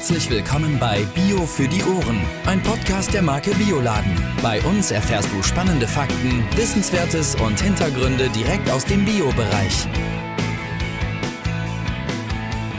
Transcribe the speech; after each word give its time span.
Herzlich 0.00 0.30
willkommen 0.30 0.78
bei 0.78 1.04
Bio 1.14 1.44
für 1.44 1.68
die 1.68 1.82
Ohren, 1.84 2.22
ein 2.46 2.62
Podcast 2.62 3.12
der 3.12 3.20
Marke 3.20 3.50
Bioladen. 3.50 4.16
Bei 4.40 4.58
uns 4.62 4.90
erfährst 4.92 5.28
du 5.30 5.42
spannende 5.42 5.86
Fakten, 5.86 6.42
Wissenswertes 6.56 7.34
und 7.34 7.60
Hintergründe 7.60 8.30
direkt 8.30 8.70
aus 8.70 8.86
dem 8.86 9.04
Bio-Bereich. 9.04 9.86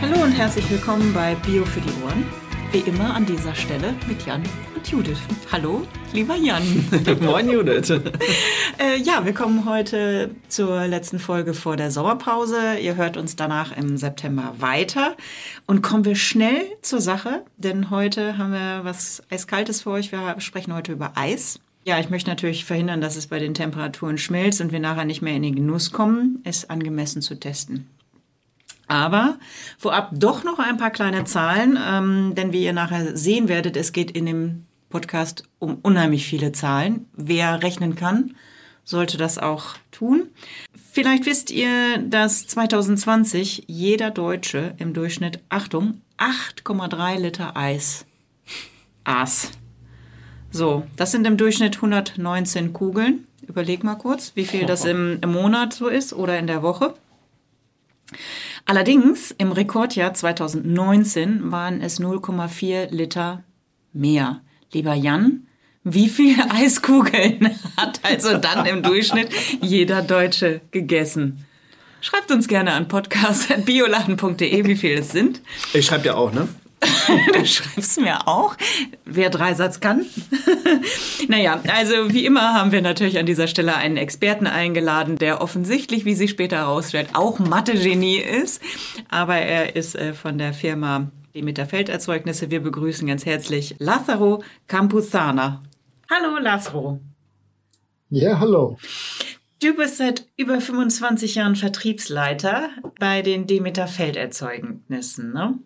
Hallo 0.01 0.23
und 0.23 0.31
herzlich 0.31 0.67
willkommen 0.71 1.13
bei 1.13 1.35
Bio 1.35 1.63
für 1.63 1.81
die 1.81 1.93
Ohren. 2.03 2.40
Wie 2.71 2.79
immer 2.79 3.13
an 3.13 3.25
dieser 3.25 3.53
Stelle 3.53 3.95
mit 4.07 4.25
Jan 4.25 4.43
und 4.73 4.87
Judith. 4.87 5.17
Hallo, 5.51 5.85
lieber 6.13 6.37
Jan. 6.37 6.63
Moin 7.19 7.49
Judith. 7.49 7.89
äh, 8.79 8.97
ja, 9.03 9.25
wir 9.25 9.33
kommen 9.33 9.65
heute 9.65 10.33
zur 10.47 10.87
letzten 10.87 11.19
Folge 11.19 11.53
vor 11.53 11.75
der 11.75 11.91
Sommerpause. 11.91 12.77
Ihr 12.81 12.95
hört 12.95 13.17
uns 13.17 13.35
danach 13.35 13.75
im 13.75 13.97
September 13.97 14.55
weiter. 14.59 15.17
Und 15.67 15.81
kommen 15.81 16.05
wir 16.05 16.15
schnell 16.15 16.61
zur 16.81 17.01
Sache, 17.01 17.43
denn 17.57 17.89
heute 17.89 18.37
haben 18.37 18.53
wir 18.53 18.85
was 18.85 19.21
Eiskaltes 19.29 19.81
für 19.81 19.89
euch. 19.89 20.13
Wir 20.13 20.39
sprechen 20.39 20.73
heute 20.73 20.93
über 20.93 21.11
Eis. 21.15 21.59
Ja, 21.83 21.99
ich 21.99 22.09
möchte 22.09 22.29
natürlich 22.29 22.63
verhindern, 22.63 23.01
dass 23.01 23.17
es 23.17 23.27
bei 23.27 23.39
den 23.39 23.53
Temperaturen 23.53 24.17
schmilzt 24.17 24.61
und 24.61 24.71
wir 24.71 24.79
nachher 24.79 25.03
nicht 25.03 25.21
mehr 25.21 25.35
in 25.35 25.43
den 25.43 25.55
Genuss 25.55 25.91
kommen, 25.91 26.39
es 26.45 26.69
angemessen 26.69 27.21
zu 27.21 27.37
testen. 27.37 27.87
Aber 28.91 29.39
vorab 29.77 30.09
doch 30.11 30.43
noch 30.43 30.59
ein 30.59 30.75
paar 30.75 30.89
kleine 30.89 31.23
Zahlen, 31.23 31.79
ähm, 31.81 32.35
denn 32.35 32.51
wie 32.51 32.65
ihr 32.65 32.73
nachher 32.73 33.15
sehen 33.15 33.47
werdet, 33.47 33.77
es 33.77 33.93
geht 33.93 34.11
in 34.11 34.25
dem 34.25 34.65
Podcast 34.89 35.45
um 35.59 35.77
unheimlich 35.81 36.25
viele 36.25 36.51
Zahlen. 36.51 37.05
Wer 37.13 37.63
rechnen 37.63 37.95
kann, 37.95 38.35
sollte 38.83 39.15
das 39.15 39.37
auch 39.37 39.75
tun. 39.91 40.27
Vielleicht 40.91 41.25
wisst 41.25 41.51
ihr, 41.51 41.99
dass 41.99 42.47
2020 42.47 43.63
jeder 43.67 44.11
Deutsche 44.11 44.73
im 44.77 44.93
Durchschnitt, 44.93 45.39
Achtung, 45.47 46.01
8,3 46.17 47.17
Liter 47.17 47.55
Eis 47.55 48.05
aß. 49.05 49.51
So, 50.51 50.85
das 50.97 51.11
sind 51.11 51.25
im 51.25 51.37
Durchschnitt 51.37 51.77
119 51.77 52.73
Kugeln. 52.73 53.25
Überleg 53.47 53.85
mal 53.85 53.95
kurz, 53.95 54.33
wie 54.35 54.43
viel 54.43 54.65
das 54.65 54.83
im, 54.93 55.19
im 55.21 55.31
Monat 55.31 55.71
so 55.71 55.87
ist 55.87 56.11
oder 56.11 56.37
in 56.37 56.47
der 56.47 56.61
Woche. 56.61 56.93
Allerdings 58.65 59.33
im 59.37 59.51
Rekordjahr 59.51 60.13
2019 60.13 61.51
waren 61.51 61.81
es 61.81 61.99
0,4 61.99 62.89
Liter 62.91 63.43
mehr. 63.93 64.41
Lieber 64.71 64.93
Jan, 64.93 65.47
wie 65.83 66.09
viele 66.09 66.49
Eiskugeln 66.51 67.49
hat 67.77 67.99
also 68.03 68.37
dann 68.37 68.65
im 68.65 68.83
Durchschnitt 68.83 69.29
jeder 69.61 70.01
Deutsche 70.01 70.61
gegessen? 70.71 71.45
Schreibt 72.01 72.31
uns 72.31 72.47
gerne 72.47 72.73
an 72.73 72.87
podcast.bioladen.de, 72.87 74.65
wie 74.65 74.75
viele 74.75 75.01
es 75.01 75.11
sind. 75.11 75.41
Ich 75.73 75.85
schreibe 75.85 76.03
dir 76.03 76.17
auch, 76.17 76.31
ne? 76.31 76.47
du 77.33 77.45
schreibst 77.45 78.01
mir 78.01 78.27
auch, 78.27 78.55
wer 79.05 79.29
Dreisatz 79.29 79.79
kann. 79.79 80.05
naja, 81.27 81.61
also 81.67 82.13
wie 82.13 82.25
immer 82.25 82.53
haben 82.53 82.71
wir 82.71 82.81
natürlich 82.81 83.17
an 83.19 83.25
dieser 83.25 83.47
Stelle 83.47 83.75
einen 83.75 83.97
Experten 83.97 84.47
eingeladen, 84.47 85.17
der 85.17 85.41
offensichtlich, 85.41 86.05
wie 86.05 86.15
sich 86.15 86.31
später 86.31 86.57
herausstellt, 86.57 87.09
auch 87.13 87.39
Mathe-Genie 87.39 88.17
ist. 88.17 88.61
Aber 89.09 89.35
er 89.35 89.75
ist 89.75 89.95
äh, 89.95 90.13
von 90.13 90.37
der 90.37 90.53
Firma 90.53 91.11
Demeter 91.33 91.65
Felderzeugnisse. 91.65 92.51
Wir 92.51 92.61
begrüßen 92.61 93.07
ganz 93.07 93.25
herzlich 93.25 93.75
Lazaro 93.79 94.43
Campuzana. 94.67 95.63
Hallo 96.09 96.37
Lazaro. 96.39 96.99
Ja, 98.09 98.39
hallo. 98.39 98.77
Du 99.61 99.75
bist 99.75 99.97
seit 99.97 100.25
über 100.37 100.59
25 100.59 101.35
Jahren 101.35 101.55
Vertriebsleiter 101.55 102.69
bei 102.99 103.21
den 103.21 103.47
Demeter 103.47 103.87
Felderzeugnissen, 103.87 105.31
ne? 105.33 105.59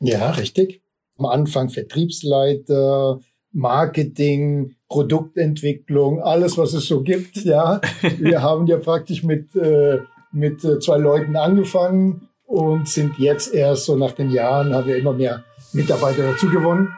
Ja, 0.00 0.30
richtig. 0.30 0.82
Am 1.18 1.26
Anfang 1.26 1.68
Vertriebsleiter, 1.68 3.20
Marketing, 3.54 4.74
Produktentwicklung, 4.88 6.20
alles, 6.20 6.58
was 6.58 6.74
es 6.74 6.86
so 6.86 7.02
gibt. 7.02 7.36
Ja, 7.44 7.80
wir 8.18 8.42
haben 8.42 8.66
ja 8.66 8.78
praktisch 8.78 9.22
mit, 9.22 9.54
äh, 9.56 10.00
mit 10.32 10.64
äh, 10.64 10.80
zwei 10.80 10.98
Leuten 10.98 11.36
angefangen 11.36 12.28
und 12.44 12.88
sind 12.88 13.18
jetzt 13.18 13.54
erst 13.54 13.86
so 13.86 13.96
nach 13.96 14.12
den 14.12 14.30
Jahren, 14.30 14.74
haben 14.74 14.86
wir 14.86 14.96
immer 14.96 15.12
mehr 15.12 15.44
Mitarbeiter 15.72 16.32
dazu 16.32 16.50
gewonnen. 16.50 16.88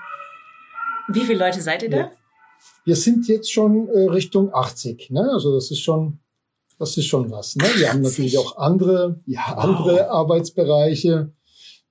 Wie 1.09 1.21
viele 1.21 1.39
Leute 1.39 1.61
seid 1.61 1.83
ihr 1.83 1.91
da? 1.91 1.97
Ja. 1.97 2.11
Wir 2.85 2.97
sind 2.97 3.29
jetzt 3.29 3.53
schon 3.53 3.89
äh, 3.89 4.11
Richtung 4.11 4.53
80. 4.53 5.11
Ne? 5.11 5.29
Also 5.33 5.55
das 5.55 5.71
ist 5.71 5.81
schon, 5.81 6.21
das 6.79 6.97
ist 6.97 7.07
schon 7.07 7.31
was. 7.31 7.57
Ne? 7.57 7.65
Wir 7.77 7.93
haben 7.93 8.01
natürlich 8.01 8.39
auch 8.39 8.57
andere, 8.57 9.19
ja, 9.27 9.57
andere 9.57 9.97
wow. 9.97 10.11
Arbeitsbereiche 10.11 11.33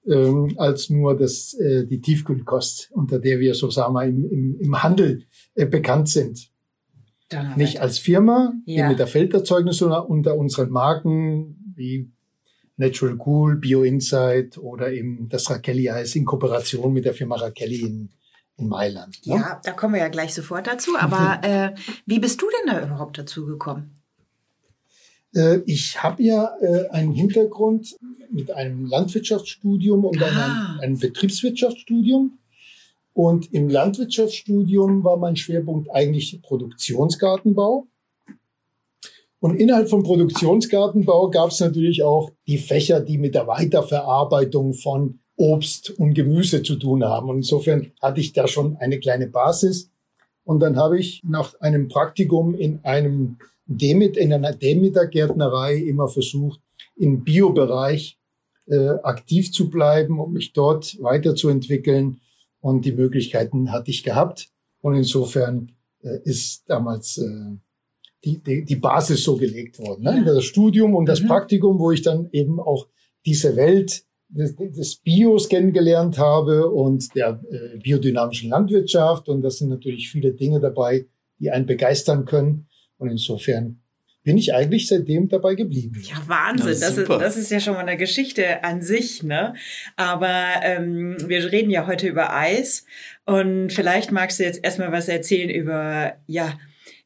ähm, 0.07 0.55
als 0.57 0.89
nur 0.89 1.17
das, 1.17 1.53
äh, 1.55 1.85
die 1.85 2.01
Tiefkühlkost, 2.01 2.89
unter 2.91 3.19
der 3.19 3.39
wir 3.39 3.55
so 3.55 3.69
sagen 3.69 3.93
wir 3.93 4.03
im, 4.05 4.25
im, 4.29 4.59
im 4.59 4.83
Handel 4.83 5.23
äh, 5.55 5.65
bekannt 5.65 6.09
sind. 6.09 6.49
Nicht 7.55 7.81
als 7.81 7.97
Firma, 7.97 8.53
ja. 8.65 8.87
mit 8.87 8.99
der 8.99 9.07
Felderzeugnis, 9.07 9.77
sondern 9.77 10.05
unter 10.05 10.37
unseren 10.37 10.69
Marken 10.69 11.73
wie 11.75 12.11
Natural 12.77 13.17
Cool, 13.25 13.57
Bio 13.57 13.83
Insight 13.83 14.57
oder 14.57 14.91
eben 14.91 15.27
das 15.29 15.49
Rakelli 15.49 15.89
Eis 15.89 16.15
in 16.15 16.25
Kooperation 16.25 16.93
mit 16.93 17.05
der 17.05 17.13
Firma 17.13 17.35
Rakelli 17.35 17.81
in, 17.81 18.09
in 18.57 18.67
Mailand. 18.67 19.19
Ne? 19.25 19.35
Ja, 19.35 19.61
da 19.63 19.71
kommen 19.71 19.95
wir 19.95 20.01
ja 20.01 20.09
gleich 20.09 20.33
sofort 20.33 20.67
dazu. 20.67 20.91
Aber 20.97 21.39
äh, 21.43 21.73
wie 22.05 22.19
bist 22.19 22.41
du 22.41 22.45
denn 22.49 22.73
da 22.73 22.85
überhaupt 22.85 23.17
dazu 23.17 23.45
gekommen? 23.45 23.94
Äh, 25.35 25.59
ich 25.65 26.01
habe 26.01 26.23
ja 26.23 26.55
äh, 26.61 26.87
einen 26.89 27.13
Hintergrund 27.13 27.95
mit 28.31 28.51
einem 28.51 28.85
Landwirtschaftsstudium 28.85 30.05
und 30.05 30.21
ah. 30.21 30.25
einem, 30.25 30.79
einem 30.79 30.99
Betriebswirtschaftsstudium. 30.99 32.39
Und 33.13 33.53
im 33.53 33.69
Landwirtschaftsstudium 33.69 35.03
war 35.03 35.17
mein 35.17 35.35
Schwerpunkt 35.35 35.89
eigentlich 35.91 36.41
Produktionsgartenbau. 36.41 37.87
Und 39.39 39.57
innerhalb 39.57 39.89
von 39.89 40.03
Produktionsgartenbau 40.03 41.29
gab 41.29 41.51
es 41.51 41.59
natürlich 41.59 42.03
auch 42.03 42.31
die 42.47 42.57
Fächer, 42.57 42.99
die 42.99 43.17
mit 43.17 43.35
der 43.35 43.47
Weiterverarbeitung 43.47 44.73
von 44.73 45.19
Obst 45.37 45.91
und 45.91 46.13
Gemüse 46.13 46.63
zu 46.63 46.75
tun 46.77 47.03
haben. 47.03 47.29
Und 47.29 47.37
insofern 47.37 47.91
hatte 48.01 48.21
ich 48.21 48.33
da 48.33 48.47
schon 48.47 48.77
eine 48.77 48.99
kleine 48.99 49.27
Basis. 49.27 49.91
Und 50.43 50.59
dann 50.59 50.77
habe 50.77 50.99
ich 50.99 51.21
nach 51.23 51.59
einem 51.61 51.87
Praktikum 51.87 52.55
in 52.55 52.83
einem 52.83 53.37
Demit, 53.65 54.17
in 54.17 54.31
einer 54.33 54.53
Demeter-Gärtnerei 54.53 55.75
immer 55.77 56.07
versucht, 56.07 56.61
im 56.95 57.23
Biobereich 57.23 58.19
äh, 58.67 58.89
aktiv 59.03 59.51
zu 59.51 59.69
bleiben 59.69 60.19
und 60.19 60.33
mich 60.33 60.53
dort 60.53 61.01
weiterzuentwickeln. 61.01 62.19
Und 62.59 62.85
die 62.85 62.93
Möglichkeiten 62.93 63.71
hatte 63.71 63.91
ich 63.91 64.03
gehabt. 64.03 64.49
Und 64.81 64.95
insofern 64.95 65.71
äh, 66.01 66.19
ist 66.23 66.63
damals 66.67 67.17
äh, 67.17 67.57
die, 68.23 68.41
die, 68.41 68.65
die 68.65 68.75
Basis 68.75 69.23
so 69.23 69.37
gelegt 69.37 69.79
worden. 69.79 70.03
Ne? 70.03 70.23
Das 70.25 70.43
Studium 70.43 70.95
und 70.95 71.05
das 71.05 71.21
mhm. 71.21 71.27
Praktikum, 71.27 71.79
wo 71.79 71.91
ich 71.91 72.01
dann 72.01 72.29
eben 72.31 72.59
auch 72.59 72.87
diese 73.25 73.55
Welt 73.55 74.03
des, 74.29 74.55
des 74.55 74.95
Bios 74.97 75.49
kennengelernt 75.49 76.17
habe 76.17 76.69
und 76.69 77.15
der 77.15 77.41
äh, 77.49 77.77
biodynamischen 77.77 78.49
Landwirtschaft. 78.49 79.29
Und 79.29 79.41
das 79.41 79.57
sind 79.57 79.69
natürlich 79.69 80.09
viele 80.09 80.33
Dinge 80.33 80.59
dabei, 80.59 81.05
die 81.39 81.51
einen 81.51 81.65
begeistern 81.65 82.25
können. 82.25 82.67
Und 82.97 83.09
insofern 83.09 83.81
bin 84.25 84.37
ich 84.37 84.53
eigentlich 84.53 84.87
seitdem 84.87 85.29
dabei 85.29 85.53
geblieben. 85.53 86.01
Ja, 86.03 86.21
Wahnsinn. 86.27 86.67
Das, 86.67 86.79
das, 86.79 86.97
ist, 86.97 87.09
das 87.09 87.37
ist 87.37 87.51
ja 87.51 87.59
schon 87.59 87.75
mal 87.75 87.81
eine 87.81 87.95
Geschichte 87.95 88.63
an 88.63 88.81
sich, 88.81 89.21
ne? 89.21 89.53
Aber 89.95 90.45
ähm, 90.63 91.15
wir 91.27 91.51
reden 91.51 91.69
ja 91.69 91.85
heute 91.85 92.07
über 92.07 92.33
Eis. 92.33 92.85
Und 93.25 93.71
vielleicht 93.71 94.11
magst 94.11 94.39
du 94.39 94.43
jetzt 94.43 94.63
erstmal 94.63 94.91
was 94.91 95.07
erzählen 95.07 95.49
über, 95.51 96.15
ja, 96.25 96.57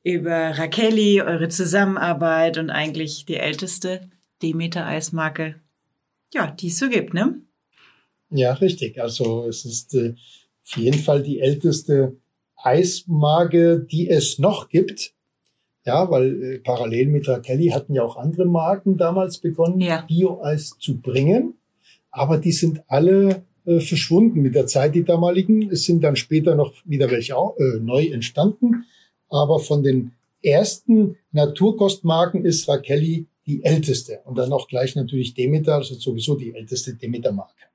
über 0.02 0.58
Rakelli, 0.58 1.22
eure 1.22 1.50
Zusammenarbeit 1.50 2.58
und 2.58 2.70
eigentlich 2.70 3.26
die 3.26 3.36
älteste 3.36 4.10
Demeter-Eismarke, 4.42 5.56
ja, 6.34 6.52
die 6.52 6.68
es 6.68 6.80
so 6.80 6.88
gibt, 6.88 7.14
ne? 7.14 7.42
Ja, 8.30 8.54
richtig. 8.54 9.02
Also 9.02 9.46
es 9.48 9.66
ist 9.66 9.94
äh, 9.94 10.14
auf 10.64 10.78
jeden 10.78 11.00
Fall 11.00 11.22
die 11.22 11.42
älteste 11.42 12.16
Eismarke, 12.56 13.86
die 13.92 14.10
es 14.10 14.40
noch 14.40 14.70
gibt. 14.70 15.14
Ja, 15.86 16.10
weil 16.12 16.44
äh, 16.44 16.60
parallel 16.60 17.08
mit 17.08 17.28
Rakelli 17.28 17.70
hatten 17.70 17.94
ja 17.94 18.04
auch 18.04 18.18
andere 18.18 18.46
Marken 18.46 18.98
damals 18.98 19.38
begonnen, 19.38 19.80
ja. 19.80 20.04
Bio-Eis 20.08 20.76
zu 20.80 21.00
bringen. 21.00 21.56
Aber 22.12 22.38
die 22.38 22.52
sind 22.52 22.84
alle 22.88 23.44
äh, 23.66 23.80
verschwunden 23.80 24.42
mit 24.42 24.56
der 24.56 24.68
Zeit, 24.68 24.96
die 24.96 25.04
damaligen. 25.04 25.70
Es 25.72 25.86
sind 25.86 26.04
dann 26.04 26.16
später 26.16 26.56
noch 26.56 26.74
wieder 26.86 27.10
welche 27.12 27.38
auch, 27.38 27.58
äh, 27.58 27.80
neu 27.80 28.08
entstanden. 28.08 28.86
Aber 29.30 29.60
von 29.60 29.84
den 29.84 30.12
ersten 30.42 31.18
Naturkostmarken 31.32 32.46
ist 32.46 32.68
Rakelli 32.68 33.28
die 33.46 33.64
älteste. 33.64 34.22
Und 34.26 34.38
dann 34.38 34.54
auch 34.54 34.68
gleich 34.68 34.96
natürlich 34.96 35.34
Demeter, 35.34 35.76
also 35.76 35.96
sowieso 35.96 36.36
die 36.36 36.54
älteste 36.54 36.94
Demeter-Marke. 36.94 37.69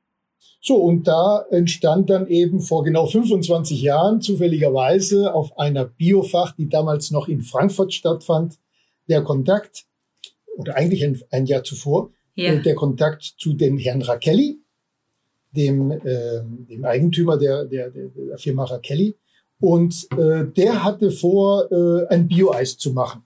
So, 0.67 0.77
und 0.77 1.07
da 1.07 1.45
entstand 1.51 2.09
dann 2.09 2.27
eben 2.27 2.61
vor 2.61 2.85
genau 2.85 3.05
25 3.05 3.83
Jahren 3.83 4.23
zufälligerweise 4.23 5.35
auf 5.35 5.59
einer 5.59 5.85
Biofach, 5.85 6.57
die 6.57 6.71
damals 6.71 7.11
noch 7.11 7.29
in 7.29 7.43
Frankfurt 7.43 7.93
stattfand, 7.93 8.55
der 9.07 9.23
Kontakt, 9.23 9.85
oder 10.57 10.75
eigentlich 10.77 11.05
ein, 11.05 11.21
ein 11.31 11.45
Jahr 11.45 11.65
zuvor, 11.65 12.13
ja. 12.35 12.55
Äh, 12.55 12.63
der 12.63 12.75
Kontakt 12.77 13.35
zu 13.37 13.53
den 13.53 13.77
Herrn 13.77 14.01
Rakelli, 14.01 14.59
dem, 15.51 15.91
äh, 15.91 16.01
dem 16.71 16.87
Eigentümer 16.87 17.37
der, 17.37 17.67
der, 17.67 17.91
der 17.91 18.39
Firma 18.39 18.65
Rakelli. 18.65 19.19
Und 19.61 20.09
äh, 20.17 20.47
der 20.47 20.83
hatte 20.83 21.11
vor, 21.11 21.71
äh, 21.71 22.07
ein 22.09 22.27
Bio-Eis 22.27 22.79
zu 22.79 22.93
machen. 22.93 23.23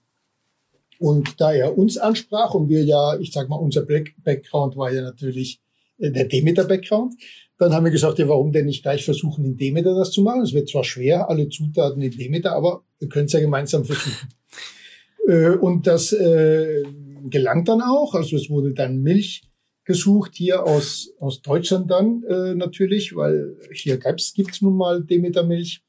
Und 0.98 1.40
da 1.40 1.52
er 1.52 1.78
uns 1.78 1.98
ansprach 1.98 2.52
und 2.54 2.68
wir 2.68 2.82
ja, 2.82 3.16
ich 3.20 3.30
sag 3.30 3.48
mal, 3.48 3.56
unser 3.56 3.82
Background 3.82 4.76
war 4.76 4.92
ja 4.92 5.02
natürlich 5.02 5.60
der 5.98 6.24
Demeter-Background, 6.24 7.14
dann 7.58 7.72
haben 7.72 7.84
wir 7.84 7.90
gesagt, 7.90 8.18
ja, 8.18 8.28
warum 8.28 8.52
denn 8.52 8.66
nicht 8.66 8.82
gleich 8.82 9.04
versuchen, 9.04 9.44
in 9.44 9.56
Demeter 9.56 9.94
das 9.94 10.12
zu 10.12 10.22
machen? 10.22 10.42
Es 10.42 10.52
wird 10.52 10.68
zwar 10.68 10.84
schwer, 10.84 11.28
alle 11.28 11.48
Zutaten 11.48 12.00
in 12.00 12.16
Demeter, 12.16 12.52
aber 12.52 12.84
wir 12.98 13.08
können 13.08 13.26
es 13.26 13.32
ja 13.32 13.40
gemeinsam 13.40 13.84
versuchen. 13.84 14.28
äh, 15.26 15.50
und 15.50 15.86
das 15.86 16.12
äh, 16.12 16.84
gelangt 17.24 17.68
dann 17.68 17.82
auch. 17.82 18.14
Also 18.14 18.36
es 18.36 18.48
wurde 18.48 18.72
dann 18.74 19.02
Milch 19.02 19.42
gesucht, 19.84 20.36
hier 20.36 20.64
aus, 20.64 21.12
aus 21.18 21.42
Deutschland 21.42 21.90
dann 21.90 22.22
äh, 22.24 22.54
natürlich, 22.54 23.16
weil 23.16 23.56
hier 23.72 23.96
gibt's 23.98 24.34
gibt's 24.34 24.62
nun 24.62 24.76
mal 24.76 25.02
Demeter-Milch. 25.02 25.82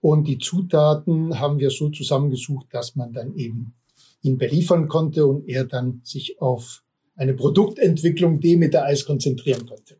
Und 0.00 0.26
die 0.26 0.38
Zutaten 0.38 1.38
haben 1.38 1.58
wir 1.58 1.70
so 1.70 1.90
zusammengesucht, 1.90 2.66
dass 2.70 2.96
man 2.96 3.12
dann 3.12 3.34
eben 3.34 3.74
ihn 4.22 4.38
beliefern 4.38 4.88
konnte 4.88 5.26
und 5.26 5.48
er 5.48 5.64
dann 5.64 6.00
sich 6.04 6.40
auf 6.40 6.81
eine 7.14 7.34
Produktentwicklung 7.34 8.40
Demeter 8.40 8.84
Eis 8.84 9.04
konzentrieren 9.04 9.66
konnte. 9.66 9.96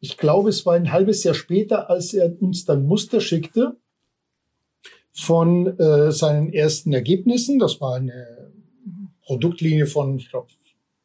Ich 0.00 0.16
glaube, 0.18 0.50
es 0.50 0.66
war 0.66 0.74
ein 0.74 0.92
halbes 0.92 1.24
Jahr 1.24 1.34
später, 1.34 1.90
als 1.90 2.14
er 2.14 2.40
uns 2.40 2.64
dann 2.64 2.86
Muster 2.86 3.20
schickte 3.20 3.76
von 5.12 5.78
äh, 5.78 6.12
seinen 6.12 6.52
ersten 6.52 6.92
Ergebnissen. 6.92 7.58
Das 7.58 7.80
war 7.80 7.96
eine 7.96 8.52
Produktlinie 9.22 9.86
von, 9.86 10.18
ich 10.18 10.30
glaube, 10.30 10.48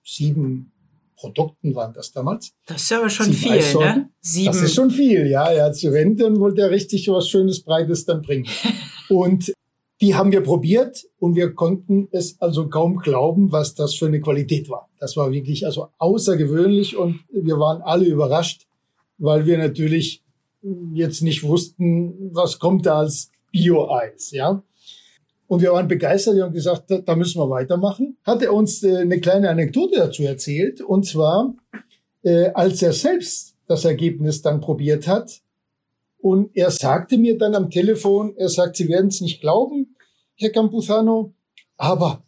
sieben 0.04 0.72
Produkten 1.16 1.76
waren 1.76 1.94
das 1.94 2.12
damals. 2.12 2.54
Das 2.66 2.82
ist 2.84 2.92
aber 2.92 3.10
schon 3.10 3.28
sieben 3.28 3.38
viel, 3.38 3.52
Eissorten. 3.52 4.02
ne? 4.02 4.10
Sieben. 4.20 4.48
Das 4.48 4.62
ist 4.62 4.74
schon 4.74 4.92
viel, 4.92 5.28
ja. 5.28 5.52
Ja, 5.52 5.72
zu 5.72 5.90
Renten 5.90 6.40
wollte 6.40 6.62
er 6.62 6.72
richtig 6.72 7.08
was 7.08 7.30
Schönes, 7.30 7.62
Breites 7.62 8.06
dann 8.06 8.22
bringen. 8.22 8.48
Und 9.10 9.54
die 10.02 10.16
haben 10.16 10.32
wir 10.32 10.42
probiert 10.42 11.06
und 11.20 11.36
wir 11.36 11.54
konnten 11.54 12.08
es 12.12 12.42
also 12.42 12.68
kaum 12.68 12.98
glauben, 12.98 13.52
was 13.52 13.76
das 13.76 13.94
für 13.96 14.08
eine 14.08 14.20
Qualität 14.20 14.70
war. 14.70 14.90
Das 15.00 15.16
war 15.16 15.32
wirklich 15.32 15.66
also 15.66 15.90
außergewöhnlich 16.00 16.98
und 16.98 17.20
wir 17.32 17.60
waren 17.60 17.82
alle 17.84 18.06
überrascht, 18.06 18.68
weil 19.20 19.46
wir 19.46 19.58
natürlich 19.60 20.24
jetzt 20.94 21.22
nicht 21.22 21.44
wussten, 21.44 22.32
was 22.34 22.60
kommt 22.60 22.86
da 22.86 23.00
als 23.00 23.30
Bio-Eis, 23.52 24.32
ja. 24.32 24.64
Und 25.48 25.62
wir 25.62 25.74
waren 25.74 25.90
begeistert 25.90 26.40
und 26.42 26.54
gesagt, 26.54 26.86
da, 26.90 27.16
müssen 27.16 27.40
wir 27.40 27.50
weitermachen. 27.50 28.18
Hat 28.24 28.42
er 28.42 28.54
uns 28.54 28.84
äh, 28.84 29.00
eine 29.00 29.20
kleine 29.20 29.50
Anekdote 29.50 29.98
dazu 29.98 30.24
erzählt. 30.24 30.80
Und 30.80 31.06
zwar, 31.06 31.54
äh, 32.24 32.52
als 32.54 32.82
er 32.82 32.94
selbst 32.94 33.58
das 33.68 33.84
Ergebnis 33.84 34.42
dann 34.42 34.62
probiert 34.62 35.10
hat. 35.10 35.42
Und 36.20 36.56
er 36.56 36.72
sagte 36.72 37.18
mir 37.18 37.38
dann 37.38 37.54
am 37.54 37.70
Telefon, 37.70 38.34
er 38.38 38.48
sagt, 38.48 38.78
Sie 38.78 38.88
werden 38.88 39.08
es 39.08 39.20
nicht 39.20 39.42
glauben, 39.42 39.91
Herr 40.42 40.52
Campuzano, 40.52 41.34
aber 41.78 42.24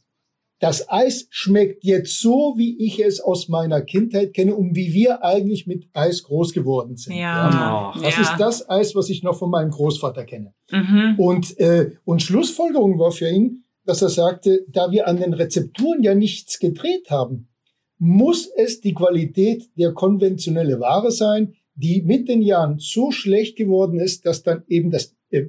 das 0.60 0.89
Eis 0.89 1.27
schmeckt 1.30 1.83
jetzt 1.83 2.21
so, 2.21 2.54
wie 2.56 2.77
ich 2.77 3.04
es 3.04 3.19
aus 3.19 3.50
meiner 3.50 3.81
Kindheit 3.81 4.33
kenne 4.33 4.56
und 4.56 4.77
wie 4.77 4.94
wir 4.94 5.21
eigentlich 5.21 5.68
mit 5.68 5.89
Eis 5.92 6.24
groß 6.24 6.54
geworden 6.54 6.95
sind. 6.95 7.15
Ja. 7.15 7.50
ja. 7.50 7.94
Das 8.01 8.15
ja. 8.15 8.21
ist 8.21 8.33
das 8.38 8.69
Eis, 8.69 8.95
was 8.95 9.10
ich 9.10 9.24
noch 9.24 9.38
von 9.38 9.50
meinem 9.50 9.71
Großvater 9.71 10.24
kenne. 10.24 10.54
Mhm. 10.71 11.15
Und, 11.18 11.60
äh, 11.60 11.92
und 12.06 12.21
Schlussfolgerung 12.21 12.98
war 12.98 13.12
für 13.12 13.30
ihn, 13.30 13.65
dass 13.86 14.01
er 14.01 14.07
sagte, 14.07 14.65
da 14.69 14.89
wir 14.92 15.07
an 15.07 15.18
den 15.18 15.33
Rezepturen 15.33 16.01
ja 16.01 16.15
nichts 16.15 16.60
gedreht 16.60 17.10
haben, 17.10 17.50
muss 17.98 18.48
es 18.56 18.80
die 18.80 18.94
Qualität 18.94 19.69
der 19.77 19.92
konventionelle 19.92 20.80
Ware 20.80 21.12
sein, 21.12 21.56
die 21.75 22.04
mit 22.04 22.30
den 22.30 22.42
Jahren 22.42 22.80
so 22.80 23.12
schlecht 23.12 23.57
geworden 23.57 24.00
ist, 24.00 24.25
dass 24.25 24.44
dann 24.44 24.63
eben 24.68 24.92
das, 24.92 25.13
äh, 25.30 25.48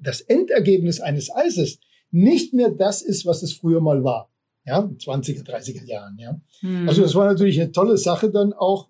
das 0.00 0.20
Endergebnis 0.20 1.00
eines 1.00 1.34
Eises 1.34 1.80
nicht 2.12 2.54
mehr 2.54 2.70
das 2.70 3.02
ist, 3.02 3.26
was 3.26 3.42
es 3.42 3.52
früher 3.52 3.80
mal 3.80 4.04
war 4.04 4.32
ja, 4.64 4.80
20er, 4.80 5.44
30er 5.44 5.84
Jahren, 5.84 6.16
ja. 6.18 6.40
Mhm. 6.62 6.88
Also 6.88 7.02
das 7.02 7.14
war 7.14 7.26
natürlich 7.26 7.60
eine 7.60 7.72
tolle 7.72 7.96
Sache 7.96 8.30
dann 8.30 8.52
auch 8.52 8.88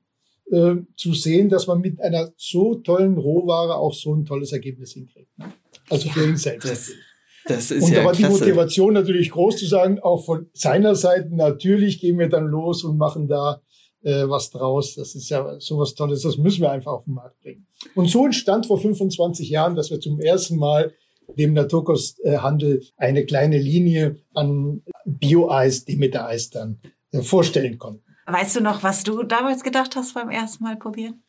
äh, 0.50 0.76
zu 0.96 1.14
sehen, 1.14 1.48
dass 1.48 1.66
man 1.66 1.80
mit 1.80 2.00
einer 2.00 2.32
so 2.36 2.74
tollen 2.74 3.16
Rohware 3.16 3.76
auch 3.76 3.94
so 3.94 4.14
ein 4.14 4.24
tolles 4.24 4.52
Ergebnis 4.52 4.92
hinkriegt. 4.92 5.36
Ne? 5.38 5.52
Also 5.88 6.10
für 6.10 6.26
ihn 6.26 6.36
selbst. 6.36 6.70
Das, 6.70 6.90
das 7.46 7.70
ist 7.70 7.84
Und 7.84 7.92
ja 7.92 8.00
da 8.00 8.04
war 8.04 8.12
klasse. 8.12 8.26
die 8.26 8.38
Motivation 8.38 8.92
natürlich 8.92 9.30
groß 9.30 9.56
zu 9.56 9.66
sagen, 9.66 9.98
auch 10.00 10.24
von 10.24 10.46
seiner 10.52 10.94
Seite, 10.94 11.34
natürlich 11.34 12.00
gehen 12.00 12.18
wir 12.18 12.28
dann 12.28 12.46
los 12.46 12.84
und 12.84 12.98
machen 12.98 13.28
da 13.28 13.62
äh, 14.02 14.28
was 14.28 14.50
draus. 14.50 14.94
Das 14.94 15.14
ist 15.14 15.30
ja 15.30 15.58
sowas 15.58 15.94
Tolles, 15.94 16.22
das 16.22 16.36
müssen 16.36 16.60
wir 16.60 16.70
einfach 16.70 16.92
auf 16.92 17.04
den 17.04 17.14
Markt 17.14 17.40
bringen. 17.40 17.66
Und 17.94 18.10
so 18.10 18.26
entstand 18.26 18.66
vor 18.66 18.78
25 18.78 19.48
Jahren, 19.48 19.74
dass 19.74 19.90
wir 19.90 20.00
zum 20.00 20.20
ersten 20.20 20.56
Mal 20.56 20.92
dem 21.36 21.52
Naturkosthandel 21.52 22.82
eine 22.96 23.24
kleine 23.24 23.58
Linie 23.58 24.16
an 24.34 24.82
Bio-Eis, 25.04 25.84
Demeter-Eis 25.84 26.50
dann 26.50 26.80
äh, 27.12 27.22
vorstellen 27.22 27.78
konnten. 27.78 28.04
Weißt 28.26 28.56
du 28.56 28.60
noch, 28.60 28.82
was 28.82 29.02
du 29.04 29.22
damals 29.22 29.62
gedacht 29.62 29.96
hast 29.96 30.14
beim 30.14 30.30
ersten 30.30 30.64
Mal 30.64 30.76
probieren? 30.76 31.22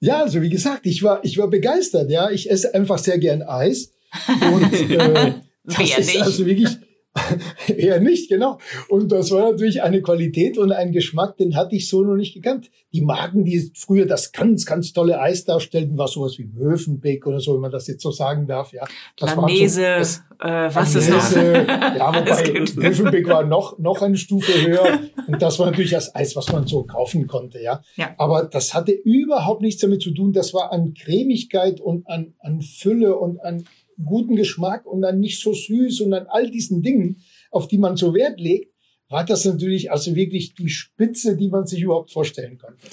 Ja, 0.00 0.20
also 0.20 0.42
wie 0.42 0.50
gesagt, 0.50 0.86
ich 0.86 1.02
war, 1.02 1.24
ich 1.24 1.38
war 1.38 1.48
begeistert. 1.48 2.10
Ja, 2.10 2.30
ich 2.30 2.50
esse 2.50 2.74
einfach 2.74 2.98
sehr 2.98 3.18
gern 3.18 3.42
Eis 3.42 3.92
und 4.28 4.72
äh, 4.90 5.34
das 5.64 5.98
ist 5.98 6.20
also 6.20 6.44
wirklich 6.46 6.76
Eher 7.68 8.00
nicht, 8.00 8.28
genau. 8.28 8.58
Und 8.88 9.12
das 9.12 9.30
war 9.30 9.52
natürlich 9.52 9.82
eine 9.82 10.02
Qualität 10.02 10.58
und 10.58 10.72
ein 10.72 10.90
Geschmack, 10.90 11.36
den 11.36 11.54
hatte 11.54 11.76
ich 11.76 11.88
so 11.88 12.02
noch 12.02 12.16
nicht 12.16 12.34
gekannt. 12.34 12.70
Die 12.92 13.02
Marken, 13.02 13.44
die 13.44 13.70
früher 13.74 14.06
das 14.06 14.32
ganz, 14.32 14.66
ganz 14.66 14.92
tolle 14.92 15.20
Eis 15.20 15.44
darstellten, 15.44 15.96
war 15.96 16.08
sowas 16.08 16.38
wie 16.38 16.44
Mövenbeck 16.44 17.26
oder 17.26 17.40
so, 17.40 17.54
wenn 17.54 17.60
man 17.60 17.70
das 17.70 17.86
jetzt 17.86 18.02
so 18.02 18.10
sagen 18.10 18.46
darf. 18.46 18.72
Ja, 18.72 18.84
das 19.16 19.36
Lanese, 19.36 19.80
so, 19.80 19.82
das, 19.82 20.22
äh, 20.40 20.74
was 20.74 20.94
ist 20.94 21.10
noch? 21.10 21.32
ja, 21.36 22.14
wobei 22.14 22.64
Mövenbeck 22.74 23.28
war 23.28 23.44
noch, 23.44 23.78
noch 23.78 24.02
eine 24.02 24.16
Stufe 24.16 24.52
höher. 24.66 25.00
Und 25.28 25.40
das 25.40 25.58
war 25.58 25.66
natürlich 25.66 25.92
das 25.92 26.14
Eis, 26.14 26.34
was 26.34 26.50
man 26.52 26.66
so 26.66 26.82
kaufen 26.82 27.28
konnte. 27.28 27.60
Ja. 27.62 27.82
Ja. 27.94 28.14
Aber 28.18 28.44
das 28.44 28.74
hatte 28.74 28.92
überhaupt 28.92 29.62
nichts 29.62 29.80
damit 29.80 30.02
zu 30.02 30.10
tun. 30.10 30.32
Das 30.32 30.52
war 30.52 30.72
an 30.72 30.94
Cremigkeit 30.94 31.80
und 31.80 32.08
an, 32.08 32.34
an 32.40 32.60
Fülle 32.60 33.16
und 33.16 33.40
an 33.40 33.64
guten 34.02 34.36
Geschmack 34.36 34.86
und 34.86 35.02
dann 35.02 35.20
nicht 35.20 35.40
so 35.40 35.52
süß 35.52 36.00
und 36.02 36.14
an 36.14 36.26
all 36.28 36.50
diesen 36.50 36.82
Dingen, 36.82 37.22
auf 37.50 37.68
die 37.68 37.78
man 37.78 37.96
so 37.96 38.14
Wert 38.14 38.40
legt, 38.40 38.72
war 39.08 39.24
das 39.24 39.44
natürlich 39.44 39.90
also 39.90 40.14
wirklich 40.14 40.54
die 40.54 40.68
Spitze, 40.68 41.36
die 41.36 41.48
man 41.48 41.66
sich 41.66 41.82
überhaupt 41.82 42.12
vorstellen 42.12 42.58
konnte. 42.58 42.86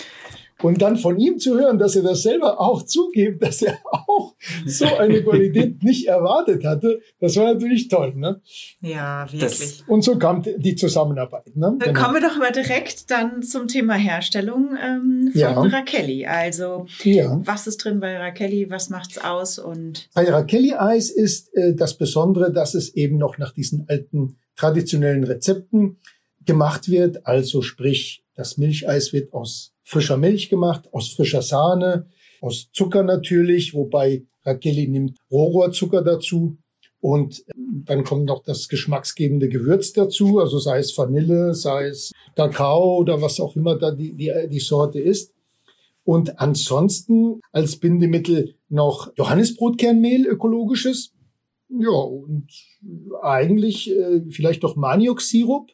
Und 0.61 0.81
dann 0.81 0.97
von 0.97 1.17
ihm 1.19 1.39
zu 1.39 1.59
hören, 1.59 1.77
dass 1.79 1.95
er 1.95 2.03
das 2.03 2.21
selber 2.23 2.59
auch 2.59 2.83
zugibt, 2.83 3.41
dass 3.43 3.61
er 3.61 3.77
auch 3.91 4.35
so 4.65 4.85
eine 4.85 5.23
Qualität 5.23 5.81
nicht 5.83 6.07
erwartet 6.07 6.63
hatte, 6.65 7.01
das 7.19 7.35
war 7.37 7.53
natürlich 7.53 7.87
toll. 7.87 8.13
Ne? 8.15 8.41
Ja, 8.81 9.25
wirklich. 9.31 9.41
Das, 9.41 9.83
und 9.87 10.03
so 10.03 10.17
kam 10.17 10.43
die 10.57 10.75
Zusammenarbeit. 10.75 11.55
Ne? 11.55 11.75
Dann 11.79 11.79
Genau. 11.79 11.99
kommen 12.01 12.21
wir 12.21 12.27
doch 12.29 12.37
mal 12.37 12.51
direkt 12.51 13.09
dann 13.11 13.41
zum 13.43 13.67
Thema 13.67 13.95
Herstellung 13.95 14.75
ähm, 14.81 15.29
von 15.31 15.39
Ja. 15.41 15.51
Rakelli. 15.61 16.25
Also, 16.25 16.85
Ja. 17.03 17.39
was 17.43 17.67
ist 17.67 17.77
drin 17.83 17.99
bei 17.99 18.17
Rakelli? 18.17 18.69
Was 18.69 18.89
macht's 18.89 19.17
aus? 19.17 19.59
Und 19.59 20.09
Bei 20.13 20.29
Rakelli-Eis 20.29 21.09
ist 21.09 21.53
äh, 21.55 21.73
das 21.75 21.97
Besondere, 21.97 22.51
dass 22.51 22.73
es 22.75 22.93
eben 22.95 23.17
noch 23.17 23.37
nach 23.37 23.51
diesen 23.53 23.85
alten 23.87 24.37
traditionellen 24.55 25.23
Rezepten 25.23 25.97
gemacht 26.45 26.89
wird. 26.89 27.25
Also 27.25 27.61
sprich, 27.61 28.23
das 28.35 28.57
Milcheis 28.57 29.13
wird 29.13 29.33
aus 29.33 29.73
frischer 29.91 30.17
Milch 30.17 30.49
gemacht, 30.49 30.87
aus 30.93 31.09
frischer 31.09 31.41
Sahne, 31.41 32.07
aus 32.39 32.71
Zucker 32.71 33.03
natürlich, 33.03 33.73
wobei 33.73 34.23
Rakelli 34.45 34.87
nimmt 34.87 35.17
Rohrzucker 35.29 36.01
dazu. 36.01 36.57
Und 37.01 37.39
äh, 37.47 37.53
dann 37.85 38.03
kommt 38.03 38.25
noch 38.25 38.43
das 38.43 38.69
geschmacksgebende 38.69 39.49
Gewürz 39.49 39.91
dazu, 39.91 40.39
also 40.39 40.59
sei 40.59 40.79
es 40.79 40.97
Vanille, 40.97 41.53
sei 41.53 41.87
es 41.87 42.11
Kakao 42.35 42.97
oder 42.97 43.21
was 43.21 43.39
auch 43.39 43.55
immer 43.55 43.77
da 43.77 43.91
die, 43.91 44.13
die, 44.13 44.31
die 44.49 44.59
Sorte 44.59 44.99
ist. 44.99 45.33
Und 46.03 46.39
ansonsten 46.39 47.41
als 47.51 47.75
Bindemittel 47.75 48.55
noch 48.69 49.11
Johannisbrotkernmehl, 49.17 50.25
ökologisches. 50.25 51.13
Ja, 51.69 51.89
und 51.89 52.47
eigentlich 53.21 53.91
äh, 53.91 54.21
vielleicht 54.29 54.63
noch 54.63 54.75
Manioksirup. 54.75 55.71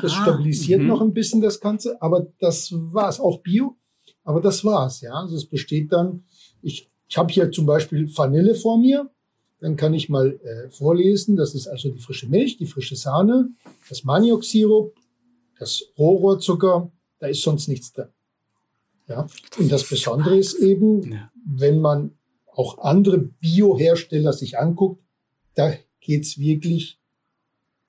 Das 0.00 0.12
Ah, 0.12 0.22
stabilisiert 0.22 0.80
mhm. 0.82 0.88
noch 0.88 1.00
ein 1.00 1.12
bisschen 1.14 1.40
das 1.40 1.60
Ganze, 1.60 2.00
aber 2.02 2.26
das 2.38 2.72
war's. 2.72 3.20
Auch 3.20 3.40
Bio, 3.40 3.76
aber 4.24 4.40
das 4.40 4.64
war's. 4.64 5.00
Ja, 5.00 5.14
also 5.14 5.36
es 5.36 5.46
besteht 5.46 5.92
dann. 5.92 6.24
Ich, 6.62 6.90
ich 7.08 7.16
habe 7.16 7.32
hier 7.32 7.50
zum 7.50 7.66
Beispiel 7.66 8.06
Vanille 8.14 8.54
vor 8.54 8.78
mir. 8.78 9.10
Dann 9.60 9.76
kann 9.76 9.94
ich 9.94 10.08
mal 10.10 10.38
äh, 10.42 10.68
vorlesen. 10.70 11.36
Das 11.36 11.54
ist 11.54 11.66
also 11.66 11.88
die 11.90 11.98
frische 11.98 12.28
Milch, 12.28 12.58
die 12.58 12.66
frische 12.66 12.94
Sahne, 12.96 13.50
das 13.88 14.04
Manioksirup, 14.04 14.94
das 15.58 15.82
Rohrzucker. 15.98 16.90
Da 17.18 17.28
ist 17.28 17.40
sonst 17.42 17.68
nichts 17.68 17.92
drin. 17.92 18.08
Ja, 19.08 19.26
und 19.58 19.70
das 19.72 19.88
Besondere 19.88 20.36
ist 20.36 20.54
eben, 20.54 21.10
Ja. 21.12 21.30
wenn 21.46 21.80
man 21.80 22.18
auch 22.52 22.78
andere 22.78 23.18
Biohersteller 23.18 24.32
sich 24.32 24.58
anguckt, 24.58 25.02
da 25.54 25.72
geht's 26.00 26.38
wirklich, 26.38 26.98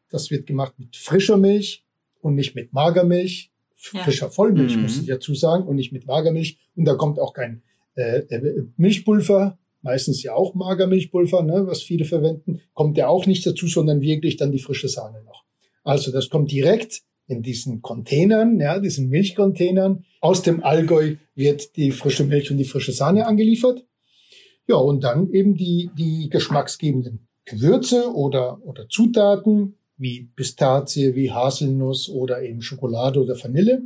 das 0.09 0.29
wird 0.29 0.45
gemacht 0.45 0.73
mit 0.77 0.95
frischer 0.95 1.37
Milch 1.37 1.85
und 2.21 2.35
nicht 2.35 2.55
mit 2.55 2.73
Magermilch. 2.73 3.51
frischer 3.79 4.31
Vollmilch, 4.31 4.75
Mhm. 4.75 4.81
muss 4.81 4.97
ich 4.99 5.05
dazu 5.05 5.35
sagen, 5.35 5.67
und 5.67 5.75
nicht 5.75 5.91
mit 5.91 6.07
Magermilch. 6.07 6.57
Und 6.75 6.85
da 6.85 6.95
kommt 6.95 7.19
auch 7.19 7.31
kein 7.33 7.61
äh, 7.95 8.19
äh, 8.29 8.63
Milchpulver, 8.75 9.59
meistens 9.83 10.23
ja 10.23 10.33
auch 10.33 10.55
Magermilchpulver, 10.55 11.43
ne, 11.43 11.67
was 11.67 11.83
viele 11.83 12.03
verwenden, 12.05 12.61
kommt 12.73 12.97
ja 12.97 13.07
auch 13.07 13.25
nicht 13.27 13.45
dazu, 13.45 13.67
sondern 13.67 14.01
wirklich 14.01 14.35
dann 14.37 14.51
die 14.51 14.59
frische 14.59 14.87
Sahne 14.87 15.21
noch. 15.23 15.43
Also 15.83 16.11
das 16.11 16.29
kommt 16.29 16.51
direkt 16.51 17.01
in 17.27 17.43
diesen 17.43 17.81
Containern, 17.83 18.59
ja, 18.59 18.79
diesen 18.79 19.09
Milchcontainern. 19.09 20.05
Aus 20.21 20.41
dem 20.41 20.63
Allgäu 20.63 21.15
wird 21.35 21.75
die 21.75 21.91
frische 21.91 22.23
Milch 22.23 22.49
und 22.51 22.57
die 22.57 22.65
frische 22.65 22.91
Sahne 22.93 23.27
angeliefert. 23.27 23.83
Ja, 24.67 24.75
und 24.77 25.03
dann 25.03 25.31
eben 25.31 25.55
die, 25.55 25.89
die 25.97 26.29
geschmacksgebenden 26.29 27.27
Gewürze 27.45 28.11
oder, 28.13 28.59
oder 28.65 28.89
Zutaten 28.89 29.75
wie 29.97 30.29
Pistazie, 30.35 31.15
wie 31.15 31.31
Haselnuss 31.31 32.09
oder 32.09 32.41
eben 32.41 32.61
Schokolade 32.61 33.21
oder 33.21 33.35
Vanille. 33.41 33.83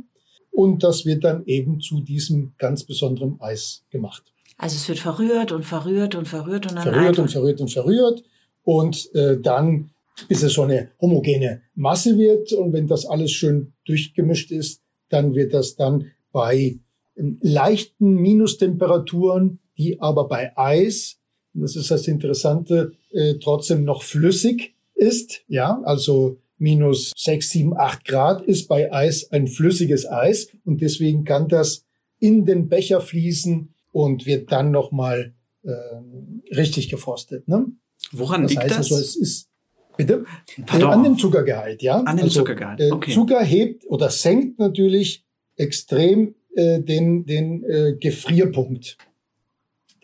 Und 0.50 0.82
das 0.82 1.06
wird 1.06 1.24
dann 1.24 1.44
eben 1.46 1.80
zu 1.80 2.00
diesem 2.00 2.52
ganz 2.58 2.84
besonderen 2.84 3.40
Eis 3.40 3.84
gemacht. 3.90 4.22
Also 4.58 4.76
es 4.76 4.88
wird 4.88 4.98
verrührt 4.98 5.50
und 5.50 5.64
verrührt 5.64 6.14
und 6.14 6.28
verrührt 6.28 6.66
und 6.66 6.76
dann 6.76 6.82
Verrührt 6.82 7.18
und 7.18 7.30
verrührt 7.30 7.60
und 7.60 7.70
verrührt. 7.70 8.22
Und 8.62 9.12
äh, 9.14 9.40
dann, 9.40 9.90
bis 10.28 10.42
es 10.42 10.52
so 10.52 10.62
eine 10.62 10.90
homogene 11.00 11.62
Masse 11.74 12.18
wird. 12.18 12.52
Und 12.52 12.72
wenn 12.74 12.86
das 12.86 13.06
alles 13.06 13.32
schön 13.32 13.72
durchgemischt 13.86 14.52
ist, 14.52 14.82
dann 15.08 15.34
wird 15.34 15.54
das 15.54 15.74
dann 15.76 16.10
bei 16.32 16.78
ähm, 17.16 17.38
leichten 17.40 18.14
Minustemperaturen, 18.16 19.58
die 19.78 20.00
aber 20.00 20.28
bei 20.28 20.56
Eis, 20.56 21.18
das 21.54 21.76
ist 21.76 21.90
das 21.90 22.06
Interessante, 22.06 22.92
äh, 23.10 23.34
trotzdem 23.34 23.84
noch 23.84 24.02
flüssig 24.02 24.74
ist. 24.94 25.42
Ja, 25.48 25.80
also 25.84 26.38
minus 26.58 27.12
sechs, 27.16 27.50
sieben, 27.50 27.76
acht 27.76 28.04
Grad 28.04 28.42
ist 28.42 28.68
bei 28.68 28.92
Eis 28.92 29.30
ein 29.32 29.48
flüssiges 29.48 30.08
Eis. 30.08 30.48
Und 30.64 30.80
deswegen 30.80 31.24
kann 31.24 31.48
das 31.48 31.84
in 32.20 32.44
den 32.44 32.68
Becher 32.68 33.00
fließen 33.00 33.74
und 33.90 34.26
wird 34.26 34.52
dann 34.52 34.70
nochmal 34.70 35.34
ähm, 35.64 36.42
richtig 36.54 36.88
gefrostet. 36.88 37.48
Ne? 37.48 37.66
Woran 38.12 38.42
Das 38.42 38.52
liegt 38.52 38.62
heißt 38.62 38.70
das? 38.72 38.92
also, 38.92 38.96
es 38.96 39.16
ist 39.16 39.48
bitte 39.96 40.24
Äh, 40.56 40.62
Pardon. 40.66 40.90
an 40.90 41.02
dem 41.02 41.18
Zuckergehalt, 41.18 41.82
ja. 41.82 41.96
An 42.00 42.16
dem 42.16 42.24
also, 42.24 42.40
Zuckergehalt, 42.40 42.80
äh, 42.80 42.90
okay. 42.92 43.12
Zucker 43.12 43.42
hebt 43.42 43.84
oder 43.88 44.08
senkt 44.10 44.58
natürlich 44.58 45.24
extrem 45.56 46.34
äh, 46.54 46.80
den 46.80 47.26
den 47.26 47.64
äh, 47.64 47.94
Gefrierpunkt. 47.98 48.98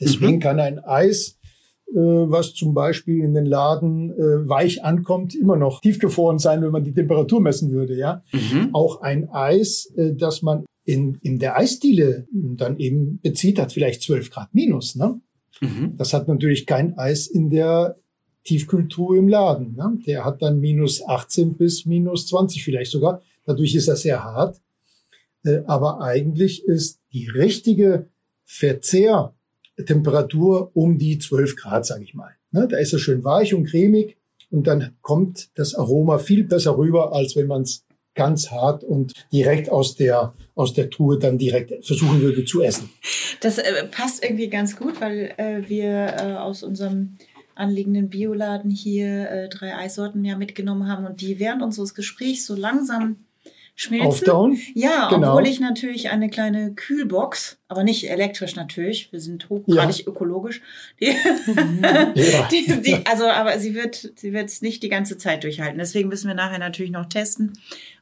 Deswegen 0.01 0.37
Mhm. 0.37 0.41
kann 0.41 0.61
ein 0.61 0.79
Eis, 0.81 1.38
äh, 1.38 1.38
was 1.95 2.55
zum 2.55 2.75
Beispiel 2.75 3.25
in 3.25 3.35
den 3.35 3.47
Laden 3.47 4.11
äh, 4.11 4.49
weich 4.49 4.85
ankommt, 4.85 5.35
immer 5.35 5.57
noch 5.57 5.81
tiefgefroren 5.81 6.39
sein, 6.39 6.63
wenn 6.63 6.71
man 6.71 6.85
die 6.85 6.93
Temperatur 6.93 7.41
messen 7.41 7.73
würde, 7.73 7.97
ja 7.97 8.23
mhm. 8.33 8.71
auch 8.75 9.01
ein 9.01 9.31
Eis, 9.31 9.93
äh, 9.97 10.13
das 10.15 10.43
man 10.43 10.65
in, 10.85 11.19
in 11.23 11.39
der 11.39 11.57
Eisdiele 11.59 12.27
dann 12.33 12.79
eben 12.79 13.21
bezieht, 13.21 13.59
hat 13.59 13.73
vielleicht 13.73 14.03
12 14.03 14.31
Grad 14.31 14.55
minus. 14.55 14.97
Ne? 14.97 15.21
Mhm. 15.61 15.95
Das 15.97 16.15
hat 16.15 16.29
natürlich 16.29 16.67
kein 16.67 16.97
Eis 16.97 17.27
in 17.27 17.51
der 17.51 17.99
Tiefkühltruhe 18.45 19.19
im 19.19 19.29
Laden. 19.29 19.75
Ne? 19.75 19.99
Der 20.07 20.25
hat 20.25 20.41
dann 20.41 20.61
minus 20.61 21.07
18 21.07 21.59
bis 21.59 21.85
minus 21.85 22.27
20 22.29 22.65
vielleicht 22.65 22.91
sogar. 22.91 23.21
Dadurch 23.45 23.75
ist 23.75 23.89
er 23.89 23.97
sehr 23.97 24.25
hart. 24.25 24.61
Äh, 25.45 25.61
aber 25.67 26.01
eigentlich 26.01 26.65
ist 26.65 27.01
die 27.13 27.29
richtige 27.29 28.09
Verzehrtemperatur 29.79 30.71
um 30.75 30.99
die 30.99 31.19
12 31.19 31.57
Grad, 31.57 31.87
sage 31.87 32.05
ich 32.05 32.15
mal. 32.15 32.35
Ne? 32.51 32.67
Da 32.69 32.79
ist 32.79 32.93
er 32.93 32.99
schön 32.99 33.25
weich 33.25 33.55
und 33.55 33.67
cremig 33.67 34.17
und 34.51 34.67
dann 34.67 34.97
kommt 35.03 35.49
das 35.55 35.75
Aroma 35.75 36.19
viel 36.19 36.45
besser 36.45 36.77
rüber, 36.77 37.13
als 37.15 37.37
wenn 37.37 37.47
man 37.47 37.63
es 37.63 37.85
ganz 38.15 38.51
hart 38.51 38.83
und 38.83 39.13
direkt 39.33 39.71
aus 39.71 39.95
der, 39.95 40.35
aus 40.57 40.73
der 40.73 40.91
Truhe 40.91 41.19
dann 41.19 41.39
direkt 41.39 41.87
versuchen 41.87 42.21
würde 42.21 42.45
zu 42.45 42.63
essen. 42.63 42.91
Das 43.41 43.59
äh, 43.59 43.85
passt 43.85 44.25
irgendwie 44.25 44.49
ganz 44.49 44.77
gut, 44.77 45.01
weil 45.01 45.35
äh, 45.37 45.69
wir 45.69 46.17
äh, 46.19 46.35
aus 46.35 46.65
unserem 46.65 47.17
anliegenden 47.55 48.09
Bioladen 48.09 48.71
hier 48.71 49.31
äh, 49.31 49.49
drei 49.49 49.77
Eissorten 49.77 50.25
ja 50.25 50.37
mitgenommen 50.37 50.89
haben 50.89 51.07
und 51.07 51.21
die 51.21 51.39
während 51.39 51.63
unseres 51.63 51.95
Gesprächs 51.95 52.47
so 52.47 52.57
langsam 52.57 53.17
schmilzen. 53.81 54.07
Auftauen. 54.09 54.59
Ja, 54.75 55.09
Genau. 55.09 55.29
obwohl 55.31 55.47
ich 55.47 55.61
natürlich 55.61 56.11
eine 56.11 56.29
kleine 56.29 56.75
Kühlbox, 56.75 57.59
aber 57.69 57.85
nicht 57.85 58.11
elektrisch 58.11 58.57
natürlich, 58.57 59.13
wir 59.13 59.21
sind 59.21 59.49
hochgradig 59.49 60.07
ökologisch. 60.07 60.61
Die, 61.01 61.07
Ja. 62.15 62.49
die, 62.51 62.83
die, 62.83 63.07
also, 63.07 63.27
aber 63.29 63.59
sie 63.61 63.75
wird 63.75 64.13
sie 64.17 64.33
wird 64.33 64.47
es 64.49 64.63
nicht 64.63 64.83
die 64.83 64.89
ganze 64.89 65.17
Zeit 65.17 65.45
durchhalten. 65.45 65.79
Deswegen 65.79 66.09
müssen 66.09 66.27
wir 66.27 66.35
nachher 66.35 66.59
natürlich 66.59 66.91
noch 66.91 67.07
testen. 67.07 67.53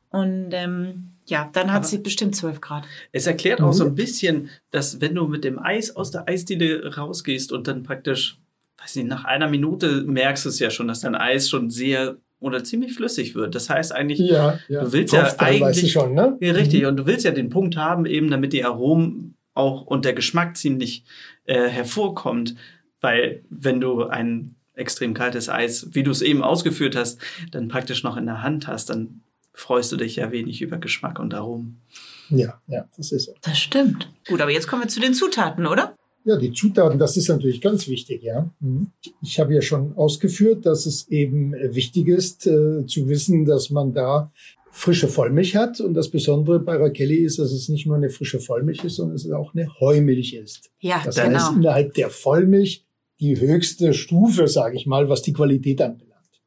Und 0.09 0.49
ähm, 0.53 1.09
ja, 1.27 1.51
dann 1.53 1.71
hat 1.73 1.79
Aber- 1.81 1.87
sie 1.87 1.99
bestimmt 1.99 2.35
12 2.35 2.61
Grad. 2.63 2.85
Es 3.13 3.27
erklärt 3.27 3.61
auch 3.61 3.73
so 3.73 3.85
Mhm. 3.85 3.91
ein 3.91 3.95
bisschen, 3.97 4.51
dass 4.71 5.01
wenn 5.03 5.15
du 5.15 5.27
mit 5.27 5.45
dem 5.45 5.59
Eis 5.59 5.95
aus 5.95 6.11
der 6.11 6.27
Eisdiele 6.27 6.95
rausgehst 6.97 7.53
und 7.53 7.67
dann 7.69 7.83
praktisch, 7.83 8.39
weiß 8.79 8.97
nicht, 8.97 9.09
nach 9.09 9.25
einer 9.25 9.49
Minute 9.49 10.03
merkst 10.05 10.45
du 10.47 10.49
es 10.49 10.59
ja 10.59 10.71
schon, 10.71 10.89
dass 10.89 11.01
dein 11.01 11.17
Eis 11.17 11.51
schon 11.51 11.69
sehr 11.71 12.17
oder 12.47 12.65
ziemlich 12.65 12.95
flüssig 12.95 13.35
wird. 13.35 13.55
Das 13.55 13.69
heißt 13.69 13.93
eigentlich, 13.93 14.19
Ja, 14.21 14.59
ja. 14.69 14.85
Du 14.85 14.93
willst 14.93 15.13
ja 15.13 15.23
weißt 15.25 15.41
du 15.41 15.45
eigentlich- 15.45 15.93
schon, 15.93 16.15
ne? 16.15 16.37
ja, 16.41 16.53
richtig, 16.53 16.87
und 16.87 16.97
du 16.97 17.07
willst 17.07 17.25
ja 17.25 17.31
den 17.33 17.49
Punkt 17.51 17.77
haben, 17.77 18.07
eben 18.07 18.31
damit 18.31 18.53
die 18.53 18.65
Aromen 18.65 19.35
auch 19.55 19.83
und 19.83 20.05
der 20.05 20.13
Geschmack 20.15 20.57
ziemlich 20.57 21.05
äh, 21.45 21.69
hervorkommt. 21.69 22.55
Weil 23.01 23.45
wenn 23.51 23.81
du 23.81 24.05
ein 24.05 24.55
extrem 24.75 25.15
kaltes 25.15 25.49
Eis, 25.49 25.89
wie 25.93 26.03
du 26.03 26.11
es 26.11 26.23
eben 26.23 26.43
ausgeführt 26.43 26.97
hast, 26.97 27.19
dann 27.51 27.69
praktisch 27.69 28.03
noch 28.03 28.17
in 28.17 28.27
der 28.27 28.43
Hand 28.43 28.67
hast, 28.67 28.91
dann 28.91 29.23
freust 29.55 29.91
du 29.93 29.97
dich 29.97 30.17
ja 30.17 30.31
wenig 30.33 30.61
über 30.61 30.77
Geschmack 30.77 31.19
und 31.19 31.33
Aromen. 31.33 31.81
Ja, 32.29 32.61
ja, 32.67 32.85
das 32.97 33.11
ist 33.13 33.25
so. 33.25 33.35
Das 33.43 33.59
stimmt. 33.59 34.11
Gut, 34.29 34.43
aber 34.43 34.51
jetzt 34.51 34.67
kommen 34.69 34.83
wir 34.83 34.89
zu 34.89 35.01
den 35.01 35.15
Zutaten, 35.15 35.65
oder? 35.67 35.95
Ja, 36.27 36.37
die 36.37 36.53
Zutaten, 36.53 36.99
das 36.99 37.17
ist 37.17 37.29
natürlich 37.29 37.61
ganz 37.61 37.87
wichtig, 37.87 38.25
ja. 38.25 38.51
Mhm. 38.59 38.89
Ich 39.23 39.39
habe 39.39 39.55
ja 39.55 39.63
schon 39.63 39.97
ausgeführt, 39.97 40.67
dass 40.67 40.85
es 40.85 41.07
eben 41.09 41.53
wichtig 41.53 42.09
ist, 42.09 42.49
äh, 42.49 42.85
zu 42.85 43.09
wissen, 43.09 43.45
dass 43.45 43.71
man 43.71 43.93
da 43.93 44.33
frische 44.73 45.07
Vollmilch 45.07 45.55
hat. 45.55 45.81
Und 45.81 45.95
das 45.95 46.11
Besondere 46.11 46.59
bei 46.59 46.77
Rakelli 46.77 47.19
ist, 47.19 47.39
dass 47.39 47.53
es 47.53 47.69
nicht 47.69 47.87
nur 47.87 47.95
eine 47.95 48.11
frische 48.11 48.41
Vollmilch 48.41 48.83
ist, 48.83 48.97
sondern 48.97 49.15
es 49.15 49.31
auch 49.31 49.55
eine 49.55 49.69
Heumilch 49.79 50.35
ist. 50.35 50.71
Ja, 50.81 51.01
Das 51.05 51.15
genau. 51.15 51.39
heißt, 51.39 51.53
innerhalb 51.57 51.95
der 51.95 52.11
Vollmilch 52.11 52.85
die 53.21 53.41
höchste 53.41 53.95
Stufe, 53.95 54.49
sage 54.49 54.77
ich 54.77 54.85
mal, 54.85 55.09
was 55.09 55.23
die 55.23 55.33
Qualität 55.33 55.81
anbelangt. 55.81 56.43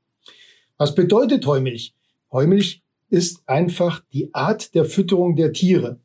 Was 0.78 0.94
bedeutet 0.94 1.46
Heumilch? 1.46 1.96
Heumilch 2.34 2.84
ist 3.10 3.42
einfach 3.48 4.04
die 4.12 4.34
Art 4.34 4.76
der 4.76 4.84
Fütterung 4.84 5.38
der 5.38 5.54
Tiere. 5.54 6.00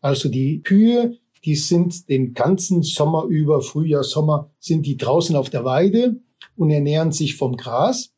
Also 0.00 0.28
die 0.28 0.62
Kühe, 0.62 1.18
die 1.44 1.56
sind 1.56 2.08
den 2.08 2.34
ganzen 2.34 2.82
Sommer 2.82 3.24
über, 3.24 3.62
Frühjahr, 3.62 4.04
Sommer, 4.04 4.50
sind 4.58 4.86
die 4.86 4.96
draußen 4.96 5.34
auf 5.34 5.50
der 5.50 5.64
Weide 5.64 6.20
und 6.56 6.70
ernähren 6.70 7.12
sich 7.12 7.36
vom 7.36 7.56
Gras, 7.56 8.12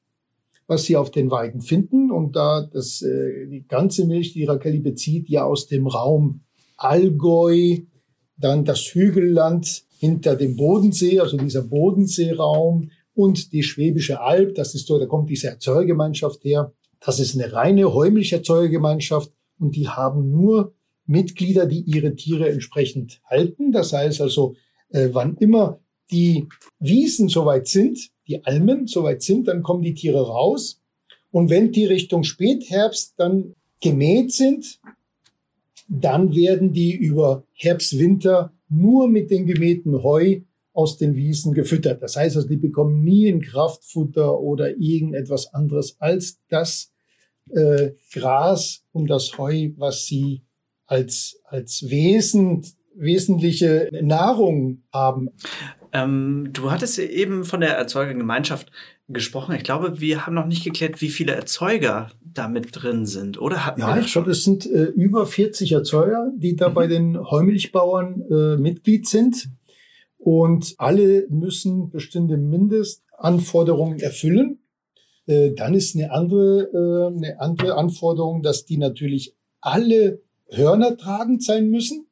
was 0.66 0.84
sie 0.84 0.96
auf 0.96 1.10
den 1.10 1.30
Weiden 1.30 1.60
finden. 1.60 2.10
Und 2.10 2.36
da 2.36 2.62
das, 2.62 3.02
äh, 3.02 3.46
die 3.46 3.66
ganze 3.66 4.06
Milch, 4.06 4.32
die 4.32 4.44
Rakelli 4.44 4.80
bezieht, 4.80 5.28
ja 5.28 5.44
aus 5.44 5.66
dem 5.66 5.86
Raum 5.86 6.40
Allgäu, 6.76 7.78
dann 8.36 8.64
das 8.64 8.80
Hügelland 8.80 9.84
hinter 9.98 10.36
dem 10.36 10.56
Bodensee, 10.56 11.20
also 11.20 11.36
dieser 11.36 11.62
Bodenseeraum 11.62 12.90
und 13.14 13.52
die 13.52 13.62
Schwäbische 13.62 14.20
Alb, 14.20 14.54
das 14.56 14.74
ist 14.74 14.86
so, 14.86 14.98
da 14.98 15.06
kommt 15.06 15.30
diese 15.30 15.48
Erzeugergemeinschaft 15.48 16.44
her. 16.44 16.72
Das 17.00 17.20
ist 17.20 17.34
eine 17.34 17.52
reine 17.52 17.94
Heumilcherzeugergemeinschaft 17.94 19.30
und 19.58 19.76
die 19.76 19.88
haben 19.88 20.30
nur 20.30 20.74
Mitglieder, 21.06 21.66
die 21.66 21.80
ihre 21.80 22.14
Tiere 22.14 22.48
entsprechend 22.48 23.20
halten. 23.24 23.72
Das 23.72 23.92
heißt 23.92 24.20
also, 24.20 24.56
äh, 24.90 25.08
wann 25.12 25.36
immer 25.36 25.80
die 26.10 26.46
Wiesen 26.78 27.28
soweit 27.28 27.66
sind, 27.66 28.10
die 28.26 28.44
Almen 28.44 28.86
soweit 28.86 29.22
sind, 29.22 29.48
dann 29.48 29.62
kommen 29.62 29.82
die 29.82 29.94
Tiere 29.94 30.26
raus. 30.26 30.80
Und 31.30 31.50
wenn 31.50 31.72
die 31.72 31.84
Richtung 31.84 32.22
Spätherbst 32.24 33.14
dann 33.16 33.54
gemäht 33.80 34.32
sind, 34.32 34.78
dann 35.88 36.34
werden 36.34 36.72
die 36.72 36.94
über 36.94 37.44
Herbst, 37.52 37.98
Winter 37.98 38.52
nur 38.68 39.08
mit 39.08 39.30
dem 39.30 39.46
gemähten 39.46 40.02
Heu 40.02 40.40
aus 40.72 40.96
den 40.96 41.14
Wiesen 41.14 41.54
gefüttert. 41.54 42.02
Das 42.02 42.16
heißt 42.16 42.36
also, 42.36 42.48
die 42.48 42.56
bekommen 42.56 43.04
nie 43.04 43.28
ein 43.28 43.40
Kraftfutter 43.40 44.40
oder 44.40 44.76
irgendetwas 44.76 45.52
anderes 45.54 45.96
als 46.00 46.38
das 46.48 46.92
äh, 47.50 47.90
Gras 48.12 48.82
und 48.92 49.08
das 49.08 49.38
Heu, 49.38 49.70
was 49.76 50.06
sie 50.06 50.42
als, 50.86 51.40
als 51.44 51.88
Wesen, 51.88 52.64
wesentliche 52.94 53.90
Nahrung 54.02 54.82
haben. 54.92 55.30
Ähm, 55.92 56.50
du 56.52 56.70
hattest 56.70 56.98
eben 56.98 57.44
von 57.44 57.60
der 57.60 57.76
Erzeugergemeinschaft 57.76 58.70
gesprochen. 59.08 59.54
Ich 59.54 59.64
glaube, 59.64 60.00
wir 60.00 60.26
haben 60.26 60.34
noch 60.34 60.46
nicht 60.46 60.64
geklärt, 60.64 61.00
wie 61.00 61.10
viele 61.10 61.32
Erzeuger 61.34 62.10
da 62.22 62.48
mit 62.48 62.68
drin 62.72 63.06
sind, 63.06 63.40
oder? 63.40 63.64
Hatten 63.66 63.80
Ja, 63.80 63.98
ich 63.98 64.12
glaube, 64.12 64.30
es 64.30 64.44
sind 64.44 64.66
äh, 64.66 64.84
über 64.84 65.26
40 65.26 65.72
Erzeuger, 65.72 66.32
die 66.36 66.56
da 66.56 66.70
Mhm. 66.70 66.74
bei 66.74 66.86
den 66.86 67.20
Heumilchbauern 67.30 68.22
äh, 68.30 68.56
Mitglied 68.56 69.06
sind. 69.06 69.50
Und 70.18 70.74
alle 70.78 71.26
müssen 71.28 71.90
bestimmte 71.90 72.38
Mindestanforderungen 72.38 74.00
erfüllen. 74.00 74.58
Äh, 75.26 75.52
dann 75.52 75.74
ist 75.74 75.94
eine 75.94 76.10
andere, 76.12 76.62
äh, 76.72 77.14
eine 77.14 77.40
andere 77.40 77.74
Anforderung, 77.76 78.42
dass 78.42 78.64
die 78.64 78.78
natürlich 78.78 79.36
alle 79.60 80.22
hörnertragend 80.48 81.42
sein 81.42 81.68
müssen. 81.70 82.06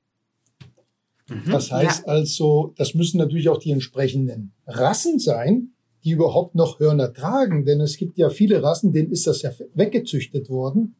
Das 1.50 1.70
heißt 1.70 2.04
Ja. 2.06 2.12
also, 2.12 2.74
das 2.76 2.94
müssen 2.94 3.18
natürlich 3.18 3.48
auch 3.48 3.58
die 3.58 3.70
entsprechenden 3.70 4.52
Rassen 4.66 5.18
sein, 5.18 5.70
die 6.04 6.10
überhaupt 6.10 6.54
noch 6.54 6.80
Hörner 6.80 7.12
tragen. 7.12 7.64
Denn 7.64 7.80
es 7.80 7.96
gibt 7.96 8.18
ja 8.18 8.28
viele 8.28 8.62
Rassen, 8.62 8.92
denen 8.92 9.12
ist 9.12 9.26
das 9.26 9.42
ja 9.42 9.50
weggezüchtet 9.74 10.50
worden. 10.50 10.96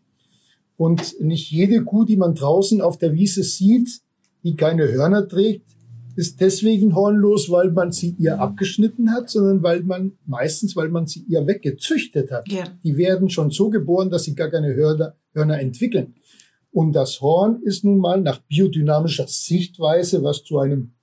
Und 0.76 1.20
nicht 1.20 1.50
jede 1.50 1.84
Kuh, 1.84 2.04
die 2.04 2.16
man 2.16 2.34
draußen 2.34 2.80
auf 2.80 2.98
der 2.98 3.12
Wiese 3.12 3.42
sieht, 3.42 4.00
die 4.42 4.56
keine 4.56 4.90
Hörner 4.90 5.28
trägt, 5.28 5.66
ist 6.16 6.40
deswegen 6.40 6.94
hornlos, 6.94 7.50
weil 7.50 7.70
man 7.70 7.90
sie 7.92 8.14
ihr 8.18 8.38
abgeschnitten 8.38 9.12
hat, 9.12 9.30
sondern 9.30 9.62
weil 9.62 9.82
man 9.82 10.12
meistens, 10.26 10.76
weil 10.76 10.88
man 10.88 11.06
sie 11.06 11.24
ihr 11.28 11.46
weggezüchtet 11.46 12.30
hat. 12.30 12.50
Ja. 12.50 12.64
Die 12.84 12.96
werden 12.96 13.30
schon 13.30 13.50
so 13.50 13.70
geboren, 13.70 14.10
dass 14.10 14.24
sie 14.24 14.34
gar 14.34 14.50
keine 14.50 14.74
Hörner, 14.74 15.14
Hörner 15.32 15.58
entwickeln. 15.60 16.14
Und 16.72 16.92
das 16.92 17.20
Horn 17.20 17.60
ist 17.62 17.84
nun 17.84 17.98
mal 17.98 18.20
nach 18.20 18.38
biodynamischer 18.38 19.28
Sichtweise, 19.28 20.22
was 20.24 20.42
zu 20.42 20.58
einem, 20.58 20.94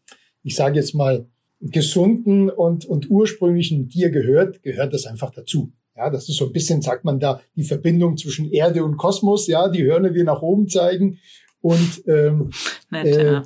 ich 0.44 0.56
sage 0.56 0.78
jetzt 0.78 0.96
mal, 0.96 1.28
gesunden 1.62 2.50
und, 2.50 2.86
und 2.86 3.10
ursprünglichen 3.10 3.90
Tier 3.90 4.10
gehört, 4.10 4.64
gehört 4.64 4.94
das 4.94 5.06
einfach 5.06 5.32
dazu. 5.32 5.72
Ja, 5.96 6.10
das 6.10 6.30
ist 6.30 6.38
so 6.38 6.46
ein 6.46 6.54
bisschen, 6.54 6.82
sagt 6.82 7.04
man 7.04 7.20
da, 7.20 7.42
die 7.56 7.64
Verbindung 7.64 8.18
zwischen 8.18 8.50
Erde 8.52 8.84
und 8.84 8.98
Kosmos, 8.98 9.48
ja, 9.48 9.68
die 9.68 9.84
Hörner, 9.84 10.10
die 10.10 10.24
nach 10.24 10.42
oben 10.42 10.70
zeigen. 10.70 11.20
Und 11.62 12.04
ähm, 12.08 12.52
Nett, 12.90 13.06
äh, 13.06 13.26
ja. 13.34 13.44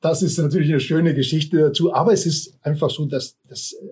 das 0.00 0.22
ist 0.22 0.38
natürlich 0.38 0.68
eine 0.68 0.80
schöne 0.80 1.14
Geschichte 1.14 1.56
dazu. 1.58 1.94
Aber 1.94 2.12
es 2.12 2.26
ist 2.26 2.58
einfach 2.62 2.90
so, 2.90 3.06
dass, 3.06 3.38
dass 3.48 3.72
äh, 3.72 3.86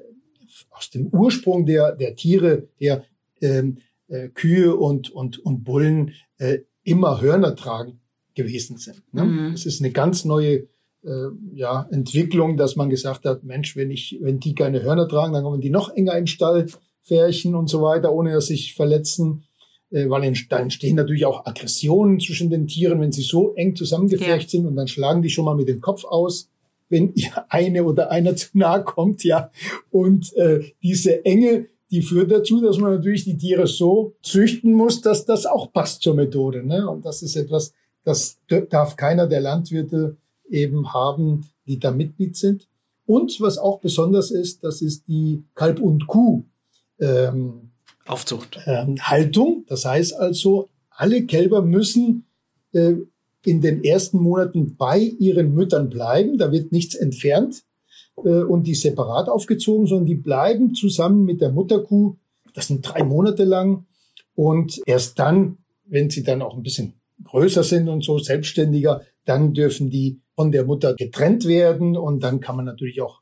aus 0.71 0.91
dem 0.91 1.07
Ursprung 1.07 1.65
der, 1.65 1.97
der 1.97 2.15
Tiere, 2.15 2.69
der 2.79 3.05
ähm, 3.41 3.79
äh, 4.09 4.29
Kühe 4.29 4.77
und, 4.77 5.11
und, 5.11 5.39
und 5.39 5.65
Bullen 5.65 6.13
äh, 6.37 6.59
immer 6.85 7.21
Hörner 7.21 7.55
tragen 7.57 8.01
gewesen 8.35 8.77
sind. 8.77 9.03
Ne? 9.13 9.25
Mhm. 9.25 9.53
Es 9.55 9.67
ist 9.67 9.81
eine 9.81 9.91
ganz 9.93 10.25
neue 10.25 10.67
äh, 11.05 11.29
ja, 11.55 11.87
Entwicklung, 11.91 12.57
dass 12.57 12.77
man 12.77 12.89
gesagt 12.91 13.25
hat, 13.25 13.45
Mensch, 13.45 13.77
wenn 13.77 13.91
ich, 13.91 14.19
wenn 14.21 14.41
die 14.41 14.55
keine 14.55 14.83
Hörner 14.83 15.09
tragen, 15.09 15.33
dann 15.33 15.43
kommen 15.43 15.61
die 15.61 15.71
noch 15.71 15.95
enger 15.95 16.17
im 16.17 16.27
Stall 16.27 16.67
färchen 17.01 17.55
und 17.55 17.69
so 17.69 17.83
weiter, 17.83 18.13
ohne 18.13 18.33
dass 18.33 18.47
sie 18.47 18.55
sich 18.55 18.75
verletzen. 18.75 19.45
Äh, 19.91 20.09
weil 20.09 20.25
ent- 20.25 20.51
da 20.51 20.59
entstehen 20.59 20.97
natürlich 20.97 21.27
auch 21.27 21.45
Aggressionen 21.45 22.21
zwischen 22.21 22.49
den 22.49 22.67
Tieren, 22.67 23.01
wenn 23.01 23.13
sie 23.13 23.23
so 23.23 23.55
eng 23.55 23.77
zusammengefärcht 23.77 24.49
sind 24.51 24.67
und 24.67 24.77
dann 24.77 24.89
schlagen 24.89 25.21
die 25.23 25.31
schon 25.31 25.45
mal 25.45 25.57
mit 25.57 25.69
dem 25.69 25.81
Kopf 25.81 26.05
aus, 26.05 26.49
wenn 26.89 27.13
ihr 27.15 27.31
eine 27.49 27.85
oder 27.85 28.11
einer 28.11 28.37
zu 28.37 28.49
nahe 28.55 28.83
kommt, 28.85 29.25
ja. 29.25 29.51
Und 29.91 30.35
äh, 30.37 30.61
diese 30.83 31.25
Enge, 31.25 31.67
die 31.93 32.01
führt 32.01 32.33
dazu, 32.33 32.63
dass 32.63 32.79
man 32.79 32.95
natürlich 32.95 33.25
die 33.25 33.37
Tiere 33.37 33.67
so 33.67 34.15
züchten 34.23 34.73
muss, 34.73 35.03
dass 35.03 35.27
das 35.27 35.45
auch 35.45 35.73
passt 35.73 36.03
zur 36.03 36.15
Methode. 36.15 36.67
Ne? 36.67 36.89
Und 36.89 37.05
das 37.05 37.23
ist 37.23 37.37
etwas, 37.37 37.75
das 38.03 38.39
darf 38.71 38.97
keiner 38.97 39.27
der 39.27 39.43
Landwirte 39.43 40.17
eben 40.49 40.95
haben, 40.95 41.51
die 41.67 41.79
da 41.79 41.91
Mitglied 41.91 42.35
sind. 42.35 42.67
Und 43.05 43.39
was 43.43 43.59
auch 43.59 43.79
besonders 43.81 44.31
ist, 44.31 44.65
das 44.65 44.81
ist 44.81 45.07
die 45.07 45.45
Kalb- 45.55 45.81
und 45.81 46.07
Kuh. 46.07 46.45
Ähm, 46.99 47.73
Aufzucht. 48.07 48.59
ähm, 48.65 48.97
Haltung. 48.99 49.67
Das 49.69 49.85
heißt 49.85 50.15
also, 50.15 50.71
alle 50.89 51.27
Kälber 51.27 51.61
müssen 51.61 52.25
äh, 52.73 52.95
in 53.45 53.61
den 53.61 53.85
ersten 53.85 54.19
Monaten 54.19 54.77
bei 54.77 54.99
ihren 54.99 55.53
Müttern 55.53 55.91
bleiben. 55.91 56.39
Da 56.39 56.53
wird 56.53 56.73
nichts 56.73 56.95
entfernt 56.95 57.65
äh, 58.17 58.43
und 58.43 58.67
die 58.67 58.75
separat 58.75 59.29
aufgezogen, 59.29 59.87
sondern 59.87 60.07
die 60.07 60.15
bleiben 60.15 60.75
zusammen 60.75 61.25
mit 61.25 61.41
der 61.41 61.53
Mutterkuh. 61.53 62.17
Das 62.55 62.69
sind 62.69 62.83
drei 62.83 63.03
Monate 63.03 63.45
lang. 63.45 63.87
Und 64.35 64.81
erst 64.87 65.19
dann, 65.19 65.59
wenn 65.85 66.11
sie 66.11 66.23
dann 66.23 66.43
auch 66.43 66.57
ein 66.57 66.63
bisschen 66.63 66.95
größer 67.25 67.63
sind 67.63 67.89
und 67.89 68.05
so 68.05 68.19
selbstständiger, 68.19 69.03
dann 69.25 69.55
dürfen 69.55 69.91
die 69.91 70.21
von 70.35 70.51
der 70.51 70.65
Mutter 70.65 70.95
getrennt 70.95 71.47
werden 71.47 71.97
und 71.97 72.23
dann 72.23 72.41
kann 72.41 72.57
man 72.57 72.65
natürlich 72.65 73.01
auch 73.01 73.21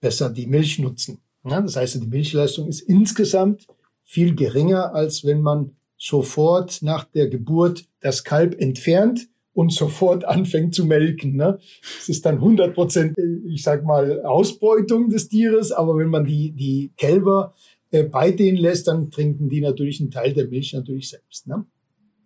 besser 0.00 0.30
die 0.30 0.46
Milch 0.46 0.78
nutzen. 0.78 1.18
Das 1.42 1.76
heißt, 1.76 2.00
die 2.02 2.06
Milchleistung 2.06 2.68
ist 2.68 2.80
insgesamt 2.82 3.66
viel 4.02 4.34
geringer, 4.34 4.94
als 4.94 5.24
wenn 5.24 5.40
man 5.40 5.72
sofort 5.96 6.82
nach 6.82 7.04
der 7.04 7.28
Geburt 7.28 7.84
das 8.00 8.24
Kalb 8.24 8.60
entfernt 8.60 9.28
und 9.54 9.72
sofort 9.72 10.24
anfängt 10.24 10.74
zu 10.74 10.86
melken. 10.86 11.36
Ne? 11.36 11.58
Es 11.98 12.08
ist 12.08 12.24
dann 12.24 12.36
100 12.36 12.74
Prozent, 12.74 13.16
ich 13.46 13.62
sag 13.62 13.84
mal, 13.84 14.22
Ausbeutung 14.22 15.10
des 15.10 15.28
Tieres, 15.28 15.72
aber 15.72 15.96
wenn 15.98 16.08
man 16.08 16.24
die, 16.24 16.52
die 16.52 16.92
Kälber 16.96 17.54
äh, 17.90 18.04
bei 18.04 18.30
denen 18.30 18.56
lässt, 18.56 18.88
dann 18.88 19.10
trinken 19.10 19.48
die 19.48 19.60
natürlich 19.60 20.00
einen 20.00 20.10
Teil 20.10 20.32
der 20.32 20.48
Milch 20.48 20.72
natürlich 20.72 21.10
selbst. 21.10 21.46
Ne? 21.46 21.66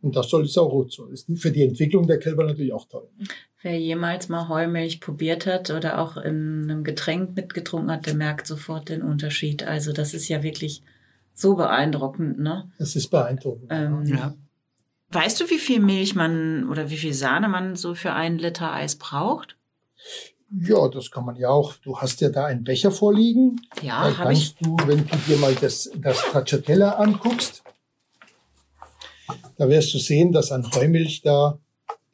Und 0.03 0.15
das 0.15 0.31
soll 0.31 0.45
es 0.45 0.57
auch 0.57 0.71
gut 0.71 0.93
so. 0.93 1.07
Ist 1.07 1.29
für 1.37 1.51
die 1.51 1.65
Entwicklung 1.65 2.07
der 2.07 2.19
Kälber 2.19 2.45
natürlich 2.45 2.73
auch 2.73 2.87
toll. 2.89 3.09
Wer 3.63 3.79
jemals 3.81 4.29
mal 4.29 4.49
Heumilch 4.49 5.01
probiert 5.01 5.47
hat 5.47 5.71
oder 5.71 5.99
auch 5.99 6.17
in 6.17 6.71
einem 6.71 6.85
Getränk 6.85 7.35
mitgetrunken 7.35 7.91
hat, 7.91 8.07
der 8.07 8.15
merkt 8.15 8.47
sofort 8.47 8.89
den 8.89 9.03
Unterschied. 9.03 9.65
Also 9.65 9.93
das 9.93 10.15
ist 10.15 10.29
ja 10.29 10.45
wirklich 10.45 10.83
so 11.35 11.57
beeindruckend, 11.57 12.39
ne? 12.39 12.71
Das 12.79 12.95
ist 12.95 13.11
beeindruckend. 13.11 13.67
Ähm, 13.71 14.05
Ja. 14.07 14.35
Weißt 15.11 15.41
du, 15.41 15.49
wie 15.51 15.59
viel 15.59 15.81
Milch 15.81 16.15
man 16.15 16.69
oder 16.69 16.91
wie 16.91 16.97
viel 16.97 17.15
Sahne 17.15 17.49
man 17.49 17.77
so 17.77 17.95
für 17.95 18.13
einen 18.13 18.39
Liter 18.39 18.73
Eis 18.73 18.97
braucht? 18.97 19.57
Ja, 20.51 20.89
das 20.89 21.11
kann 21.11 21.25
man 21.25 21.37
ja 21.37 21.49
auch. 21.49 21.75
Du 21.75 21.99
hast 21.99 22.21
ja 22.21 22.29
da 22.29 22.47
einen 22.47 22.65
Becher 22.65 22.91
vorliegen. 22.91 23.61
Ja, 23.83 24.09
da 24.09 24.19
habe 24.19 24.33
ich. 24.33 24.57
kannst 24.57 24.57
du, 24.61 24.77
wenn 24.87 25.07
du 25.07 25.17
dir 25.27 25.37
mal 25.39 25.55
das, 25.55 25.91
das 25.97 26.19
Stracciatella 26.19 26.93
anguckst, 26.93 27.63
da 29.59 29.69
wirst 29.69 29.93
du 29.95 29.99
sehen, 29.99 30.33
dass 30.33 30.53
an 30.53 30.71
Heumilch 30.75 31.23
da, 31.23 31.59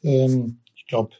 ähm, 0.02 0.60
ich 0.74 0.86
glaube, 0.86 1.12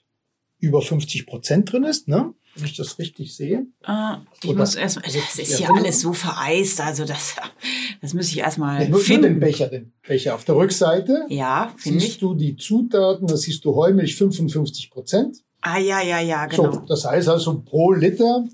über 0.59 0.81
50 0.81 1.27
Prozent 1.27 1.73
drin 1.73 1.85
ist, 1.85 2.09
ne? 2.09 2.35
Wenn 2.55 2.67
ich 2.67 2.77
das 2.77 2.99
richtig 2.99 3.35
sehe. 3.35 3.67
Ah, 3.83 4.21
ich 4.43 4.51
Oder- 4.51 4.59
muss 4.59 4.75
erst, 4.75 4.99
das 4.99 5.39
ist 5.39 5.59
ja 5.59 5.69
Ja, 5.69 5.75
alles 5.75 6.01
so 6.03 6.13
vereist, 6.13 6.81
also 6.83 7.05
das, 7.07 7.35
das 8.03 8.13
muss 8.13 8.29
ich 8.29 8.39
erstmal 8.39 8.87
nur 8.91 9.01
finden. 9.01 9.23
den 9.23 9.41
Becher, 9.41 9.69
den 9.69 9.93
Becher. 10.07 10.35
Auf 10.35 10.45
der 10.45 10.57
Rückseite 10.57 11.25
Ja, 11.31 11.75
siehst 11.79 12.07
ich. 12.07 12.19
du 12.19 12.35
die 12.35 12.57
Zutaten, 12.57 13.27
da 13.27 13.37
siehst 13.39 13.65
du 13.65 13.75
Heumilch 13.75 14.17
55 14.17 14.91
Prozent. 14.91 15.39
Ah, 15.63 15.79
ja, 15.79 16.03
ja, 16.03 16.21
ja, 16.21 16.45
genau. 16.47 16.73
So, 16.73 16.81
das 16.81 17.05
heißt 17.07 17.29
also 17.29 17.61
pro 17.61 17.93
Liter 17.93 18.45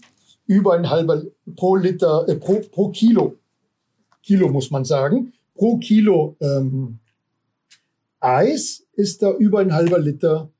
über 0.46 0.74
ein 0.74 0.88
halber, 0.88 1.22
pro 1.56 1.74
Liter, 1.74 2.24
äh, 2.28 2.36
pro, 2.36 2.60
pro 2.70 2.90
Kilo, 2.90 3.34
Kilo 4.22 4.48
muss 4.48 4.70
man 4.70 4.84
sagen, 4.84 5.32
pro 5.54 5.78
Kilo 5.78 6.36
ähm, 6.40 6.98
Eis 8.20 8.84
ist 8.94 9.22
da 9.22 9.32
über 9.32 9.60
ein 9.60 9.72
halber 9.72 9.98
Liter 9.98 10.50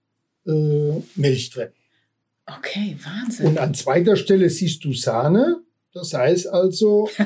äh, 0.47 0.93
Milch 1.17 1.51
drin. 1.51 1.69
Okay, 2.57 2.97
Wahnsinn. 3.03 3.47
Und 3.47 3.59
an 3.59 3.75
zweiter 3.75 4.17
Stelle 4.17 4.49
siehst 4.49 4.85
du 4.85 4.93
Sahne. 4.93 5.63
Das 5.93 6.15
heißt 6.15 6.49
also, 6.49 7.09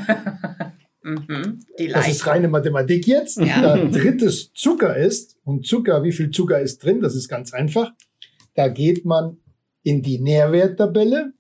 Mhm. 1.03 1.65
Das 1.93 2.09
ist 2.09 2.27
reine 2.27 2.49
Mathematik 2.49 3.07
jetzt. 3.07 3.39
Ja. 3.39 3.61
Da 3.61 3.85
drittes 3.85 4.53
Zucker 4.55 4.97
ist, 4.97 5.37
und 5.45 5.67
Zucker, 5.67 6.03
wie 6.05 6.13
viel 6.13 6.31
Zucker 6.31 6.61
ist 6.61 6.85
drin? 6.85 7.01
Das 7.01 7.15
ist 7.15 7.29
ganz 7.29 7.53
einfach. 7.53 7.93
Da 8.55 8.69
geht 8.69 9.05
man 9.05 9.39
in 9.83 10.03
die 10.03 10.21
Nährwerttabelle 10.21 11.33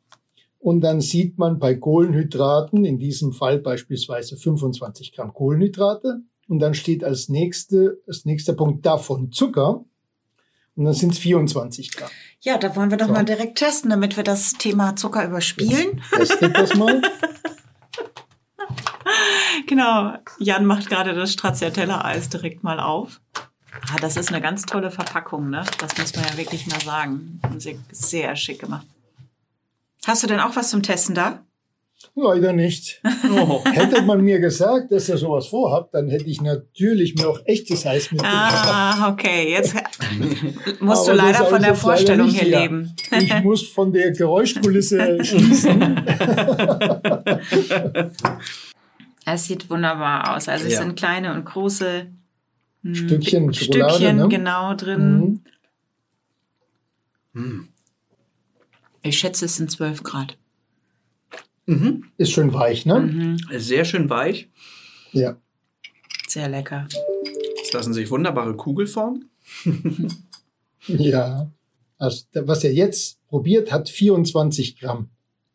und 0.58 0.80
dann 0.80 1.00
sieht 1.00 1.38
man 1.38 1.58
bei 1.58 1.74
Kohlenhydraten, 1.74 2.84
in 2.84 2.98
diesem 2.98 3.32
Fall 3.32 3.58
beispielsweise 3.58 4.36
25 4.36 5.12
Gramm 5.12 5.32
Kohlenhydrate, 5.32 6.22
und 6.48 6.58
dann 6.58 6.74
steht 6.74 7.04
als 7.04 7.28
nächste, 7.28 8.02
als 8.06 8.24
nächster 8.24 8.52
Punkt 8.52 8.84
davon 8.84 9.30
Zucker, 9.30 9.84
und 10.76 10.84
dann 10.84 10.94
sind 10.94 11.12
es 11.12 11.18
24 11.18 11.92
Gramm. 11.96 12.10
Ja, 12.40 12.58
da 12.58 12.74
wollen 12.76 12.90
wir 12.90 12.96
doch 12.98 13.06
So. 13.06 13.12
mal 13.12 13.24
direkt 13.24 13.58
testen, 13.58 13.90
damit 13.90 14.16
wir 14.16 14.24
das 14.24 14.52
Thema 14.54 14.96
Zucker 14.96 15.24
überspielen. 15.24 16.02
Testet 16.14 16.56
das 16.56 16.74
mal. 16.74 17.02
Genau. 19.66 20.14
Jan 20.38 20.64
macht 20.66 20.88
gerade 20.88 21.14
das 21.14 21.32
Stracciatella-Eis 21.32 22.28
direkt 22.28 22.62
mal 22.62 22.80
auf. 22.80 23.20
Ah, 23.92 23.96
das 24.00 24.16
ist 24.16 24.28
eine 24.30 24.40
ganz 24.40 24.62
tolle 24.66 24.90
Verpackung, 24.90 25.50
ne? 25.50 25.64
Das 25.78 25.96
muss 25.98 26.14
man 26.16 26.24
ja 26.26 26.36
wirklich 26.36 26.66
mal 26.66 26.80
sagen. 26.80 27.40
Sehr, 27.58 27.76
sehr 27.90 28.36
schick 28.36 28.60
gemacht. 28.60 28.86
Hast 30.06 30.22
du 30.22 30.26
denn 30.26 30.40
auch 30.40 30.56
was 30.56 30.70
zum 30.70 30.82
Testen 30.82 31.14
da? 31.14 31.44
Leider 32.14 32.52
nicht. 32.52 33.00
Oh. 33.30 33.64
Hätte 33.72 34.02
man 34.02 34.22
mir 34.22 34.38
gesagt, 34.38 34.92
dass 34.92 35.08
ihr 35.08 35.16
sowas 35.16 35.46
vorhabt, 35.46 35.94
dann 35.94 36.08
hätte 36.08 36.24
ich 36.26 36.40
natürlich 36.40 37.14
mir 37.14 37.28
auch 37.28 37.40
echtes 37.44 37.86
Eis 37.86 38.10
mitgebracht. 38.10 38.68
Ah, 38.68 39.10
okay. 39.10 39.50
Jetzt 39.50 39.74
musst 40.80 41.08
du 41.08 41.12
leider 41.12 41.46
von 41.46 41.60
ich 41.60 41.66
der 41.66 41.74
Vorstellung 41.74 42.26
nicht 42.26 42.40
hier 42.40 42.60
leben. 42.60 42.94
Ich 43.18 43.34
muss 43.42 43.68
von 43.68 43.92
der 43.92 44.10
Geräuschkulisse 44.12 45.24
schließen. 45.24 46.04
Es 49.24 49.44
sieht 49.44 49.70
wunderbar 49.70 50.34
aus. 50.36 50.48
Also 50.48 50.66
es 50.66 50.74
Ja. 50.74 50.78
sind 50.80 50.96
kleine 50.96 51.34
und 51.34 51.44
große 51.44 52.06
hm, 52.82 52.94
Stückchen 52.94 53.54
Schokolade, 53.54 53.94
Stückchen 53.94 54.16
ne? 54.16 54.28
genau 54.28 54.74
drin. 54.74 55.40
Mhm. 57.32 57.68
Ich 59.02 59.18
schätze, 59.18 59.46
es 59.46 59.56
sind 59.56 59.70
12 59.70 60.02
Grad. 60.02 60.36
Mhm. 61.66 62.04
Ist 62.16 62.32
schön 62.32 62.52
weich, 62.52 62.86
ne? 62.86 63.00
Mhm. 63.00 63.38
Sehr 63.58 63.84
schön 63.84 64.10
weich. 64.10 64.48
Ja. 65.12 65.36
Sehr 66.28 66.48
lecker. 66.48 66.88
Es 67.62 67.72
lassen 67.72 67.92
sich 67.92 68.10
wunderbare 68.10 68.54
Kugelformen. 68.56 69.30
Ja, 70.88 71.48
also 71.96 72.24
was 72.34 72.64
er 72.64 72.72
jetzt 72.72 73.24
probiert, 73.28 73.70
hat 73.70 73.88
24 73.88 74.80
Gramm 74.80 75.10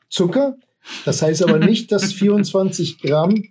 Zucker. 0.10 0.58
Das 1.04 1.22
heißt 1.22 1.44
aber 1.44 1.60
nicht, 1.60 1.92
dass 1.92 2.14
24 2.14 3.00
Gramm 3.00 3.44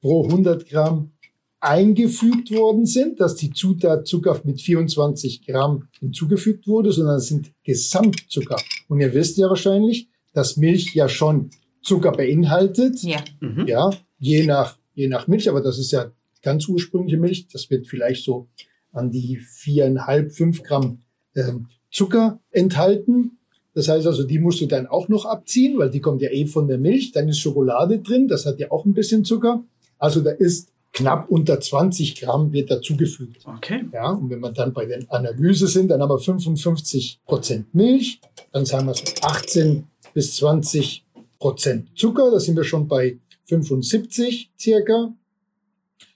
pro 0.00 0.24
100 0.24 0.68
Gramm 0.68 1.12
eingefügt 1.60 2.50
worden 2.50 2.86
sind, 2.86 3.20
dass 3.20 3.36
die 3.36 3.52
Zutat 3.52 4.06
Zucker 4.06 4.40
mit 4.44 4.60
24 4.60 5.46
Gramm 5.46 5.88
hinzugefügt 6.00 6.66
wurde, 6.66 6.90
sondern 6.92 7.16
es 7.16 7.26
sind 7.26 7.52
Gesamtzucker. 7.62 8.56
Und 8.88 9.00
ihr 9.00 9.12
wisst 9.14 9.36
ja 9.36 9.48
wahrscheinlich, 9.48 10.08
dass 10.32 10.56
Milch 10.56 10.94
ja 10.94 11.08
schon 11.08 11.50
Zucker 11.82 12.12
beinhaltet. 12.12 13.02
Ja. 13.02 13.22
Mhm. 13.40 13.66
Ja, 13.66 13.90
je 14.18 14.46
nach, 14.46 14.78
je 14.94 15.08
nach 15.08 15.26
Milch, 15.26 15.48
aber 15.48 15.60
das 15.60 15.78
ist 15.78 15.92
ja 15.92 16.10
ganz 16.42 16.68
ursprüngliche 16.68 17.18
Milch. 17.18 17.46
Das 17.52 17.70
wird 17.70 17.86
vielleicht 17.86 18.24
so 18.24 18.48
an 18.92 19.10
die 19.10 19.36
viereinhalb, 19.36 20.32
fünf 20.32 20.62
Gramm 20.62 21.00
ähm, 21.34 21.68
Zucker 21.90 22.40
enthalten. 22.50 23.38
Das 23.74 23.88
heißt 23.88 24.06
also, 24.06 24.24
die 24.24 24.38
musst 24.38 24.60
du 24.60 24.66
dann 24.66 24.86
auch 24.86 25.08
noch 25.08 25.24
abziehen, 25.24 25.78
weil 25.78 25.90
die 25.90 26.00
kommt 26.00 26.20
ja 26.20 26.30
eh 26.30 26.46
von 26.46 26.68
der 26.68 26.78
Milch. 26.78 27.12
Dann 27.12 27.28
ist 27.28 27.38
Schokolade 27.38 28.00
drin, 28.00 28.28
das 28.28 28.44
hat 28.44 28.58
ja 28.58 28.70
auch 28.70 28.84
ein 28.84 28.92
bisschen 28.92 29.24
Zucker. 29.24 29.64
Also 29.98 30.20
da 30.20 30.30
ist 30.30 30.72
knapp 30.92 31.30
unter 31.30 31.58
20 31.58 32.20
Gramm 32.20 32.52
wird 32.52 32.70
dazugefügt. 32.70 33.46
Okay. 33.46 33.84
Ja, 33.92 34.10
und 34.10 34.28
wenn 34.28 34.40
wir 34.40 34.52
dann 34.52 34.72
bei 34.72 34.84
der 34.84 35.00
Analyse 35.08 35.66
sind, 35.66 35.88
dann 35.88 36.02
haben 36.02 36.10
wir 36.10 36.18
55 36.18 37.20
Prozent 37.24 37.74
Milch, 37.74 38.20
dann 38.52 38.66
sagen 38.66 38.86
wir 38.86 38.94
so 38.94 39.04
18 39.22 39.84
bis 40.12 40.36
20 40.36 41.01
Prozent 41.42 41.88
Zucker, 41.96 42.30
da 42.30 42.38
sind 42.38 42.56
wir 42.56 42.62
schon 42.62 42.86
bei 42.86 43.18
75 43.46 44.52
circa. 44.56 45.12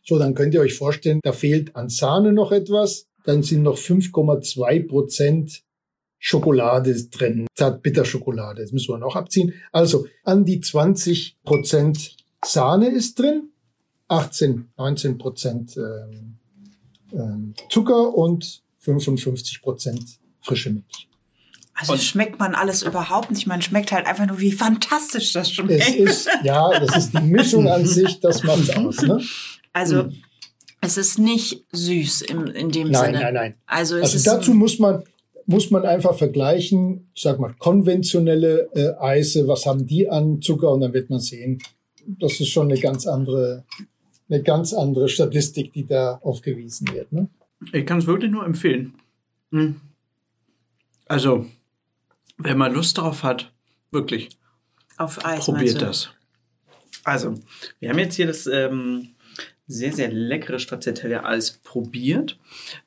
So, 0.04 0.20
dann 0.20 0.36
könnt 0.36 0.54
ihr 0.54 0.60
euch 0.60 0.74
vorstellen, 0.74 1.18
da 1.20 1.32
fehlt 1.32 1.74
an 1.74 1.88
Sahne 1.88 2.32
noch 2.32 2.52
etwas, 2.52 3.08
dann 3.24 3.42
sind 3.42 3.64
noch 3.64 3.76
5,2 3.76 4.86
Prozent 4.86 5.64
Schokolade 6.18 6.94
drin, 7.08 7.48
Zartbitterschokolade, 7.56 8.62
das 8.62 8.70
müssen 8.70 8.94
wir 8.94 8.98
noch 8.98 9.16
abziehen. 9.16 9.52
Also 9.72 10.06
an 10.22 10.44
die 10.44 10.60
20 10.60 11.38
Prozent 11.42 12.16
Sahne 12.44 12.88
ist 12.88 13.18
drin, 13.18 13.50
18, 14.06 14.68
19 14.78 15.18
Prozent 15.18 15.76
ähm, 15.76 16.36
ähm, 17.12 17.54
Zucker 17.68 18.14
und 18.14 18.62
55 18.78 19.60
Prozent 19.60 20.04
frische 20.40 20.70
Milch. 20.70 21.08
Also 21.78 21.92
Und- 21.92 22.02
schmeckt 22.02 22.38
man 22.38 22.54
alles 22.54 22.82
überhaupt 22.82 23.30
nicht. 23.30 23.46
Man 23.46 23.60
schmeckt 23.60 23.92
halt 23.92 24.06
einfach 24.06 24.26
nur, 24.26 24.40
wie 24.40 24.52
fantastisch 24.52 25.32
das 25.32 25.50
schmeckt. 25.50 25.82
Es 25.88 25.94
ist, 25.94 26.28
ja, 26.42 26.70
das 26.80 26.96
ist 26.96 27.12
die 27.12 27.22
Mischung 27.22 27.68
an 27.68 27.84
sich, 27.84 28.18
das 28.20 28.42
macht's 28.42 28.70
aus. 28.76 29.02
Ne? 29.02 29.22
also 29.72 30.08
es 30.80 30.96
ist 30.96 31.18
nicht 31.18 31.64
süß 31.72 32.22
im, 32.22 32.46
in 32.46 32.70
dem 32.70 32.90
Nein, 32.90 33.06
Sinne. 33.06 33.20
nein, 33.20 33.34
nein. 33.34 33.54
Also 33.66 33.96
es 33.96 34.02
Also 34.04 34.16
ist 34.16 34.26
dazu 34.26 34.54
muss 34.54 34.78
man, 34.78 35.02
muss 35.46 35.70
man 35.70 35.84
einfach 35.84 36.16
vergleichen, 36.16 37.10
ich 37.14 37.22
sag 37.22 37.38
mal, 37.38 37.54
konventionelle 37.58 38.68
äh, 38.74 38.94
Eise, 39.00 39.46
was 39.46 39.66
haben 39.66 39.86
die 39.86 40.08
an 40.08 40.40
Zucker 40.40 40.70
und 40.72 40.80
dann 40.80 40.92
wird 40.94 41.10
man 41.10 41.20
sehen, 41.20 41.58
das 42.06 42.40
ist 42.40 42.48
schon 42.48 42.70
eine 42.70 42.80
ganz 42.80 43.06
andere, 43.06 43.64
eine 44.30 44.42
ganz 44.42 44.72
andere 44.72 45.08
Statistik, 45.08 45.72
die 45.72 45.86
da 45.86 46.20
aufgewiesen 46.22 46.88
wird. 46.92 47.12
Ne? 47.12 47.28
Ich 47.72 47.84
kann 47.84 47.98
es 47.98 48.06
wirklich 48.06 48.30
nur 48.30 48.44
empfehlen. 48.46 48.94
Hm. 49.50 49.76
Also, 51.06 51.46
wenn 52.38 52.58
man 52.58 52.72
Lust 52.72 52.98
drauf 52.98 53.22
hat, 53.22 53.52
wirklich, 53.90 54.30
auf 54.96 55.24
Eis. 55.24 55.44
probiert 55.44 55.82
das. 55.82 56.10
Also, 57.04 57.34
wir 57.78 57.90
haben 57.90 57.98
jetzt 57.98 58.16
hier 58.16 58.26
das 58.26 58.46
ähm, 58.46 59.10
sehr, 59.68 59.92
sehr 59.92 60.10
leckere 60.12 60.58
Stracciatella 60.58 61.24
Eis 61.24 61.58
probiert. 61.62 62.38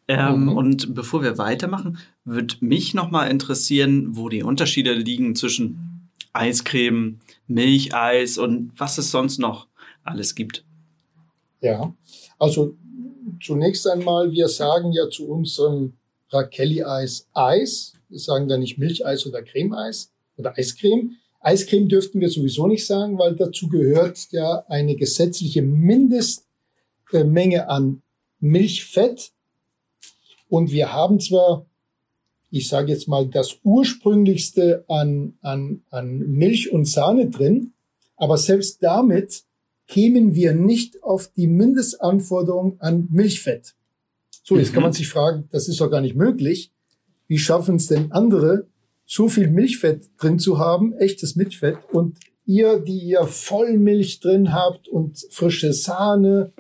Ähm, 0.08 0.44
Mhm. 0.44 0.58
Und 0.58 0.96
bevor 0.96 1.22
wir 1.24 1.38
weitermachen, 1.38 2.00
würde 2.26 2.56
mich 2.62 2.94
nochmal 2.94 3.30
interessieren, 3.30 4.16
wo 4.16 4.30
die 4.30 4.44
Unterschiede 4.44 4.94
liegen 4.94 5.36
zwischen 5.36 6.10
Eiscreme, 6.34 7.20
Milcheis 7.48 8.38
und 8.38 8.72
was 8.78 8.98
es 8.98 9.12
sonst 9.12 9.40
noch 9.40 9.68
alles 10.04 10.36
gibt. 10.36 10.64
Ja, 11.62 11.94
also 12.38 12.76
zunächst 13.42 13.88
einmal, 13.88 14.32
wir 14.32 14.48
sagen 14.48 14.94
ja 14.94 15.10
zu 15.10 15.28
unserem 15.28 15.94
Rakelli-Eis 16.30 17.28
Eis. 17.34 17.94
Wir 18.10 18.20
sagen 18.20 18.48
da 18.48 18.58
nicht 18.58 18.78
Milcheis 18.78 19.26
oder 19.26 19.42
Cremeeis 19.44 20.12
oder 20.38 20.58
Eiscreme. 20.58 21.12
Eiscreme 21.42 21.88
dürften 21.88 22.20
wir 22.20 22.30
sowieso 22.30 22.68
nicht 22.68 22.86
sagen, 22.86 23.18
weil 23.18 23.36
dazu 23.36 23.70
gehört 23.70 24.28
ja 24.32 24.66
eine 24.68 24.96
gesetzliche 24.96 25.62
Mindestmenge 25.62 27.70
an 27.70 28.02
Milchfett. 28.40 29.32
Und 30.50 30.72
wir 30.72 30.92
haben 30.92 31.20
zwar, 31.20 31.66
ich 32.52 32.68
sage 32.68 32.92
jetzt 32.92 33.08
mal, 33.08 33.28
das 33.28 33.58
ursprünglichste 33.64 34.84
an, 34.88 35.36
an, 35.42 35.84
an 35.92 36.18
Milch 36.18 36.72
und 36.72 36.86
Sahne 36.86 37.30
drin, 37.30 37.74
aber 38.18 38.38
selbst 38.38 38.84
damit 38.84 39.44
kämen 39.88 40.36
wir 40.36 40.54
nicht 40.54 41.04
auf 41.04 41.32
die 41.32 41.48
Mindestanforderung 41.48 42.80
an 42.80 43.08
Milchfett. 43.12 43.76
So, 44.44 44.58
jetzt 44.58 44.74
kann 44.74 44.82
Mhm. 44.82 44.88
man 44.88 44.94
sich 44.94 45.08
fragen, 45.08 45.48
das 45.52 45.68
ist 45.68 45.80
doch 45.80 45.90
gar 45.90 46.02
nicht 46.02 46.16
möglich. 46.16 46.72
Wie 47.30 47.38
schaffen 47.38 47.76
es 47.76 47.88
denn 47.88 48.12
andere, 48.12 48.68
so 49.06 49.30
viel 49.30 49.48
Milchfett 49.48 50.10
drin 50.18 50.40
zu 50.40 50.58
haben, 50.58 50.94
echtes 50.98 51.36
Milchfett, 51.36 51.78
und 51.94 52.18
ihr, 52.46 52.80
die 52.80 52.98
ihr 52.98 53.24
Vollmilch 53.26 54.20
drin 54.20 54.52
habt 54.52 54.88
und 54.90 55.26
frische 55.30 55.72
Sahne, 55.72 56.52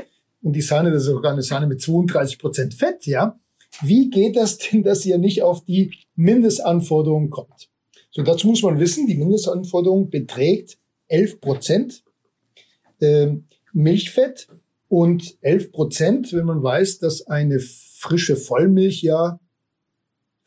und 0.41 0.53
die 0.53 0.61
Sahne, 0.61 0.91
das 0.91 1.01
ist 1.01 1.09
sogar 1.09 1.33
eine 1.33 1.41
Sahne 1.41 1.67
mit 1.67 1.81
32 1.81 2.37
Prozent 2.37 2.73
Fett, 2.75 3.05
ja. 3.07 3.37
Wie 3.81 4.09
geht 4.09 4.35
das 4.35 4.57
denn, 4.59 4.83
dass 4.83 5.05
ihr 5.05 5.17
nicht 5.17 5.41
auf 5.41 5.65
die 5.65 5.91
Mindestanforderungen 6.15 7.31
kommt? 7.31 7.69
So, 8.11 8.21
dazu 8.21 8.47
muss 8.47 8.61
man 8.61 8.79
wissen, 8.79 9.07
die 9.07 9.15
Mindestanforderung 9.15 10.09
beträgt 10.09 10.77
11 11.07 11.41
Prozent 11.41 12.03
ähm, 13.01 13.45
Milchfett 13.73 14.47
und 14.87 15.37
11 15.41 15.71
Prozent, 15.71 16.33
wenn 16.33 16.45
man 16.45 16.61
weiß, 16.61 16.99
dass 16.99 17.25
eine 17.27 17.59
frische 17.59 18.35
Vollmilch 18.35 19.01
ja 19.01 19.39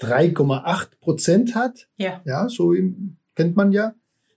3,8 0.03 0.89
Prozent 1.01 1.55
hat, 1.55 1.89
Ja. 1.97 2.21
ja, 2.25 2.49
so 2.49 2.75
kennt 3.35 3.57
man 3.57 3.73
ja, 3.73 3.95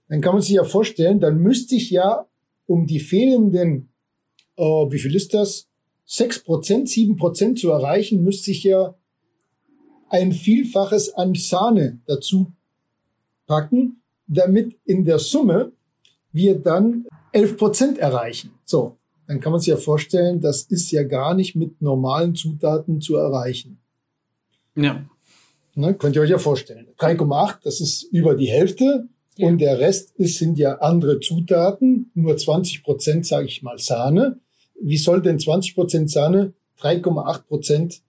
dann 0.08 0.20
kann 0.20 0.34
man 0.34 0.42
sich 0.42 0.54
ja 0.54 0.64
vorstellen, 0.64 1.20
dann 1.20 1.38
müsste 1.38 1.74
ich 1.74 1.90
ja 1.90 2.26
um 2.66 2.86
die 2.86 3.00
fehlenden, 3.00 3.90
äh, 4.56 4.62
wie 4.62 4.98
viel 4.98 5.14
ist 5.14 5.34
das? 5.34 5.68
6 6.06 6.44
Prozent, 6.44 6.88
7 6.88 7.16
Prozent 7.16 7.58
zu 7.58 7.70
erreichen, 7.70 8.22
müsste 8.22 8.50
ich 8.52 8.62
ja 8.62 8.94
ein 10.08 10.32
Vielfaches 10.32 11.12
an 11.14 11.34
Sahne 11.34 12.00
dazu 12.06 12.52
packen, 13.46 14.02
damit 14.28 14.78
in 14.84 15.04
der 15.04 15.18
Summe 15.18 15.72
wir 16.32 16.58
dann 16.58 17.06
11 17.32 17.56
Prozent 17.56 17.98
erreichen. 17.98 18.52
So, 18.64 18.96
dann 19.26 19.40
kann 19.40 19.52
man 19.52 19.60
sich 19.60 19.68
ja 19.68 19.76
vorstellen, 19.76 20.40
das 20.40 20.62
ist 20.62 20.90
ja 20.92 21.02
gar 21.02 21.34
nicht 21.34 21.56
mit 21.56 21.82
normalen 21.82 22.34
Zutaten 22.34 23.00
zu 23.00 23.16
erreichen. 23.16 23.78
Ja. 24.76 25.04
Ne, 25.78 25.94
könnt 25.94 26.16
ihr 26.16 26.22
euch 26.22 26.30
ja 26.30 26.38
vorstellen. 26.38 26.86
3,8, 26.98 27.58
das 27.62 27.80
ist 27.82 28.04
über 28.04 28.34
die 28.34 28.46
Hälfte. 28.48 29.08
Ja. 29.36 29.46
Und 29.48 29.58
der 29.58 29.78
Rest 29.78 30.12
ist, 30.16 30.38
sind 30.38 30.58
ja 30.58 30.76
andere 30.78 31.20
Zutaten. 31.20 32.10
Nur 32.14 32.34
20 32.36 32.82
Prozent, 32.82 33.26
sage 33.26 33.46
ich 33.46 33.62
mal, 33.62 33.78
Sahne. 33.78 34.40
Wie 34.80 34.96
soll 34.96 35.20
denn 35.20 35.38
20 35.38 35.74
Prozent 35.74 36.10
Sahne 36.10 36.54
3,8 36.80 37.46
Prozent, 37.46 38.00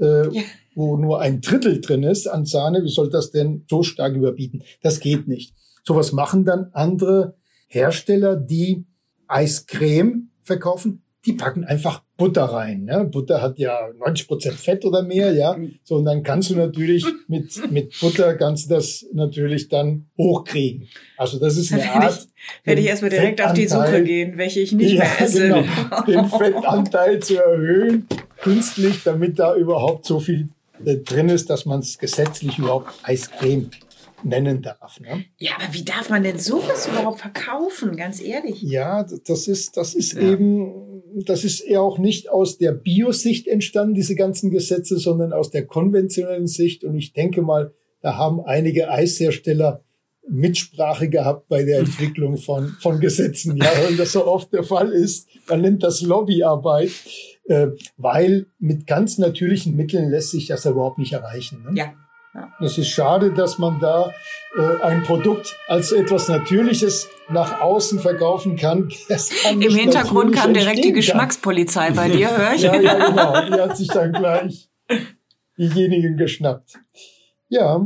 äh, 0.00 0.28
Ja. 0.34 0.42
wo 0.74 0.96
nur 0.96 1.20
ein 1.20 1.42
Drittel 1.42 1.82
drin 1.82 2.04
ist 2.04 2.26
an 2.26 2.46
Sahne, 2.46 2.82
wie 2.84 2.88
soll 2.90 3.10
das 3.10 3.30
denn 3.30 3.66
so 3.68 3.82
stark 3.82 4.14
überbieten? 4.14 4.62
Das 4.82 5.00
geht 5.00 5.28
nicht. 5.28 5.54
Sowas 5.84 6.12
machen 6.12 6.46
dann 6.46 6.70
andere 6.72 7.34
Hersteller, 7.66 8.36
die 8.36 8.86
Eiscreme 9.28 10.30
verkaufen. 10.42 11.02
Die 11.26 11.34
packen 11.34 11.64
einfach 11.64 12.02
Butter 12.16 12.44
rein. 12.44 12.84
Ne? 12.84 13.04
Butter 13.04 13.42
hat 13.42 13.58
ja 13.58 13.88
90 13.98 14.26
Prozent 14.26 14.54
Fett 14.56 14.84
oder 14.84 15.02
mehr, 15.02 15.32
ja. 15.32 15.56
So, 15.84 15.96
und 15.96 16.04
dann 16.06 16.22
kannst 16.22 16.50
du 16.50 16.56
natürlich 16.56 17.04
mit, 17.28 17.70
mit 17.70 17.98
Butter 18.00 18.34
kannst 18.34 18.70
du 18.70 18.74
das 18.74 19.06
natürlich 19.12 19.68
dann 19.68 20.06
hochkriegen. 20.16 20.88
Also 21.16 21.38
das 21.38 21.56
ist 21.56 21.72
eine 21.72 21.82
Da 21.82 21.88
werde 21.88 22.06
Art. 22.06 22.26
ich, 22.26 22.66
werde 22.66 22.80
ich 22.80 22.86
erstmal 22.86 23.10
direkt 23.10 23.42
auf 23.42 23.52
die 23.52 23.66
Suche 23.66 24.02
gehen, 24.02 24.38
welche 24.38 24.60
ich 24.60 24.72
nicht 24.72 24.92
ja, 24.92 25.04
mehr 25.04 25.20
esse. 25.20 25.48
Genau, 25.48 26.02
den 26.06 26.24
Fettanteil 26.26 27.20
zu 27.20 27.36
erhöhen, 27.36 28.06
künstlich, 28.40 29.02
damit 29.04 29.38
da 29.38 29.54
überhaupt 29.56 30.06
so 30.06 30.20
viel 30.20 30.48
äh, 30.84 30.96
drin 30.96 31.28
ist, 31.28 31.50
dass 31.50 31.66
man 31.66 31.80
es 31.80 31.98
gesetzlich 31.98 32.58
überhaupt 32.58 32.92
Eiscreme 33.02 33.70
nennen 34.24 34.62
darf. 34.62 35.00
Ne? 35.00 35.24
Ja, 35.38 35.52
aber 35.56 35.72
wie 35.74 35.84
darf 35.84 36.10
man 36.10 36.22
denn 36.22 36.38
sowas 36.38 36.86
überhaupt 36.86 37.20
verkaufen, 37.20 37.96
ganz 37.96 38.20
ehrlich? 38.20 38.62
Ja, 38.62 39.04
das 39.26 39.48
ist, 39.48 39.76
das 39.76 39.94
ist 39.94 40.14
Ja. 40.14 40.20
eben, 40.22 41.02
das 41.26 41.44
ist 41.44 41.60
eher 41.60 41.82
auch 41.82 41.98
nicht 41.98 42.30
aus 42.30 42.58
der 42.58 42.72
Biosicht 42.72 43.46
entstanden, 43.48 43.94
diese 43.94 44.14
ganzen 44.14 44.50
Gesetze, 44.50 44.98
sondern 44.98 45.32
aus 45.32 45.50
der 45.50 45.66
konventionellen 45.66 46.46
Sicht. 46.46 46.84
Und 46.84 46.96
ich 46.96 47.12
denke 47.12 47.42
mal, 47.42 47.72
da 48.02 48.16
haben 48.16 48.40
einige 48.40 48.90
Eishersteller 48.90 49.84
Mitsprache 50.28 51.08
gehabt 51.08 51.48
bei 51.48 51.64
der 51.64 51.80
Entwicklung 51.80 52.36
von, 52.36 52.68
von 52.80 53.00
Gesetzen. 53.00 53.56
Ja, 53.56 53.70
wenn 53.86 53.96
das 53.96 54.12
so 54.12 54.26
oft 54.26 54.52
der 54.52 54.62
Fall 54.62 54.90
ist, 54.92 55.28
man 55.48 55.60
nennt 55.62 55.82
das 55.82 56.02
Lobbyarbeit, 56.02 56.90
äh, 57.46 57.68
weil 57.96 58.46
mit 58.58 58.86
ganz 58.86 59.18
natürlichen 59.18 59.74
Mitteln 59.74 60.08
lässt 60.10 60.30
sich 60.30 60.46
das 60.46 60.66
überhaupt 60.66 60.98
nicht 60.98 61.12
erreichen. 61.12 61.64
Ne? 61.64 61.70
Ja. 61.76 61.94
Ja. 62.34 62.52
Es 62.60 62.78
ist 62.78 62.88
schade, 62.88 63.32
dass 63.32 63.58
man 63.58 63.80
da 63.80 64.12
äh, 64.56 64.82
ein 64.82 65.02
Produkt 65.02 65.56
als 65.66 65.90
etwas 65.90 66.28
Natürliches 66.28 67.08
nach 67.28 67.60
außen 67.60 67.98
verkaufen 67.98 68.56
kann. 68.56 68.88
kann 69.42 69.60
Im 69.60 69.74
Hintergrund 69.74 70.34
kam 70.34 70.54
direkt 70.54 70.84
die 70.84 70.92
Geschmackspolizei 70.92 71.88
kann. 71.88 71.96
bei 71.96 72.08
dir, 72.08 72.30
höre 72.36 72.54
ich. 72.54 72.62
ja, 72.62 72.76
ja, 72.76 73.08
genau. 73.08 73.46
Die 73.46 73.60
hat 73.60 73.76
sich 73.76 73.88
dann 73.88 74.12
gleich 74.12 74.68
diejenigen 75.58 76.16
geschnappt. 76.16 76.78
Ja, 77.48 77.84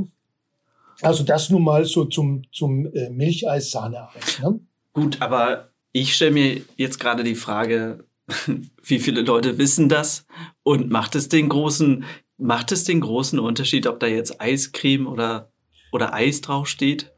also 1.01 1.25
das 1.25 1.51
nun 1.51 1.65
mal 1.65 1.85
so 1.85 2.05
zum, 2.05 2.43
zum 2.53 2.87
äh, 2.95 3.11
Milcheis-Sahneeis. 3.11 4.41
Ne? 4.41 4.61
Gut, 4.93 5.21
aber 5.21 5.71
ich 5.93 6.15
stelle 6.15 6.31
mir 6.31 6.61
jetzt 6.77 7.01
gerade 7.01 7.25
die 7.25 7.35
Frage, 7.35 8.05
wie 8.83 8.99
viele 8.99 9.23
Leute 9.23 9.59
wissen 9.59 9.89
das 9.89 10.27
und 10.63 10.91
macht 10.91 11.15
es 11.15 11.29
den 11.29 11.49
großen 11.49 12.05
Macht 12.45 12.73
es 12.73 12.85
den 12.85 13.01
großen 13.01 13.39
Unterschied, 13.39 13.87
ob 13.87 14.01
da 14.01 14.07
jetzt 14.07 14.39
Eiscreme 14.39 15.07
oder, 15.07 15.51
oder 15.93 16.13
Eis 16.13 16.43
draufsteht? 16.43 17.11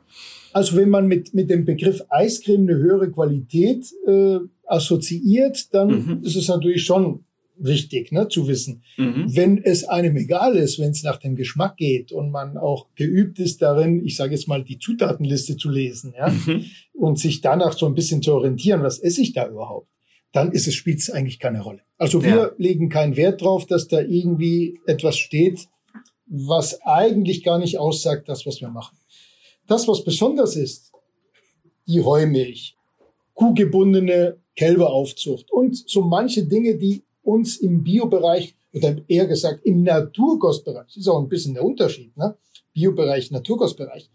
Also 0.53 0.77
wenn 0.77 0.89
man 0.89 1.09
mit, 1.09 1.35
mit 1.35 1.51
dem 1.51 1.65
Begriff 1.65 2.01
Eiscreme 2.11 2.63
eine 2.63 2.77
höhere 2.77 3.11
Qualität 3.11 3.85
äh, 4.07 4.39
assoziiert, 4.69 5.75
dann 5.75 5.89
mhm. 5.89 6.23
ist 6.23 6.37
es 6.37 6.47
natürlich 6.47 6.85
schon 6.85 7.25
wichtig 7.57 8.13
ne, 8.13 8.29
zu 8.29 8.47
wissen. 8.47 8.85
Mhm. 8.99 9.25
Wenn 9.27 9.59
es 9.59 9.83
einem 9.83 10.17
egal 10.17 10.55
ist, 10.55 10.79
wenn 10.79 10.93
es 10.93 11.03
nach 11.03 11.17
dem 11.17 11.35
Geschmack 11.35 11.77
geht 11.77 12.13
und 12.13 12.31
man 12.31 12.57
auch 12.57 12.87
geübt 12.95 13.41
ist 13.41 13.61
darin, 13.61 14.05
ich 14.05 14.15
sage 14.15 14.31
jetzt 14.33 14.47
mal, 14.47 14.63
die 14.63 14.79
Zutatenliste 14.79 15.57
zu 15.57 15.71
lesen 15.71 16.15
ja, 16.17 16.29
mhm. 16.29 16.67
und 16.93 17.19
sich 17.19 17.41
danach 17.41 17.77
so 17.77 17.87
ein 17.87 17.95
bisschen 17.95 18.23
zu 18.23 18.33
orientieren, 18.33 18.85
was 18.85 19.01
esse 19.01 19.23
ich 19.23 19.33
da 19.33 19.49
überhaupt, 19.49 19.89
dann 20.37 20.53
ist 20.53 20.69
es 20.69 20.75
spielt 20.75 20.99
es 20.99 21.09
eigentlich 21.09 21.39
keine 21.39 21.63
Rolle. 21.63 21.81
Also 21.97 22.23
wir 22.23 22.37
ja. 22.37 22.51
legen 22.59 22.91
keinen 22.91 23.17
Wert 23.17 23.41
drauf, 23.41 23.65
dass 23.65 23.89
da 23.89 24.01
irgendwie 24.01 24.79
etwas 24.87 25.17
steht, 25.17 25.67
was 26.27 26.83
eigentlich 26.83 27.43
gar 27.43 27.59
nicht 27.59 27.79
aussagt, 27.79 28.29
das, 28.29 28.45
was 28.45 28.61
wir 28.61 28.69
machen. 28.69 28.99
Das, 29.67 29.89
was 29.89 30.05
besonders 30.05 30.55
ist, 30.55 30.93
die 31.87 32.03
Heumilch, 32.03 32.77
kuhgebundene 33.33 34.37
Kälberaufzucht 34.57 35.51
und 35.51 35.77
so 35.89 36.03
manche 36.03 36.45
Dinge, 36.45 36.77
die 36.77 37.03
uns 37.23 37.57
im 37.57 37.83
Biobereich 37.83 38.55
oder 38.75 38.97
eher 39.09 39.27
gesagt 39.27 39.65
im 39.65 39.83
Naturkostbereich, 39.85 40.97
ist 40.97 41.09
auch 41.09 41.21
ein 41.21 41.29
bisschen 41.29 41.55
der 41.55 41.65
Unterschied, 41.65 42.15
ne? 42.17 42.37
Biobereich, 42.75 43.31
Naturkostbereich, 43.31 44.11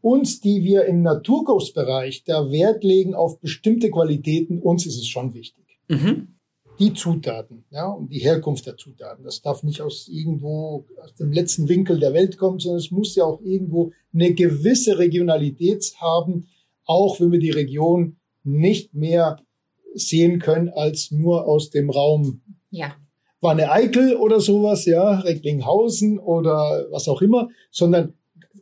uns, 0.00 0.40
die 0.40 0.62
wir 0.62 0.84
im 0.84 1.02
Naturkostbereich 1.02 2.24
da 2.24 2.50
Wert 2.50 2.84
legen 2.84 3.14
auf 3.14 3.40
bestimmte 3.40 3.90
Qualitäten, 3.90 4.60
uns 4.60 4.86
ist 4.86 4.98
es 4.98 5.06
schon 5.06 5.34
wichtig. 5.34 5.64
Mhm. 5.88 6.34
Die 6.78 6.94
Zutaten, 6.94 7.64
ja, 7.70 7.88
und 7.88 8.12
die 8.12 8.20
Herkunft 8.20 8.66
der 8.66 8.76
Zutaten. 8.76 9.24
Das 9.24 9.42
darf 9.42 9.64
nicht 9.64 9.80
aus 9.80 10.06
irgendwo, 10.06 10.86
aus 11.02 11.14
dem 11.16 11.32
letzten 11.32 11.68
Winkel 11.68 11.98
der 11.98 12.14
Welt 12.14 12.38
kommen, 12.38 12.60
sondern 12.60 12.78
es 12.78 12.92
muss 12.92 13.16
ja 13.16 13.24
auch 13.24 13.40
irgendwo 13.42 13.90
eine 14.14 14.32
gewisse 14.32 14.98
Regionalität 14.98 15.94
haben, 15.98 16.46
auch 16.84 17.18
wenn 17.18 17.32
wir 17.32 17.40
die 17.40 17.50
Region 17.50 18.16
nicht 18.44 18.94
mehr 18.94 19.40
sehen 19.94 20.38
können 20.38 20.68
als 20.68 21.10
nur 21.10 21.46
aus 21.46 21.70
dem 21.70 21.90
Raum 21.90 22.42
ja. 22.70 22.94
Wanne 23.40 23.70
Eickel 23.70 24.16
oder 24.16 24.40
sowas, 24.40 24.84
ja, 24.84 25.20
Recklinghausen 25.20 26.18
oder 26.18 26.86
was 26.90 27.06
auch 27.06 27.22
immer, 27.22 27.48
sondern 27.70 28.14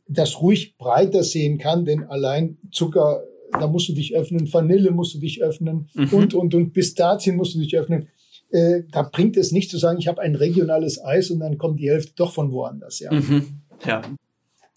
das 0.09 0.41
ruhig 0.41 0.77
breiter 0.79 1.23
sehen 1.23 1.59
kann, 1.59 1.85
denn 1.85 2.05
allein 2.05 2.59
Zucker, 2.71 3.23
da 3.53 3.67
musst 3.67 3.89
du 3.89 3.93
dich 3.93 4.15
öffnen, 4.15 4.53
Vanille 4.53 4.91
musst 4.91 5.15
du 5.15 5.19
dich 5.19 5.43
öffnen 5.43 5.89
mhm. 5.95 6.09
und, 6.13 6.35
und, 6.35 6.55
und 6.55 6.73
Pistazien 6.73 7.37
musst 7.37 7.55
du 7.55 7.59
dich 7.59 7.77
öffnen. 7.77 8.09
Äh, 8.51 8.83
da 8.91 9.03
bringt 9.03 9.37
es 9.37 9.51
nicht 9.51 9.71
zu 9.71 9.79
sagen, 9.79 9.99
ich 9.99 10.07
habe 10.07 10.21
ein 10.21 10.37
regionales 10.37 11.03
Eis 11.03 11.31
und 11.31 11.41
dann 11.41 11.59
kommt 11.59 11.81
die 11.81 11.91
Hälfte 11.91 12.13
doch 12.17 12.33
von 12.33 12.53
woanders. 12.53 13.01
Ja. 13.01 13.13
Mhm. 13.13 13.61
ja. 13.85 14.03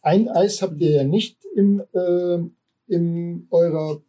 Ein 0.01 0.29
Eis 0.29 0.61
habt 0.61 0.79
ihr 0.79 0.91
ja 0.91 1.03
nicht 1.03 1.37
im, 1.55 1.83
äh, 1.93 2.39
in 2.87 3.47
eurer 3.51 4.01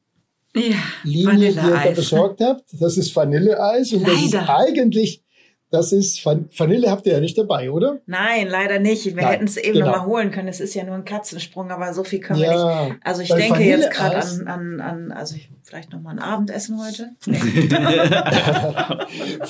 ja, 0.56 0.76
Linie, 1.04 1.52
die 1.52 1.58
ihr 1.58 1.80
da 1.84 1.90
besorgt 1.90 2.40
habt. 2.40 2.64
Das 2.78 2.96
ist 2.96 3.14
Vanilleeis 3.14 3.92
und 3.92 4.02
Leider. 4.02 4.12
das 4.12 4.24
ist 4.24 4.34
eigentlich 4.48 5.22
das 5.70 5.92
ist 5.92 6.24
Vanille 6.26 6.90
habt 6.90 7.06
ihr 7.06 7.12
ja 7.12 7.20
nicht 7.20 7.38
dabei, 7.38 7.70
oder? 7.70 8.00
Nein, 8.06 8.48
leider 8.48 8.80
nicht. 8.80 9.16
Wir 9.16 9.28
hätten 9.28 9.44
es 9.44 9.56
eben 9.56 9.74
genau. 9.74 9.86
noch 9.86 9.98
mal 9.98 10.06
holen 10.06 10.32
können. 10.32 10.48
Es 10.48 10.58
ist 10.60 10.74
ja 10.74 10.82
nur 10.84 10.96
ein 10.96 11.04
Katzensprung, 11.04 11.70
aber 11.70 11.94
so 11.94 12.02
viel 12.02 12.18
können 12.18 12.40
ja, 12.40 12.50
wir 12.50 12.88
nicht. 12.88 12.96
Also 13.04 13.22
ich 13.22 13.28
denke 13.28 13.50
Vanille 13.50 13.76
jetzt 13.78 13.90
gerade 13.92 14.18
an, 14.18 14.48
an, 14.48 14.80
an, 14.80 15.12
also 15.12 15.36
ich, 15.36 15.48
vielleicht 15.62 15.92
noch 15.92 16.00
mal 16.00 16.10
ein 16.10 16.18
Abendessen 16.18 16.80
heute. 16.84 17.10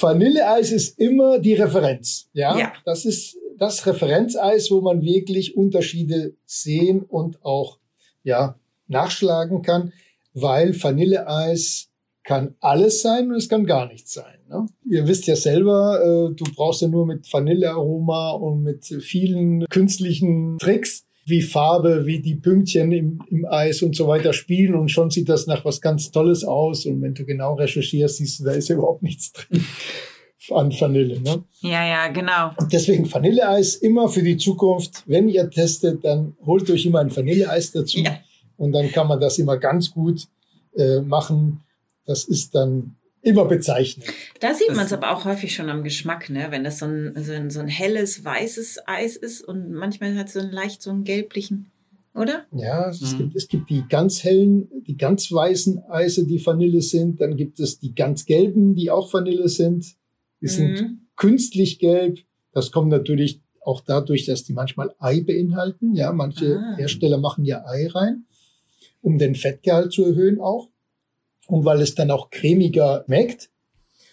Vanilleeis 0.01 0.73
ist 0.73 0.99
immer 0.99 1.39
die 1.39 1.55
Referenz. 1.55 2.29
Ja? 2.35 2.59
ja. 2.59 2.73
Das 2.85 3.07
ist 3.07 3.39
das 3.59 3.87
Referenzeis, 3.87 4.71
wo 4.71 4.83
man 4.83 5.03
wirklich 5.03 5.57
Unterschiede 5.57 6.35
sehen 6.45 7.03
und 7.03 7.43
auch 7.45 7.79
ja 8.23 8.57
nachschlagen 8.89 9.63
kann, 9.63 9.93
weil 10.35 10.75
Vanilleeis 10.83 11.90
kann 12.25 12.55
alles 12.61 13.03
sein 13.03 13.31
und 13.31 13.37
es 13.37 13.49
kann 13.49 13.65
gar 13.67 13.87
nichts 13.87 14.13
sein. 14.13 14.39
Ne? 14.49 14.67
Ihr 14.89 15.07
wisst 15.07 15.27
ja 15.27 15.37
selber, 15.37 16.01
äh, 16.03 16.35
du 16.35 16.45
brauchst 16.55 16.83
ja 16.83 16.89
nur 16.89 17.07
mit 17.07 17.31
Vanillearoma 17.33 18.33
und 18.33 18.63
mit 18.63 18.85
vielen 18.85 19.65
künstlichen 19.67 20.59
Tricks 20.59 21.07
wie 21.27 21.43
Farbe, 21.43 22.07
wie 22.07 22.21
die 22.21 22.35
Pünktchen 22.35 22.93
im, 22.93 23.23
im 23.31 23.47
Eis 23.47 23.83
und 23.83 23.97
so 23.97 24.09
weiter 24.09 24.33
spielen 24.33 24.75
und 24.75 24.91
schon 24.91 25.11
sieht 25.11 25.29
das 25.29 25.47
nach 25.47 25.65
was 25.65 25.81
ganz 25.81 26.11
Tolles 26.11 26.45
aus. 26.45 26.87
Und 26.87 27.01
wenn 27.03 27.15
du 27.15 27.25
genau 27.25 27.55
recherchierst, 27.55 28.17
siehst 28.17 28.41
du, 28.41 28.45
da 28.45 28.53
ist 28.53 28.69
ja 28.69 28.77
überhaupt 28.77 29.03
nichts 29.03 29.33
drin 29.33 29.65
an 30.51 30.73
Vanille. 30.79 31.21
Ne? 31.21 31.45
Ja, 31.61 31.87
ja, 31.87 32.09
genau. 32.09 32.51
Und 32.57 32.73
deswegen 32.73 33.11
Vanilleeis 33.11 33.77
immer 33.77 34.09
für 34.09 34.23
die 34.23 34.37
Zukunft. 34.37 35.05
Wenn 35.07 35.29
ihr 35.29 35.49
testet, 35.49 36.05
dann 36.05 36.37
holt 36.45 36.69
euch 36.71 36.85
immer 36.85 37.01
ein 37.01 37.15
Vanilleeis 37.15 37.73
dazu. 37.73 38.01
Ja. 38.01 38.19
Und 38.57 38.73
dann 38.73 38.91
kann 38.91 39.07
man 39.07 39.21
das 39.21 39.39
immer 39.39 39.57
ganz 39.57 39.91
gut 39.91 40.27
äh, 40.77 41.01
machen. 41.01 41.63
Das 42.11 42.25
ist 42.25 42.57
dann 42.57 42.97
immer 43.23 43.45
bezeichnet. 43.45 44.09
Da 44.41 44.53
sieht 44.53 44.75
man 44.75 44.87
es 44.87 44.93
aber 44.93 45.13
auch 45.13 45.25
häufig 45.25 45.55
schon 45.55 45.71
am 45.71 45.85
Geschmack, 45.85 46.29
ne? 46.29 46.49
wenn 46.51 46.65
das 46.65 46.81
so 46.81 46.87
ein, 46.87 47.15
so 47.23 47.31
ein, 47.31 47.51
so 47.51 47.61
ein 47.61 47.69
helles, 47.69 48.25
weißes 48.25 48.81
Eis 48.85 49.15
ist 49.15 49.43
und 49.43 49.71
manchmal 49.71 50.17
hat 50.17 50.27
es 50.27 50.33
so 50.33 50.41
einen 50.41 50.51
leicht 50.51 50.83
so 50.83 50.91
einen 50.91 51.05
gelblichen, 51.05 51.71
oder? 52.17 52.47
Ja, 52.51 52.89
es, 52.89 53.01
mhm. 53.01 53.19
gibt, 53.19 53.37
es 53.37 53.47
gibt 53.47 53.71
die 53.71 53.85
ganz 53.89 54.25
hellen, 54.25 54.69
die 54.89 54.97
ganz 54.97 55.31
weißen 55.31 55.85
Eise, 55.89 56.27
die 56.27 56.45
Vanille 56.45 56.83
sind. 56.83 57.21
Dann 57.21 57.37
gibt 57.37 57.61
es 57.61 57.79
die 57.79 57.95
ganz 57.95 58.25
gelben, 58.25 58.75
die 58.75 58.91
auch 58.91 59.15
Vanille 59.15 59.49
sind. 59.49 59.87
Die 60.41 60.49
sind 60.49 60.81
mhm. 60.81 61.01
künstlich 61.15 61.79
gelb. 61.79 62.19
Das 62.51 62.73
kommt 62.73 62.89
natürlich 62.89 63.41
auch 63.61 63.83
dadurch, 63.83 64.27
dass 64.27 64.43
die 64.43 64.53
manchmal 64.53 64.93
Ei 64.99 65.21
beinhalten. 65.21 65.95
Ja, 65.95 66.13
manche 66.13 66.57
ah. 66.57 66.77
Hersteller 66.77 67.19
machen 67.19 67.45
ja 67.45 67.65
Ei 67.67 67.87
rein, 67.87 68.25
um 69.01 69.17
den 69.17 69.37
Fettgehalt 69.37 69.93
zu 69.93 70.05
erhöhen 70.05 70.41
auch 70.41 70.71
und 71.51 71.65
weil 71.65 71.81
es 71.81 71.95
dann 71.95 72.11
auch 72.11 72.31
cremiger 72.31 73.05
schmeckt. 73.07 73.51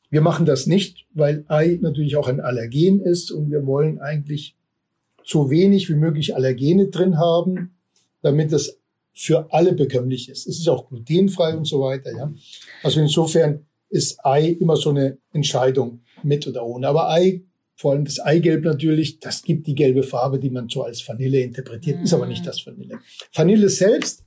Wir 0.10 0.22
machen 0.22 0.46
das 0.46 0.68
nicht, 0.68 1.06
weil 1.14 1.44
Ei 1.48 1.80
natürlich 1.82 2.16
auch 2.16 2.28
ein 2.28 2.40
Allergen 2.40 3.02
ist 3.02 3.32
und 3.32 3.52
wir 3.52 3.66
wollen 3.66 4.00
eigentlich 4.00 4.56
so 5.24 5.50
wenig 5.50 5.90
wie 5.90 5.96
möglich 5.96 6.36
Allergene 6.36 6.88
drin 6.88 7.18
haben, 7.18 7.76
damit 8.22 8.54
es 8.54 8.80
für 9.14 9.52
alle 9.52 9.74
bekömmlich 9.74 10.30
ist. 10.30 10.48
Es 10.48 10.60
ist 10.60 10.70
auch 10.70 10.88
glutenfrei 10.88 11.58
und 11.58 11.66
so 11.66 11.82
weiter. 11.82 12.16
Ja. 12.16 12.32
Also 12.84 13.02
insofern 13.02 13.66
ist 13.90 14.20
Ei 14.24 14.50
immer 14.60 14.78
so 14.78 14.92
eine 14.92 15.18
Entscheidung 15.34 16.02
mit 16.24 16.48
oder 16.48 16.66
ohne. 16.66 16.88
Aber 16.88 17.10
Ei, 17.10 17.44
vor 17.76 17.92
allem 17.92 18.06
das 18.06 18.20
Eigelb 18.20 18.64
natürlich, 18.64 19.20
das 19.20 19.44
gibt 19.44 19.68
die 19.68 19.76
gelbe 19.76 20.04
Farbe, 20.04 20.40
die 20.40 20.50
man 20.50 20.70
so 20.70 20.84
als 20.84 21.08
Vanille 21.08 21.42
interpretiert, 21.42 22.00
mm. 22.00 22.04
ist 22.04 22.14
aber 22.14 22.28
nicht 22.28 22.46
das 22.46 22.66
Vanille. 22.66 23.00
Vanille 23.34 23.70
selbst 23.70 24.24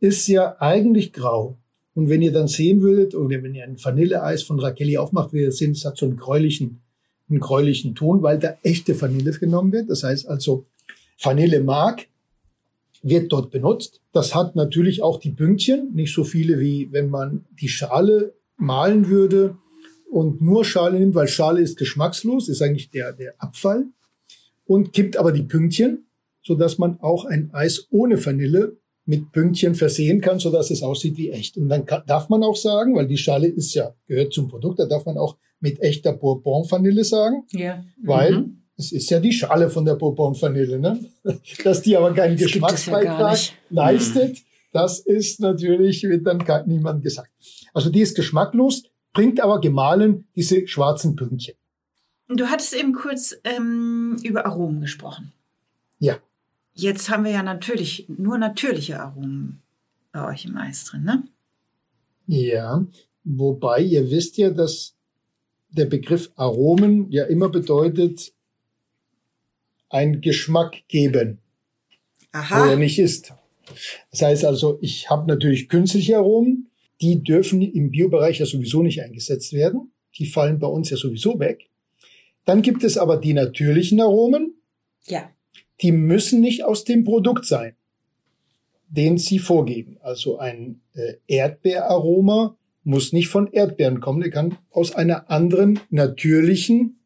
ist 0.00 0.26
ja 0.26 0.56
eigentlich 0.60 1.12
grau. 1.12 1.58
Und 1.94 2.08
wenn 2.08 2.22
ihr 2.22 2.32
dann 2.32 2.48
sehen 2.48 2.80
würdet, 2.80 3.14
oder 3.14 3.42
wenn 3.42 3.54
ihr 3.54 3.64
ein 3.64 3.82
Vanilleeis 3.82 4.42
von 4.42 4.58
Rakeli 4.58 4.98
aufmacht, 4.98 5.32
werdet 5.32 5.52
ihr 5.52 5.56
sehen, 5.56 5.72
es 5.72 5.84
hat 5.84 5.96
so 5.96 6.06
einen 6.06 6.16
gräulichen, 6.16 6.80
einen 7.30 7.40
gräulichen 7.40 7.94
Ton, 7.94 8.22
weil 8.22 8.38
da 8.38 8.56
echte 8.62 9.00
Vanille 9.00 9.30
genommen 9.32 9.72
wird. 9.72 9.88
Das 9.88 10.02
heißt 10.02 10.26
also, 10.26 10.66
Vanillemark 11.22 12.06
wird 13.02 13.32
dort 13.32 13.50
benutzt. 13.50 14.00
Das 14.12 14.34
hat 14.34 14.56
natürlich 14.56 15.02
auch 15.02 15.20
die 15.20 15.30
Pünktchen, 15.30 15.94
nicht 15.94 16.12
so 16.12 16.24
viele 16.24 16.58
wie 16.58 16.88
wenn 16.90 17.10
man 17.10 17.44
die 17.60 17.68
Schale 17.68 18.34
malen 18.56 19.08
würde 19.08 19.56
und 20.10 20.40
nur 20.40 20.64
Schale 20.64 20.98
nimmt, 20.98 21.14
weil 21.14 21.28
Schale 21.28 21.60
ist 21.60 21.76
geschmackslos, 21.76 22.48
ist 22.48 22.62
eigentlich 22.62 22.90
der, 22.90 23.12
der 23.12 23.34
Abfall 23.38 23.86
und 24.64 24.92
kippt 24.92 25.16
aber 25.16 25.32
die 25.32 25.42
Pünktchen, 25.42 26.06
so 26.42 26.54
dass 26.54 26.78
man 26.78 26.98
auch 27.00 27.24
ein 27.24 27.50
Eis 27.52 27.86
ohne 27.90 28.24
Vanille 28.24 28.76
mit 29.06 29.32
Pünktchen 29.32 29.74
versehen 29.74 30.20
kann, 30.20 30.38
so 30.38 30.50
dass 30.50 30.70
es 30.70 30.82
aussieht 30.82 31.16
wie 31.16 31.30
echt. 31.30 31.56
Und 31.56 31.68
dann 31.68 31.84
kann, 31.84 32.02
darf 32.06 32.28
man 32.28 32.42
auch 32.42 32.56
sagen, 32.56 32.94
weil 32.94 33.06
die 33.06 33.18
Schale 33.18 33.48
ist 33.48 33.74
ja, 33.74 33.94
gehört 34.06 34.32
zum 34.32 34.48
Produkt, 34.48 34.78
da 34.78 34.86
darf 34.86 35.04
man 35.04 35.18
auch 35.18 35.36
mit 35.60 35.80
echter 35.80 36.12
Bourbon-Vanille 36.12 37.04
sagen. 37.04 37.44
Ja. 37.52 37.84
Weil 38.02 38.32
mhm. 38.32 38.64
Es 38.76 38.90
ist 38.90 39.08
ja 39.10 39.20
die 39.20 39.32
Schale 39.32 39.70
von 39.70 39.84
der 39.84 39.94
Bourbon-Vanille, 39.94 40.78
ne? 40.78 40.98
Dass 41.64 41.82
die 41.82 41.96
aber 41.96 42.12
keinen 42.12 42.32
Das 42.32 42.40
ja 42.40 42.46
Geschmacksbeitrag 42.46 43.32
nicht. 43.32 43.54
leistet, 43.70 44.38
das 44.72 44.98
ist 44.98 45.40
natürlich, 45.40 46.02
wird 46.02 46.26
dann 46.26 46.42
niemand 46.66 47.02
gesagt. 47.02 47.30
Also 47.72 47.90
die 47.90 48.00
ist 48.00 48.16
geschmacklos, 48.16 48.82
bringt 49.12 49.40
aber 49.40 49.60
gemahlen 49.60 50.26
diese 50.34 50.66
schwarzen 50.66 51.14
Pünktchen. 51.14 51.54
Du 52.28 52.46
hattest 52.46 52.74
eben 52.74 52.92
kurz 52.92 53.36
ähm, 53.44 54.16
über 54.24 54.46
Aromen 54.46 54.80
gesprochen. 54.80 55.32
Ja. 56.00 56.16
Jetzt 56.74 57.08
haben 57.08 57.24
wir 57.24 57.30
ja 57.30 57.42
natürlich 57.42 58.06
nur 58.08 58.36
natürliche 58.36 59.00
Aromen 59.00 59.62
bei 60.12 60.28
euch 60.28 60.44
im 60.44 60.56
Eis 60.56 60.84
drin, 60.84 61.04
ne? 61.04 61.22
Ja, 62.26 62.84
wobei 63.22 63.80
ihr 63.80 64.10
wisst 64.10 64.36
ja, 64.38 64.50
dass 64.50 64.94
der 65.68 65.86
Begriff 65.86 66.30
Aromen 66.36 67.10
ja 67.10 67.24
immer 67.24 67.48
bedeutet, 67.48 68.32
ein 69.88 70.20
Geschmack 70.20 70.82
geben, 70.88 71.38
wo 72.32 72.38
er 72.38 72.40
Aha. 72.40 72.76
nicht 72.76 72.98
ist. 72.98 73.32
Das 74.10 74.22
heißt 74.22 74.44
also, 74.44 74.78
ich 74.80 75.10
habe 75.10 75.28
natürlich 75.28 75.68
künstliche 75.68 76.16
Aromen, 76.16 76.70
die 77.00 77.22
dürfen 77.22 77.62
im 77.62 77.90
Biobereich 77.90 78.38
ja 78.40 78.46
sowieso 78.46 78.82
nicht 78.82 79.02
eingesetzt 79.02 79.52
werden. 79.52 79.92
Die 80.18 80.26
fallen 80.26 80.58
bei 80.58 80.66
uns 80.66 80.90
ja 80.90 80.96
sowieso 80.96 81.38
weg. 81.38 81.68
Dann 82.44 82.62
gibt 82.62 82.84
es 82.84 82.98
aber 82.98 83.16
die 83.16 83.32
natürlichen 83.32 84.00
Aromen, 84.00 84.54
Ja. 85.06 85.30
Die 85.82 85.92
müssen 85.92 86.40
nicht 86.40 86.64
aus 86.64 86.84
dem 86.84 87.04
Produkt 87.04 87.44
sein, 87.46 87.74
den 88.88 89.18
sie 89.18 89.38
vorgeben. 89.38 89.98
Also 90.02 90.38
ein 90.38 90.80
äh, 90.94 91.14
Erdbeeraroma 91.26 92.56
muss 92.84 93.12
nicht 93.12 93.28
von 93.28 93.46
Erdbeeren 93.50 94.00
kommen, 94.00 94.20
der 94.20 94.30
kann 94.30 94.58
aus 94.70 94.94
einer 94.94 95.30
anderen 95.30 95.80
natürlichen 95.90 96.98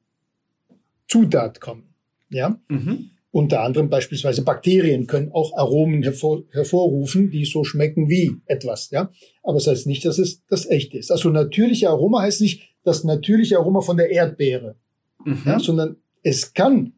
Zutat 1.06 1.60
kommen. 1.60 1.84
Ja, 2.30 2.60
Mhm. 2.68 3.10
unter 3.30 3.62
anderem 3.62 3.88
beispielsweise 3.88 4.42
Bakterien 4.42 5.06
können 5.06 5.32
auch 5.32 5.56
Aromen 5.56 6.02
hervor, 6.02 6.42
hervorrufen, 6.50 7.30
die 7.30 7.44
so 7.46 7.64
schmecken 7.64 8.10
wie 8.10 8.36
etwas. 8.46 8.90
Ja, 8.90 9.10
aber 9.42 9.54
das 9.54 9.66
heißt 9.66 9.86
nicht, 9.86 10.04
dass 10.04 10.18
es 10.18 10.44
das 10.46 10.66
echte 10.66 10.98
ist. 10.98 11.10
Also 11.10 11.30
natürliche 11.30 11.88
Aroma 11.88 12.20
heißt 12.22 12.40
nicht 12.42 12.62
das 12.84 13.04
natürliche 13.04 13.58
Aroma 13.58 13.80
von 13.80 13.96
der 13.96 14.10
Erdbeere 14.10 14.76
Mhm. 15.24 15.42
ja, 15.46 15.58
sondern 15.58 15.96
es 16.22 16.52
kann 16.54 16.92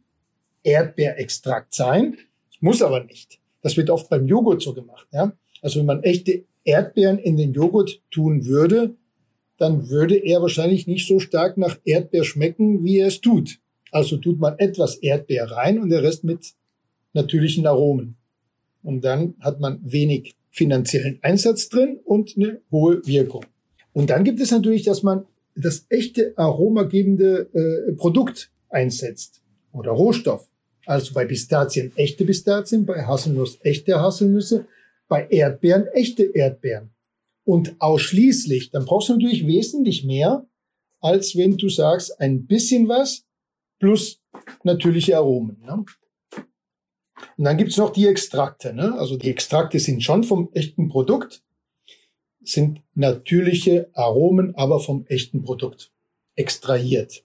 Erdbeerextrakt 0.62 1.74
sein, 1.74 2.18
muss 2.60 2.82
aber 2.82 3.04
nicht. 3.04 3.40
Das 3.62 3.76
wird 3.76 3.90
oft 3.90 4.08
beim 4.08 4.26
Joghurt 4.26 4.62
so 4.62 4.74
gemacht. 4.74 5.06
Ja? 5.12 5.32
Also 5.62 5.80
wenn 5.80 5.86
man 5.86 6.02
echte 6.02 6.44
Erdbeeren 6.64 7.18
in 7.18 7.36
den 7.36 7.52
Joghurt 7.52 8.02
tun 8.10 8.46
würde, 8.46 8.94
dann 9.58 9.90
würde 9.90 10.16
er 10.16 10.40
wahrscheinlich 10.40 10.86
nicht 10.86 11.06
so 11.06 11.20
stark 11.20 11.58
nach 11.58 11.78
Erdbeer 11.84 12.24
schmecken, 12.24 12.84
wie 12.84 12.98
er 12.98 13.08
es 13.08 13.20
tut. 13.20 13.58
Also 13.90 14.16
tut 14.16 14.38
man 14.38 14.58
etwas 14.58 14.96
Erdbeer 14.96 15.50
rein 15.50 15.78
und 15.78 15.90
der 15.90 16.02
Rest 16.02 16.24
mit 16.24 16.54
natürlichen 17.12 17.66
Aromen. 17.66 18.16
Und 18.82 19.04
dann 19.04 19.34
hat 19.40 19.60
man 19.60 19.80
wenig 19.82 20.36
finanziellen 20.50 21.18
Einsatz 21.22 21.68
drin 21.68 22.00
und 22.04 22.36
eine 22.36 22.60
hohe 22.70 23.06
Wirkung. 23.06 23.44
Und 23.92 24.10
dann 24.10 24.24
gibt 24.24 24.40
es 24.40 24.50
natürlich, 24.50 24.84
dass 24.84 25.02
man 25.02 25.26
das 25.54 25.86
echte 25.88 26.32
aromagebende 26.36 27.50
äh, 27.52 27.92
Produkt 27.92 28.50
einsetzt 28.70 29.42
oder 29.72 29.92
Rohstoff. 29.92 30.50
Also 30.86 31.14
bei 31.14 31.24
Pistazien 31.24 31.92
echte 31.96 32.24
Pistazien, 32.24 32.86
bei 32.86 33.04
Haselnuss 33.06 33.58
echte 33.62 34.00
Haselnüsse, 34.00 34.66
bei 35.08 35.26
Erdbeeren 35.28 35.86
echte 35.88 36.24
Erdbeeren. 36.24 36.90
Und 37.44 37.76
ausschließlich, 37.80 38.70
dann 38.70 38.84
brauchst 38.84 39.08
du 39.08 39.14
natürlich 39.14 39.46
wesentlich 39.46 40.04
mehr, 40.04 40.46
als 41.00 41.36
wenn 41.36 41.56
du 41.56 41.68
sagst, 41.68 42.20
ein 42.20 42.46
bisschen 42.46 42.88
was 42.88 43.24
plus 43.78 44.20
natürliche 44.62 45.16
Aromen. 45.16 45.60
Ne? 45.64 45.84
Und 47.36 47.44
dann 47.44 47.56
gibt's 47.56 47.76
noch 47.76 47.90
die 47.90 48.06
Extrakte. 48.06 48.72
Ne? 48.72 48.94
Also 48.98 49.16
die 49.16 49.30
Extrakte 49.30 49.78
sind 49.78 50.02
schon 50.02 50.24
vom 50.24 50.50
echten 50.52 50.88
Produkt, 50.88 51.42
sind 52.42 52.82
natürliche 52.94 53.90
Aromen, 53.94 54.54
aber 54.54 54.80
vom 54.80 55.06
echten 55.06 55.42
Produkt 55.42 55.92
extrahiert. 56.36 57.24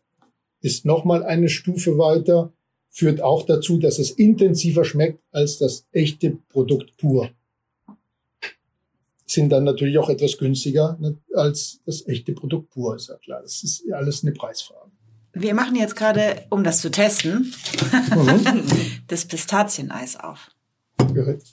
Ist 0.65 0.83
nochmal 0.83 1.23
eine 1.23 1.47
Stufe 1.47 1.99
weiter, 1.99 2.51
führt 2.89 3.21
auch 3.21 3.45
dazu, 3.45 3.77
dass 3.77 3.99
es 3.99 4.09
intensiver 4.09 4.83
schmeckt 4.83 5.21
als 5.31 5.59
das 5.59 5.85
echte 5.91 6.39
Produkt 6.49 6.97
pur. 6.97 7.29
Sind 9.27 9.49
dann 9.51 9.63
natürlich 9.63 9.99
auch 9.99 10.09
etwas 10.09 10.39
günstiger 10.39 10.97
ne, 10.99 11.17
als 11.35 11.81
das 11.85 12.07
echte 12.07 12.33
Produkt 12.33 12.71
pur, 12.71 12.95
ist 12.95 13.09
ja 13.09 13.17
klar. 13.17 13.43
Das 13.43 13.63
ist 13.63 13.83
ja 13.87 13.97
alles 13.97 14.23
eine 14.23 14.31
Preisfrage. 14.31 14.89
Wir 15.33 15.53
machen 15.53 15.75
jetzt 15.75 15.95
gerade, 15.95 16.47
um 16.49 16.63
das 16.63 16.81
zu 16.81 16.89
testen, 16.89 17.53
Mhm. 18.15 18.63
das 19.07 19.25
Pistazieneis 19.25 20.15
auf. 20.15 20.49
Gehört. 21.13 21.43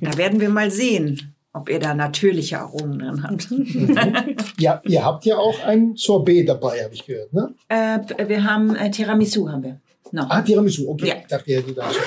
Da 0.00 0.16
werden 0.16 0.40
wir 0.40 0.48
mal 0.48 0.70
sehen, 0.70 1.34
ob 1.58 1.68
ihr 1.68 1.78
da 1.78 1.94
natürliche 1.94 2.58
Aromen 2.60 2.98
drin 2.98 3.22
habt. 3.22 3.48
Ja, 4.58 4.80
ihr 4.84 5.04
habt 5.04 5.24
ja 5.24 5.36
auch 5.36 5.60
ein 5.64 5.94
Sorbet 5.96 6.48
dabei, 6.48 6.82
habe 6.84 6.94
ich 6.94 7.06
gehört. 7.06 7.32
Ne? 7.32 7.54
äh, 7.68 7.98
wir 8.28 8.42
haben 8.44 8.74
äh, 8.74 8.90
Tiramisu 8.90 9.48
haben 9.48 9.62
wir. 9.62 9.80
Noch. 10.10 10.28
Ah, 10.30 10.40
Tiramisu, 10.42 10.88
okay. 10.88 11.08
Ja. 11.08 11.14
Ich 11.20 11.26
dachte, 11.26 11.50
ihr 11.50 11.58
hättet 11.58 11.78
da 11.78 11.90
schon. 11.90 12.02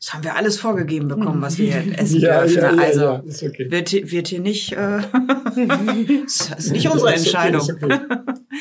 Das 0.00 0.14
haben 0.14 0.24
wir 0.24 0.36
alles 0.36 0.58
vorgegeben 0.58 1.08
bekommen, 1.08 1.40
was 1.42 1.58
wir 1.58 1.74
essen 1.98 2.20
Ja, 2.20 2.40
dürfen. 2.42 2.56
ja, 2.56 2.74
ja, 2.74 2.82
also 2.82 3.00
ja, 3.00 3.16
ist 3.26 3.42
okay. 3.42 3.70
Wird, 3.70 3.88
hier- 3.88 4.10
wird 4.10 4.28
hier 4.28 4.40
nicht, 4.40 4.72
äh, 4.72 4.76
das 6.24 6.50
ist 6.58 6.72
nicht 6.72 6.88
unsere 6.90 7.14
Ist 7.14 7.26
okay, 7.34 7.48
Entscheidung. 7.52 7.62
okay. 7.62 7.98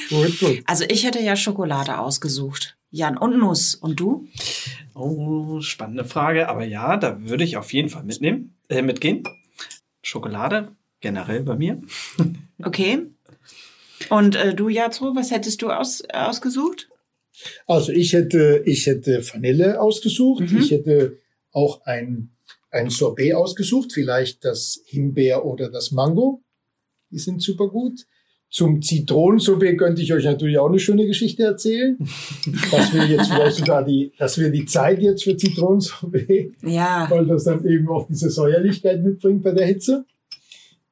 Gut, 0.10 0.40
gut. 0.40 0.64
Also 0.66 0.86
ich 0.88 1.06
hätte 1.06 1.20
ja 1.20 1.36
Schokolade 1.36 2.00
ausgesucht. 2.00 2.78
Jan 2.92 3.18
und 3.18 3.38
Nuss. 3.40 3.76
Und 3.76 4.00
du? 4.00 4.28
Oh, 4.94 5.60
spannende 5.62 6.06
Frage. 6.06 6.48
Aber 6.50 6.64
ja, 6.66 6.98
da 6.98 7.20
würde 7.22 7.44
ich 7.44 7.58
auf 7.58 7.74
jeden 7.74 7.90
Fall 7.90 8.04
mitnehmen, 8.04 8.55
äh, 8.70 8.82
mitgehen. 8.82 9.24
Schokolade 10.02 10.76
generell 11.02 11.44
bei 11.44 11.56
mir. 11.56 11.82
Okay. 12.64 13.08
Und 14.10 14.38
äh, 14.38 14.56
du, 14.56 14.70
Jazro, 14.70 15.14
was 15.14 15.30
hättest 15.30 15.62
du 15.62 15.70
aus, 15.70 16.04
ausgesucht? 16.14 16.88
Also 17.68 17.92
ich 17.92 18.14
hätte, 18.14 18.64
ich 18.66 18.86
hätte 18.86 19.22
Vanille 19.22 19.82
ausgesucht. 19.82 20.50
Mhm. 20.50 20.60
Ich 20.60 20.72
hätte 20.72 21.18
auch 21.52 21.82
ein, 21.86 22.32
ein 22.72 22.90
Sorbet 22.90 23.34
ausgesucht. 23.34 23.92
Vielleicht 23.92 24.46
das 24.46 24.82
Himbeer 24.86 25.46
oder 25.46 25.70
das 25.70 25.92
Mango. 25.92 26.44
Die 27.12 27.20
sind 27.20 27.42
super 27.42 27.68
gut. 27.68 28.06
Zum 28.56 28.82
Zitronensorbet 28.82 29.78
könnte 29.78 30.02
ich 30.02 30.14
euch 30.14 30.24
natürlich 30.24 30.58
auch 30.58 30.70
eine 30.70 30.80
schöne 30.80 31.06
Geschichte 31.06 31.44
erzählen. 31.44 31.98
dass 32.72 32.94
wir 32.94 33.04
jetzt 33.06 33.30
vielleicht 33.30 33.58
sogar 33.58 33.84
die, 33.84 34.14
dass 34.18 34.38
wir 34.38 34.50
die 34.50 34.64
Zeit 34.66 35.02
jetzt 35.02 35.26
für 35.26 35.36
Zitronensorbet 35.36 36.54
Ja. 36.62 37.06
weil 37.10 37.26
das 37.26 37.44
dann 37.44 37.66
eben 37.66 37.90
auch 37.90 38.08
diese 38.08 38.30
Säuerlichkeit 38.30 39.04
mitbringt 39.04 39.44
bei 39.44 39.52
der 39.52 39.66
Hitze. 39.66 40.06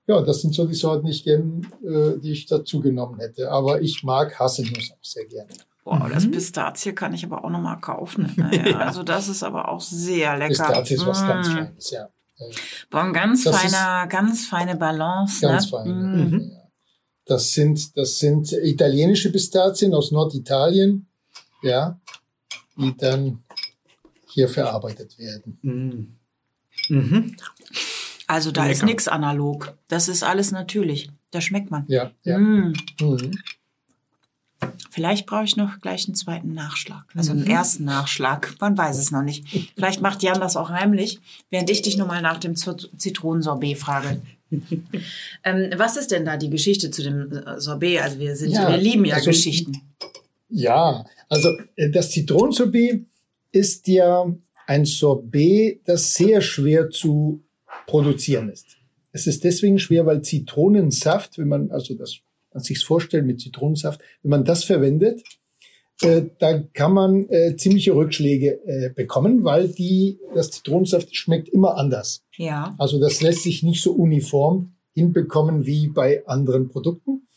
Ja, 0.07 0.21
das 0.21 0.41
sind 0.41 0.53
so 0.53 0.65
die 0.67 0.73
Sorten, 0.73 1.05
die 1.05 1.13
ich, 1.13 1.23
gern, 1.23 1.65
äh, 1.85 2.19
die 2.19 2.33
ich 2.33 2.47
dazu 2.47 2.81
genommen 2.81 3.17
hätte. 3.21 3.49
Aber 3.49 3.81
ich 3.81 4.03
mag 4.03 4.37
Haselnuss 4.37 4.91
auch 4.91 4.97
sehr 5.01 5.23
gerne. 5.27 5.47
Boah, 5.85 6.09
das 6.13 6.29
Pistazie 6.29 6.91
kann 6.91 7.13
ich 7.13 7.23
aber 7.23 7.45
auch 7.45 7.49
noch 7.49 7.61
mal 7.61 7.77
kaufen. 7.77 8.29
Naja, 8.35 8.77
Also 8.79 9.03
das 9.03 9.29
ist 9.29 9.41
aber 9.41 9.69
auch 9.69 9.79
sehr 9.79 10.33
lecker. 10.37 10.49
Pistazie 10.49 10.95
ist 10.95 11.05
was 11.07 11.25
ganz 11.25 11.47
Mm. 11.47 11.51
Feines, 11.53 11.91
ja. 11.91 12.09
Boah, 12.89 13.03
ein 13.03 13.13
ganz 13.13 13.45
Das 13.45 13.55
feiner, 13.55 14.05
ganz 14.07 14.47
feine 14.47 14.75
Balance. 14.75 15.39
Ganz 15.39 15.63
ne? 15.63 15.69
fein. 15.71 15.87
Mm. 15.87 16.51
Ja. 16.51 16.62
Das 17.25 17.53
sind, 17.53 17.95
das 17.95 18.19
sind 18.19 18.51
italienische 18.51 19.31
Pistazien 19.31 19.93
aus 19.93 20.11
Norditalien, 20.11 21.07
ja, 21.61 21.99
die 22.77 22.95
dann 22.97 23.43
hier 24.27 24.49
verarbeitet 24.49 25.17
werden. 25.17 25.57
Mhm. 25.61 26.15
Mhm. 26.89 27.35
Also 28.27 28.51
da 28.51 28.65
ist 28.67 28.77
Lecker. 28.79 28.85
nichts 28.87 29.07
analog. 29.07 29.73
Das 29.87 30.07
ist 30.07 30.23
alles 30.23 30.51
natürlich. 30.51 31.09
Da 31.31 31.39
schmeckt 31.39 31.71
man. 31.71 31.85
Ja, 31.87 32.11
ja. 32.23 32.37
Mm. 32.37 32.73
Mhm. 32.99 33.31
Vielleicht 34.89 35.25
brauche 35.25 35.43
ich 35.43 35.55
noch 35.57 35.81
gleich 35.81 36.07
einen 36.07 36.15
zweiten 36.15 36.53
Nachschlag. 36.53 37.03
Also 37.15 37.33
Mhm. 37.33 37.39
einen 37.41 37.47
ersten 37.49 37.83
Nachschlag. 37.85 38.55
Man 38.59 38.77
weiß 38.77 38.97
es 38.97 39.11
noch 39.11 39.21
nicht. 39.23 39.45
Vielleicht 39.75 40.01
macht 40.01 40.23
Jan 40.23 40.39
das 40.39 40.55
auch 40.55 40.69
heimlich, 40.69 41.19
während 41.49 41.69
ich 41.69 41.81
dich 41.81 41.97
nochmal 41.97 42.21
nach 42.21 42.37
dem 42.39 42.55
Zit- 42.55 42.89
Zitronensorbet 42.97 43.77
frage. 43.77 44.21
ähm, 45.43 45.71
was 45.77 45.97
ist 45.97 46.11
denn 46.11 46.25
da 46.25 46.37
die 46.37 46.49
Geschichte 46.49 46.91
zu 46.91 47.03
dem 47.03 47.31
äh, 47.31 47.59
Sorbet? 47.59 48.01
Also 48.01 48.19
wir 48.19 48.35
sind, 48.35 48.51
Ja, 48.51 48.69
wir 48.69 48.77
lieben 48.77 49.05
ja 49.05 49.15
also- 49.15 49.31
Geschichten. 49.31 49.81
Ja, 50.49 51.05
also 51.29 51.49
äh, 51.75 51.89
das 51.89 52.11
Zitronensorbet 52.11 53.05
ist 53.51 53.87
ja 53.87 54.25
ein 54.67 54.85
Sorbet, 54.85 55.81
das 55.85 56.13
sehr 56.13 56.41
schwer 56.41 56.89
zu 56.89 57.41
produzieren 57.87 58.49
ist. 58.49 58.77
Es 59.11 59.27
ist 59.27 59.43
deswegen 59.43 59.79
schwer, 59.79 60.05
weil 60.05 60.21
Zitronensaft, 60.21 61.37
wenn 61.37 61.47
man 61.47 61.71
also 61.71 61.93
das 61.95 62.19
man 62.53 62.63
sich's 62.63 62.83
vorstellt 62.83 63.25
mit 63.25 63.41
Zitronensaft, 63.41 63.99
wenn 64.21 64.29
man 64.29 64.45
das 64.45 64.63
verwendet, 64.63 65.23
äh, 66.03 66.29
da 66.39 66.59
kann 66.59 66.93
man 66.93 67.29
äh, 67.29 67.55
ziemliche 67.55 67.95
Rückschläge 67.95 68.59
äh, 68.65 68.89
bekommen, 68.89 69.43
weil 69.43 69.69
die 69.69 70.19
das 70.33 70.51
Zitronensaft 70.51 71.15
schmeckt 71.15 71.49
immer 71.49 71.77
anders. 71.77 72.23
Ja. 72.37 72.75
Also 72.77 72.99
das 72.99 73.21
lässt 73.21 73.43
sich 73.43 73.63
nicht 73.63 73.81
so 73.81 73.93
uniform 73.93 74.73
hinbekommen 74.93 75.65
wie 75.65 75.87
bei 75.87 76.25
anderen 76.27 76.69
Produkten. 76.69 77.27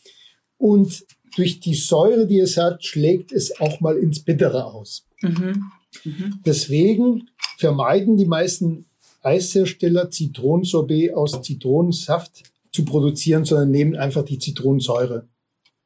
Und 0.57 1.05
durch 1.35 1.59
die 1.59 1.75
Säure, 1.75 2.27
die 2.27 2.39
es 2.39 2.57
hat, 2.57 2.83
schlägt 2.83 3.31
es 3.31 3.59
auch 3.59 3.79
mal 3.79 3.97
ins 3.97 4.19
Bittere 4.19 4.65
aus. 4.65 5.05
Mhm. 5.21 5.63
Mhm. 6.03 6.39
Deswegen 6.45 7.29
vermeiden 7.57 8.17
die 8.17 8.25
meisten 8.25 8.85
Eishersteller 9.21 10.09
Zitronensorbet 10.09 11.13
aus 11.13 11.41
Zitronensaft 11.41 12.43
zu 12.71 12.85
produzieren, 12.85 13.45
sondern 13.45 13.71
nehmen 13.71 13.95
einfach 13.95 14.23
die 14.23 14.39
Zitronensäure. 14.39 15.27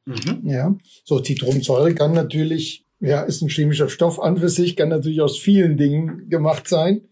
Mhm. 0.04 0.40
Ja, 0.44 0.76
so 1.04 1.20
Zitronensäure 1.20 1.94
kann 1.94 2.12
natürlich, 2.12 2.84
ja, 3.00 3.22
ist 3.22 3.42
ein 3.42 3.48
chemischer 3.48 3.88
Stoff 3.88 4.20
an 4.20 4.38
für 4.38 4.48
sich, 4.48 4.76
kann 4.76 4.88
natürlich 4.88 5.20
aus 5.20 5.38
vielen 5.38 5.76
Dingen 5.76 6.28
gemacht 6.28 6.68
sein, 6.68 7.02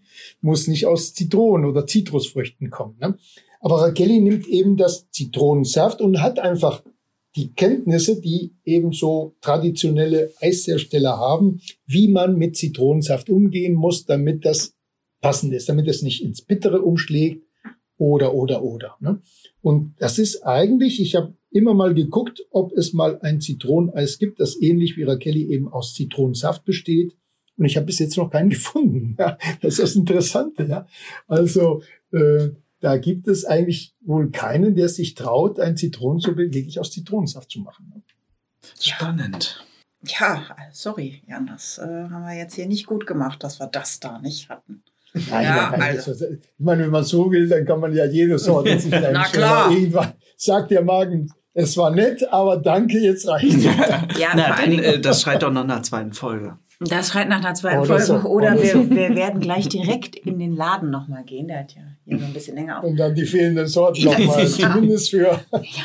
muss 0.40 0.66
nicht 0.66 0.86
aus 0.86 1.14
Zitronen 1.14 1.68
oder 1.68 1.86
Zitrusfrüchten 1.86 2.70
kommen. 2.70 2.96
Ne? 3.00 3.16
Aber 3.60 3.82
Raquelli 3.82 4.20
nimmt 4.20 4.46
eben 4.48 4.76
das 4.76 5.10
Zitronensaft 5.10 6.00
und 6.00 6.20
hat 6.20 6.38
einfach 6.38 6.82
die 7.36 7.52
Kenntnisse, 7.52 8.20
die 8.20 8.56
eben 8.64 8.92
so 8.92 9.36
traditionelle 9.40 10.32
Eishersteller 10.40 11.16
haben, 11.16 11.60
wie 11.86 12.08
man 12.08 12.36
mit 12.36 12.56
Zitronensaft 12.56 13.30
umgehen 13.30 13.74
muss, 13.74 14.04
damit 14.04 14.44
das 14.44 14.74
passend 15.20 15.52
ist, 15.52 15.68
damit 15.68 15.86
es 15.86 16.02
nicht 16.02 16.22
ins 16.24 16.42
Bittere 16.42 16.82
umschlägt 16.82 17.44
oder, 18.00 18.32
oder, 18.34 18.62
oder. 18.62 18.96
Ne? 19.00 19.20
Und 19.60 19.94
das 19.98 20.18
ist 20.18 20.46
eigentlich, 20.46 21.00
ich 21.02 21.16
habe 21.16 21.34
immer 21.50 21.74
mal 21.74 21.92
geguckt, 21.92 22.40
ob 22.50 22.72
es 22.72 22.94
mal 22.94 23.20
ein 23.20 23.42
Zitroneneis 23.42 24.18
gibt, 24.18 24.40
das 24.40 24.60
ähnlich 24.60 24.96
wie 24.96 25.02
Raquelli 25.02 25.52
eben 25.52 25.68
aus 25.68 25.92
Zitronensaft 25.94 26.64
besteht. 26.64 27.14
Und 27.58 27.66
ich 27.66 27.76
habe 27.76 27.84
bis 27.84 27.98
jetzt 27.98 28.16
noch 28.16 28.30
keinen 28.30 28.48
gefunden. 28.50 29.16
Ja, 29.18 29.36
das 29.60 29.74
ist 29.74 29.80
das 29.80 29.96
Interessante. 29.96 30.64
Ja. 30.64 30.86
Also 31.28 31.82
äh, 32.12 32.48
da 32.80 32.96
gibt 32.96 33.28
es 33.28 33.44
eigentlich 33.44 33.94
wohl 34.00 34.30
keinen, 34.30 34.74
der 34.74 34.88
sich 34.88 35.14
traut, 35.14 35.60
ein 35.60 35.76
Zitronensuppe 35.76 36.50
wirklich 36.50 36.80
aus 36.80 36.90
Zitronensaft 36.92 37.50
zu 37.50 37.60
machen. 37.60 37.92
Ne? 37.94 38.02
Spannend. 38.80 39.62
Ja, 40.06 40.56
sorry, 40.72 41.22
Jan, 41.26 41.46
das 41.46 41.76
äh, 41.76 41.82
haben 41.82 42.24
wir 42.24 42.34
jetzt 42.34 42.54
hier 42.54 42.66
nicht 42.66 42.86
gut 42.86 43.06
gemacht, 43.06 43.44
dass 43.44 43.60
wir 43.60 43.66
das 43.66 44.00
da 44.00 44.18
nicht 44.18 44.48
hatten. 44.48 44.82
Nein, 45.12 45.44
ja, 45.44 45.74
nein, 45.76 45.96
also. 45.96 46.12
ich 46.12 46.38
meine, 46.58 46.84
wenn 46.84 46.90
man 46.90 47.04
so 47.04 47.30
will, 47.30 47.48
dann 47.48 47.64
kann 47.64 47.80
man 47.80 47.94
ja 47.94 48.04
jede 48.04 48.38
Sorte 48.38 48.78
sich 48.78 48.90
Na 49.12 49.24
klar. 49.24 49.70
Irgendwann 49.70 50.12
sagt 50.36 50.70
der 50.70 50.82
Magen, 50.82 51.32
es 51.52 51.76
war 51.76 51.90
nett, 51.90 52.32
aber 52.32 52.56
danke, 52.56 52.98
jetzt 52.98 53.26
reicht 53.26 53.62
ja, 54.18 54.32
Na, 54.34 54.56
denn, 54.56 54.78
äh, 54.78 55.00
das 55.00 55.22
schreit 55.22 55.42
doch 55.42 55.50
noch 55.50 55.64
nach 55.64 55.76
einer 55.76 55.82
zweiten 55.82 56.12
Folge. 56.12 56.58
Das 56.82 57.10
schreit 57.10 57.28
nach 57.28 57.44
einer 57.44 57.52
zweiten 57.52 57.84
Folge. 57.84 58.04
So, 58.04 58.20
oder 58.20 58.54
wir, 58.54 58.72
so. 58.72 58.88
wir, 58.88 59.14
werden 59.14 59.40
gleich 59.40 59.68
direkt 59.68 60.16
in 60.16 60.38
den 60.38 60.56
Laden 60.56 60.88
nochmal 60.88 61.24
gehen. 61.24 61.46
Der 61.46 61.58
hat 61.58 61.74
ja 61.74 61.82
hier 62.06 62.16
noch 62.16 62.28
ein 62.28 62.32
bisschen 62.32 62.56
länger 62.56 62.78
auf. 62.78 62.84
Und 62.84 62.96
dann 62.96 63.14
die 63.14 63.26
fehlenden 63.26 63.66
Sorten 63.66 64.02
nochmal, 64.02 64.46
zumindest 64.48 65.10
für, 65.10 65.40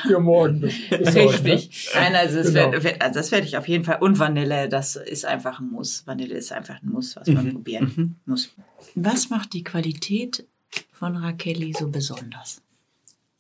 für 0.07 0.19
morgen. 0.21 0.59
Ne? 0.59 0.67
Richtig. 0.91 1.91
Ne? 1.93 1.99
Nein, 1.99 2.15
also, 2.15 2.41
genau. 2.41 2.71
das, 2.71 2.83
werd, 2.85 3.01
also 3.01 3.19
das 3.19 3.31
werde 3.33 3.45
ich 3.45 3.57
auf 3.57 3.67
jeden 3.67 3.83
Fall. 3.83 3.97
Und 3.99 4.19
Vanille, 4.19 4.69
das 4.69 4.95
ist 4.95 5.25
einfach 5.25 5.59
ein 5.59 5.69
Muss. 5.69 6.07
Vanille 6.07 6.33
ist 6.33 6.53
einfach 6.53 6.81
ein 6.81 6.87
Muss, 6.89 7.17
was 7.17 7.27
man 7.27 7.43
mhm. 7.43 7.51
probieren 7.51 7.93
mhm. 7.93 8.15
muss. 8.25 8.55
Was 8.95 9.29
macht 9.29 9.53
die 9.53 9.63
Qualität 9.63 10.47
von 10.91 11.15
Rakelli 11.15 11.73
so 11.73 11.89
besonders? 11.89 12.61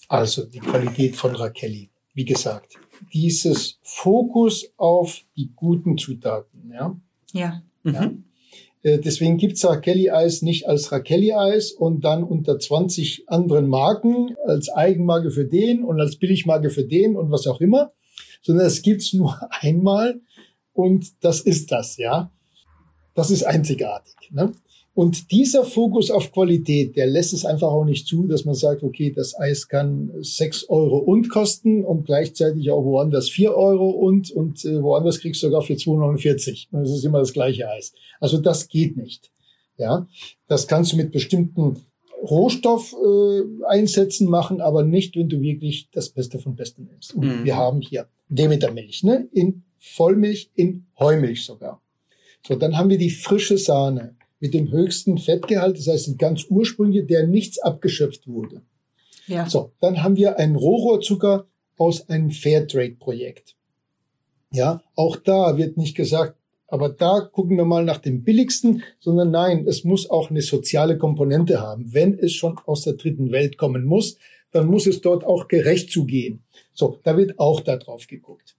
Also 0.07 0.45
die 0.45 0.59
Qualität 0.59 1.15
von 1.15 1.35
Rakelli, 1.35 1.89
wie 2.13 2.25
gesagt, 2.25 2.77
dieses 3.13 3.79
Fokus 3.81 4.67
auf 4.77 5.21
die 5.35 5.51
guten 5.55 5.97
Zutaten, 5.97 6.71
ja 6.71 6.95
ja. 7.35 7.61
ja. 7.83 8.07
Mhm. 8.07 8.23
Äh, 8.81 8.99
deswegen 8.99 9.37
gibt's 9.37 9.65
Rakelli-Eis 9.65 10.41
nicht 10.41 10.67
als 10.67 10.91
Rakelli-Eis 10.91 11.71
und 11.71 12.03
dann 12.03 12.23
unter 12.23 12.57
20 12.57 13.25
anderen 13.27 13.67
Marken 13.67 14.35
als 14.45 14.69
Eigenmarke 14.69 15.31
für 15.31 15.45
den 15.45 15.83
und 15.83 15.99
als 15.99 16.17
Billigmarke 16.17 16.69
für 16.69 16.85
den 16.85 17.15
und 17.15 17.31
was 17.31 17.45
auch 17.47 17.61
immer, 17.61 17.91
sondern 18.41 18.65
es 18.65 18.81
gibt's 18.81 19.13
nur 19.13 19.39
einmal 19.51 20.21
und 20.73 21.23
das 21.23 21.41
ist 21.41 21.71
das, 21.71 21.97
ja. 21.97 22.31
Das 23.13 23.31
ist 23.31 23.43
einzigartig. 23.43 24.15
Ne? 24.31 24.51
Und 24.95 25.31
dieser 25.31 25.63
Fokus 25.65 26.09
auf 26.09 26.31
Qualität, 26.31 26.95
der 26.95 27.05
lässt 27.05 27.33
es 27.33 27.43
einfach 27.43 27.67
auch 27.67 27.83
nicht 27.83 28.07
zu, 28.07 28.27
dass 28.27 28.45
man 28.45 28.55
sagt, 28.55 28.81
okay, 28.81 29.11
das 29.11 29.37
Eis 29.37 29.67
kann 29.67 30.09
sechs 30.21 30.69
Euro 30.69 30.99
und 30.99 31.27
kosten 31.27 31.83
und 31.83 32.05
gleichzeitig 32.05 32.71
auch 32.71 32.85
woanders 32.85 33.29
vier 33.29 33.55
Euro 33.55 33.89
und 33.89 34.31
und 34.31 34.63
äh, 34.63 34.81
woanders 34.81 35.19
kriegst 35.19 35.43
du 35.43 35.47
sogar 35.47 35.63
für 35.63 35.73
2,49. 35.73 36.67
Und 36.71 36.83
das 36.83 36.91
ist 36.91 37.03
immer 37.03 37.19
das 37.19 37.33
gleiche 37.33 37.69
Eis. 37.69 37.91
Also 38.21 38.37
das 38.37 38.69
geht 38.69 38.95
nicht. 38.95 39.31
Ja, 39.77 40.07
das 40.47 40.65
kannst 40.65 40.93
du 40.93 40.95
mit 40.95 41.11
bestimmten 41.11 41.75
Rohstoffeinsätzen 42.23 44.27
äh, 44.27 44.29
machen, 44.29 44.61
aber 44.61 44.83
nicht, 44.83 45.17
wenn 45.17 45.27
du 45.27 45.41
wirklich 45.41 45.89
das 45.91 46.07
Beste 46.07 46.39
von 46.39 46.55
Besten 46.55 46.85
nimmst. 46.85 47.13
Und 47.13 47.27
mhm. 47.27 47.43
wir 47.43 47.57
haben 47.57 47.81
hier 47.81 48.07
Demetermilch, 48.29 49.03
ne? 49.03 49.27
In 49.33 49.63
Vollmilch, 49.77 50.51
in 50.55 50.85
Heumilch 50.97 51.43
sogar. 51.43 51.81
So, 52.47 52.55
dann 52.55 52.77
haben 52.77 52.89
wir 52.89 52.97
die 52.97 53.09
frische 53.09 53.57
Sahne 53.57 54.15
mit 54.39 54.53
dem 54.53 54.71
höchsten 54.71 55.17
Fettgehalt, 55.17 55.77
das 55.77 55.87
heißt 55.87 56.17
ganz 56.17 56.45
ursprünglich, 56.49 57.07
der 57.07 57.27
nichts 57.27 57.59
abgeschöpft 57.59 58.27
wurde. 58.27 58.61
Ja. 59.27 59.49
So, 59.49 59.71
dann 59.79 60.03
haben 60.03 60.17
wir 60.17 60.37
einen 60.37 60.55
Rohrohrzucker 60.55 61.47
aus 61.77 62.09
einem 62.09 62.31
Fairtrade-Projekt. 62.31 63.55
Ja, 64.51 64.81
auch 64.95 65.17
da 65.17 65.57
wird 65.57 65.77
nicht 65.77 65.95
gesagt, 65.95 66.37
aber 66.67 66.89
da 66.89 67.21
gucken 67.31 67.57
wir 67.57 67.65
mal 67.65 67.83
nach 67.83 67.97
dem 67.99 68.23
billigsten, 68.23 68.83
sondern 68.99 69.31
nein, 69.31 69.65
es 69.67 69.83
muss 69.83 70.09
auch 70.09 70.29
eine 70.29 70.41
soziale 70.41 70.97
Komponente 70.97 71.61
haben. 71.61 71.93
Wenn 71.93 72.17
es 72.17 72.33
schon 72.33 72.57
aus 72.65 72.83
der 72.83 72.93
dritten 72.93 73.31
Welt 73.31 73.57
kommen 73.57 73.85
muss, 73.85 74.17
dann 74.51 74.67
muss 74.67 74.87
es 74.87 75.01
dort 75.01 75.23
auch 75.25 75.47
gerecht 75.47 75.91
zugehen. 75.91 76.43
So, 76.73 76.99
da 77.03 77.17
wird 77.17 77.39
auch 77.39 77.61
da 77.61 77.77
drauf 77.77 78.07
geguckt. 78.07 78.55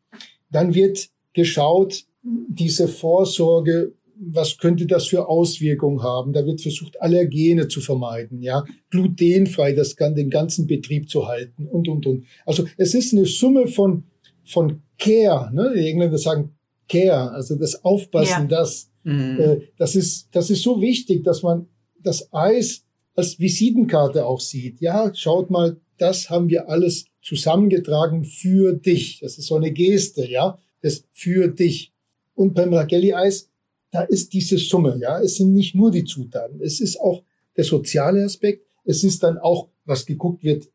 Dann 0.51 0.75
wird 0.75 1.09
geschaut, 1.33 2.05
diese 2.23 2.89
Vorsorge 2.89 3.93
was 4.19 4.59
könnte 4.59 4.87
das 4.87 5.07
für 5.07 5.29
Auswirkungen 5.29 6.03
haben? 6.03 6.33
Da 6.33 6.45
wird 6.47 6.61
versucht, 6.61 7.01
Allergene 7.01 7.69
zu 7.69 7.81
vermeiden, 7.81 8.43
ja, 8.43 8.65
glutenfrei, 8.91 9.73
das 9.73 9.97
kann 9.97 10.15
den 10.15 10.31
ganzen 10.31 10.67
Betrieb 10.67 11.09
zu 11.09 11.27
halten 11.27 11.67
und, 11.67 11.89
und, 11.89 12.07
und. 12.07 12.25
Also 12.45 12.65
es 12.77 12.95
ist 12.95 13.13
eine 13.13 13.27
Summe 13.27 13.67
von, 13.67 14.05
von 14.45 14.83
Care, 14.99 15.53
ne? 15.53 15.73
Die 15.77 15.87
Engländer 15.87 16.19
sagen 16.19 16.53
Care, 16.89 17.33
also 17.33 17.57
das 17.57 17.85
Aufpassen, 17.85 18.43
ja. 18.43 18.59
das, 18.59 18.91
mhm. 19.05 19.41
äh, 19.41 19.61
das 19.77 19.97
ist, 19.97 20.29
das 20.33 20.51
ist 20.51 20.63
so 20.63 20.81
wichtig, 20.81 21.25
dass 21.25 21.43
man 21.43 21.67
das 22.03 22.33
Eis 22.33 22.85
als 23.15 23.39
Visitenkarte 23.39 24.25
auch 24.25 24.41
sieht. 24.41 24.81
Ja, 24.81 25.13
schaut 25.15 25.51
mal, 25.51 25.79
das 25.99 26.31
haben 26.31 26.49
wir 26.49 26.69
alles 26.69 27.07
zusammengetragen 27.23 28.25
für 28.25 28.75
dich. 28.75 29.21
Das 29.21 29.39
ist 29.39 29.47
so 29.47 29.57
eine 29.57 29.73
Geste, 29.73 30.31
ja, 30.31 30.59
das 30.83 31.05
für 31.13 31.49
dich. 31.49 31.93
Und 32.35 32.55
beim 32.55 32.73
Ragelli-Eis 32.73 33.51
da 33.91 34.03
ist 34.03 34.33
diese 34.33 34.59
Summe, 34.59 34.99
ja. 35.01 35.21
Es 35.21 35.37
sind 35.37 35.53
nicht 35.53 35.75
nur 35.75 35.91
die 35.91 36.05
Zutaten. 36.05 36.61
Es 36.61 36.81
ist 36.81 37.01
auch 37.01 37.23
der 37.57 37.65
soziale 37.65 38.25
Aspekt. 38.25 38.67
Es 38.85 39.05
ist 39.05 39.23
dann 39.23 39.39
auch, 39.39 39.69
was 39.85 40.07
geguckt 40.07 40.43
wird, 40.43 40.69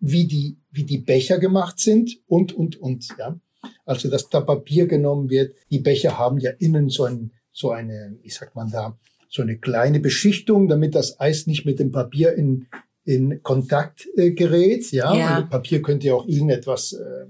wie 0.00 0.26
die, 0.26 0.58
wie 0.70 0.84
die 0.84 0.98
Becher 0.98 1.38
gemacht 1.38 1.78
sind 1.78 2.20
und, 2.26 2.52
und, 2.52 2.76
und, 2.76 3.08
ja. 3.18 3.38
Also, 3.84 4.08
dass 4.08 4.28
da 4.28 4.40
Papier 4.40 4.86
genommen 4.86 5.30
wird. 5.30 5.54
Die 5.70 5.80
Becher 5.80 6.18
haben 6.18 6.38
ja 6.38 6.50
innen 6.58 6.88
so 6.88 7.04
ein, 7.04 7.32
so 7.52 7.70
eine, 7.70 8.16
wie 8.22 8.30
sagt 8.30 8.54
man 8.54 8.70
da, 8.70 8.96
so 9.28 9.42
eine 9.42 9.58
kleine 9.58 10.00
Beschichtung, 10.00 10.68
damit 10.68 10.94
das 10.94 11.18
Eis 11.20 11.46
nicht 11.46 11.64
mit 11.64 11.78
dem 11.78 11.90
Papier 11.90 12.34
in, 12.34 12.68
in 13.04 13.42
Kontakt 13.42 14.06
äh, 14.16 14.30
gerät. 14.30 14.90
Ja, 14.92 15.14
ja. 15.14 15.42
Papier 15.42 15.82
könnte 15.82 16.06
ja 16.06 16.14
auch 16.14 16.26
irgendetwas 16.26 16.92
äh, 16.92 17.26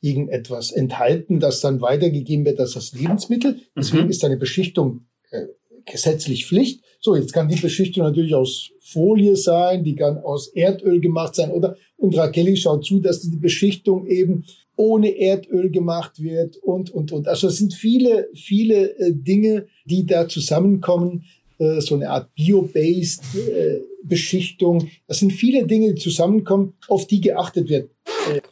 irgendetwas 0.00 0.72
enthalten, 0.72 1.40
das 1.40 1.60
dann 1.60 1.80
weitergegeben 1.80 2.44
wird 2.44 2.60
als 2.60 2.72
das 2.72 2.92
Lebensmittel. 2.92 3.60
Deswegen 3.76 4.04
mhm. 4.04 4.10
ist 4.10 4.24
eine 4.24 4.36
Beschichtung 4.36 5.06
äh, 5.30 5.46
gesetzlich 5.84 6.46
Pflicht. 6.46 6.82
So, 7.00 7.16
jetzt 7.16 7.32
kann 7.32 7.48
die 7.48 7.60
Beschichtung 7.60 8.04
natürlich 8.04 8.34
aus 8.34 8.70
Folie 8.80 9.36
sein, 9.36 9.84
die 9.84 9.94
kann 9.94 10.18
aus 10.18 10.48
Erdöl 10.48 11.00
gemacht 11.00 11.34
sein 11.34 11.50
oder 11.50 11.76
und 11.96 12.16
Raquel 12.16 12.56
schaut 12.56 12.84
zu, 12.84 12.98
dass 12.98 13.20
die 13.22 13.36
Beschichtung 13.36 14.06
eben 14.06 14.44
ohne 14.76 15.18
Erdöl 15.18 15.70
gemacht 15.70 16.22
wird 16.22 16.56
und 16.56 16.90
und 16.90 17.12
und. 17.12 17.28
Also 17.28 17.48
es 17.48 17.56
sind 17.56 17.74
viele 17.74 18.28
viele 18.34 18.98
äh, 18.98 19.12
Dinge, 19.12 19.66
die 19.84 20.06
da 20.06 20.28
zusammenkommen, 20.28 21.24
äh, 21.58 21.80
so 21.80 21.94
eine 21.94 22.10
Art 22.10 22.34
bio-based 22.34 23.22
äh, 23.34 23.80
Beschichtung. 24.02 24.88
Das 25.06 25.18
sind 25.18 25.32
viele 25.32 25.66
Dinge, 25.66 25.94
die 25.94 26.00
zusammenkommen, 26.00 26.74
auf 26.88 27.06
die 27.06 27.20
geachtet 27.20 27.68
wird. 27.68 27.90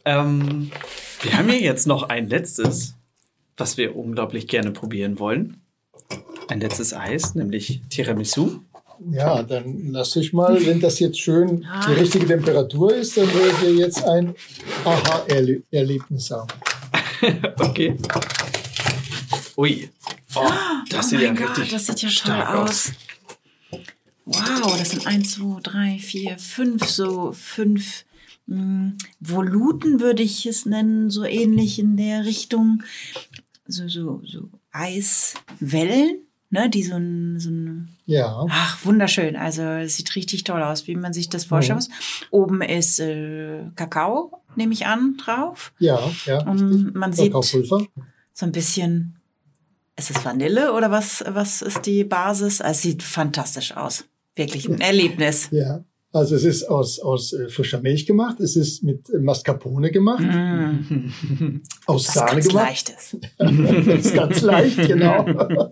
Ähm, 0.05 0.71
wir 1.21 1.37
haben 1.37 1.49
ja 1.49 1.55
jetzt 1.55 1.87
noch 1.87 2.03
ein 2.03 2.29
letztes, 2.29 2.95
was 3.57 3.77
wir 3.77 3.95
unglaublich 3.95 4.47
gerne 4.47 4.71
probieren 4.71 5.19
wollen. 5.19 5.61
Ein 6.47 6.61
letztes 6.61 6.93
Eis, 6.93 7.35
nämlich 7.35 7.81
Tiramisu. 7.89 8.61
Ja, 9.11 9.43
dann 9.43 9.91
lass 9.91 10.15
ich 10.15 10.33
mal, 10.33 10.65
wenn 10.65 10.81
das 10.81 10.99
jetzt 10.99 11.19
schön 11.19 11.65
die 11.87 11.93
richtige 11.93 12.25
Temperatur 12.25 12.93
ist, 12.95 13.15
dann 13.15 13.27
werden 13.27 13.61
wir 13.61 13.73
jetzt 13.73 14.03
ein 14.03 14.35
Aha-Erlebnis 14.83 16.31
haben. 16.31 16.47
okay. 17.59 17.95
Ui. 19.57 19.89
Oh, 20.35 20.49
das 20.89 21.05
oh 21.05 21.09
sieht 21.09 21.21
ja 21.21 21.33
Gott, 21.33 21.49
richtig 21.57 21.71
das 21.71 21.85
sieht 21.87 22.01
ja 22.01 22.09
toll 22.09 22.41
aus. 22.41 22.91
aus. 23.71 23.81
Wow, 24.25 24.77
das 24.77 24.91
sind 24.91 25.07
eins, 25.07 25.33
zwei, 25.33 25.59
drei, 25.61 25.97
vier, 25.99 26.37
fünf, 26.37 26.85
so 26.85 27.31
fünf 27.31 28.05
mh, 28.49 28.57
hm, 28.57 28.97
Voluten 29.19 29.99
würde 29.99 30.23
ich 30.23 30.45
es 30.45 30.65
nennen, 30.65 31.09
so 31.09 31.23
ähnlich 31.23 31.79
in 31.79 31.97
der 31.97 32.25
Richtung. 32.25 32.83
So, 33.67 33.87
so, 33.87 34.21
so 34.25 34.49
Eiswellen, 34.71 36.21
ne, 36.49 36.69
die 36.69 36.83
so 36.83 36.95
ein, 36.95 37.39
so 37.39 37.49
ein 37.49 37.89
Ja. 38.05 38.45
Ach, 38.49 38.83
wunderschön. 38.85 39.35
Also 39.35 39.61
es 39.61 39.97
sieht 39.97 40.15
richtig 40.15 40.43
toll 40.43 40.63
aus, 40.63 40.87
wie 40.87 40.95
man 40.95 41.13
sich 41.13 41.29
das 41.29 41.45
vorstellen 41.45 41.77
muss. 41.77 41.89
Oben 42.31 42.61
ist 42.61 42.99
äh, 42.99 43.65
Kakao, 43.75 44.41
nehme 44.55 44.73
ich 44.73 44.85
an, 44.85 45.17
drauf. 45.17 45.73
Ja, 45.79 45.99
ja. 46.25 46.45
Und 46.47 46.95
man 46.95 47.13
sieht 47.13 47.33
so 47.33 48.45
ein 48.45 48.51
bisschen. 48.51 49.15
Ist 49.95 50.11
es 50.11 50.23
Vanille 50.23 50.71
oder 50.71 50.91
was, 50.91 51.25
was 51.27 51.61
ist 51.61 51.85
die 51.85 52.05
Basis? 52.05 52.61
Es 52.61 52.81
sieht 52.81 53.03
fantastisch 53.03 53.75
aus. 53.75 54.05
Wirklich 54.33 54.69
ein 54.69 54.79
Erlebnis. 54.79 55.49
Ja. 55.51 55.83
Also 56.11 56.35
es 56.35 56.43
ist 56.43 56.63
aus, 56.63 56.99
aus 56.99 57.33
äh, 57.33 57.49
frischer 57.49 57.81
Milch 57.81 58.07
gemacht, 58.07 58.39
es 58.39 58.55
ist 58.55 58.81
mit 58.83 59.07
Mascarpone 59.21 59.91
gemacht, 59.91 60.23
Mm, 60.23 61.61
aus 61.85 62.07
was 62.07 62.13
Sahne 62.15 62.31
ganz 62.31 62.47
gemacht. 62.47 62.67
Leichtes. 62.67 63.17
das 63.37 64.05
ist 64.05 64.15
ganz 64.15 64.41
leicht, 64.41 64.87
genau. 64.87 65.27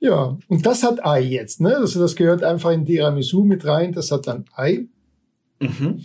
ja, 0.00 0.38
und 0.48 0.64
das 0.64 0.82
hat 0.84 1.04
Ei 1.04 1.20
jetzt, 1.20 1.60
ne? 1.60 1.76
Also 1.76 2.00
das 2.00 2.16
gehört 2.16 2.42
einfach 2.42 2.70
in 2.70 2.86
Tiramisu 2.86 3.44
mit 3.44 3.66
rein, 3.66 3.92
das 3.92 4.10
hat 4.10 4.26
dann 4.26 4.46
Ei. 4.54 4.86
Mhm. 5.60 6.02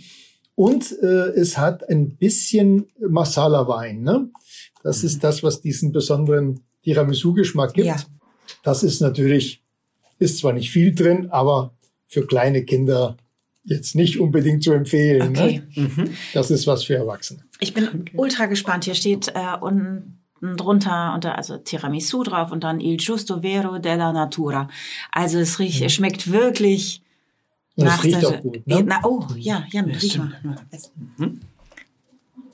Und 0.54 0.92
äh, 1.02 1.30
es 1.36 1.56
hat 1.56 1.88
ein 1.88 2.16
bisschen 2.16 2.88
Masala-Wein, 3.00 4.02
ne? 4.02 4.30
Das 4.82 5.04
ist 5.04 5.24
das, 5.24 5.42
was 5.42 5.62
diesen 5.62 5.92
besonderen 5.92 6.60
Tiramisu-Geschmack 6.82 7.72
gibt. 7.72 7.86
Ja. 7.86 7.96
Das 8.62 8.82
ist 8.82 9.00
natürlich, 9.00 9.62
ist 10.18 10.38
zwar 10.38 10.52
nicht 10.52 10.70
viel 10.70 10.94
drin, 10.94 11.28
aber 11.30 11.74
für 12.08 12.26
kleine 12.26 12.64
Kinder 12.64 13.16
jetzt 13.64 13.94
nicht 13.94 14.18
unbedingt 14.18 14.64
zu 14.64 14.72
empfehlen. 14.72 15.28
Okay. 15.36 15.62
Ne? 15.76 16.10
Das 16.34 16.50
ist 16.50 16.66
was 16.66 16.82
für 16.84 16.94
Erwachsene. 16.96 17.44
Ich 17.60 17.74
bin 17.74 18.06
ultra 18.14 18.46
gespannt. 18.46 18.84
Hier 18.86 18.94
steht 18.94 19.28
äh, 19.28 19.56
unten 19.60 20.18
drunter, 20.40 21.12
unter, 21.14 21.36
also 21.36 21.58
Tiramisu 21.58 22.22
drauf 22.22 22.50
und 22.50 22.64
dann 22.64 22.80
Il 22.80 22.96
Giusto 22.96 23.42
Vero 23.42 23.78
della 23.78 24.12
Natura. 24.12 24.68
Also 25.12 25.38
es 25.38 25.58
riecht, 25.58 25.82
es 25.82 25.92
schmeckt 25.92 26.30
wirklich 26.32 27.02
Und 27.76 27.86
es 27.86 27.92
nach 27.92 28.04
riecht 28.04 28.22
der- 28.22 28.28
auch 28.30 28.40
gut. 28.40 28.66
Ne? 28.66 28.82
Na, 28.86 29.00
oh, 29.04 29.26
ja, 29.36 29.66
Jan, 29.70 29.86
riech 29.86 30.12
stimmt. 30.12 30.42
mal. 30.44 30.56
Das, 30.70 30.90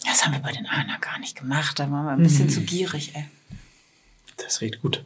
das 0.05 0.24
haben 0.24 0.32
wir 0.32 0.40
bei 0.40 0.52
den 0.52 0.66
Ana 0.66 0.96
gar 1.00 1.18
nicht 1.20 1.38
gemacht. 1.38 1.78
Da 1.78 1.90
waren 1.90 2.07
wir 2.07 2.12
ein 2.12 2.22
bisschen 2.22 2.48
zu 2.50 2.62
gierig, 2.62 3.12
ey. 3.14 3.24
Das 4.38 4.61
riecht 4.61 4.82
gut. 4.82 5.05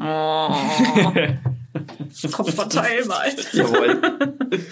Oh. 0.00 0.54
Komm, 2.32 2.46
verteil 2.46 3.04
mal. 3.06 3.28
Jawohl. 3.52 4.00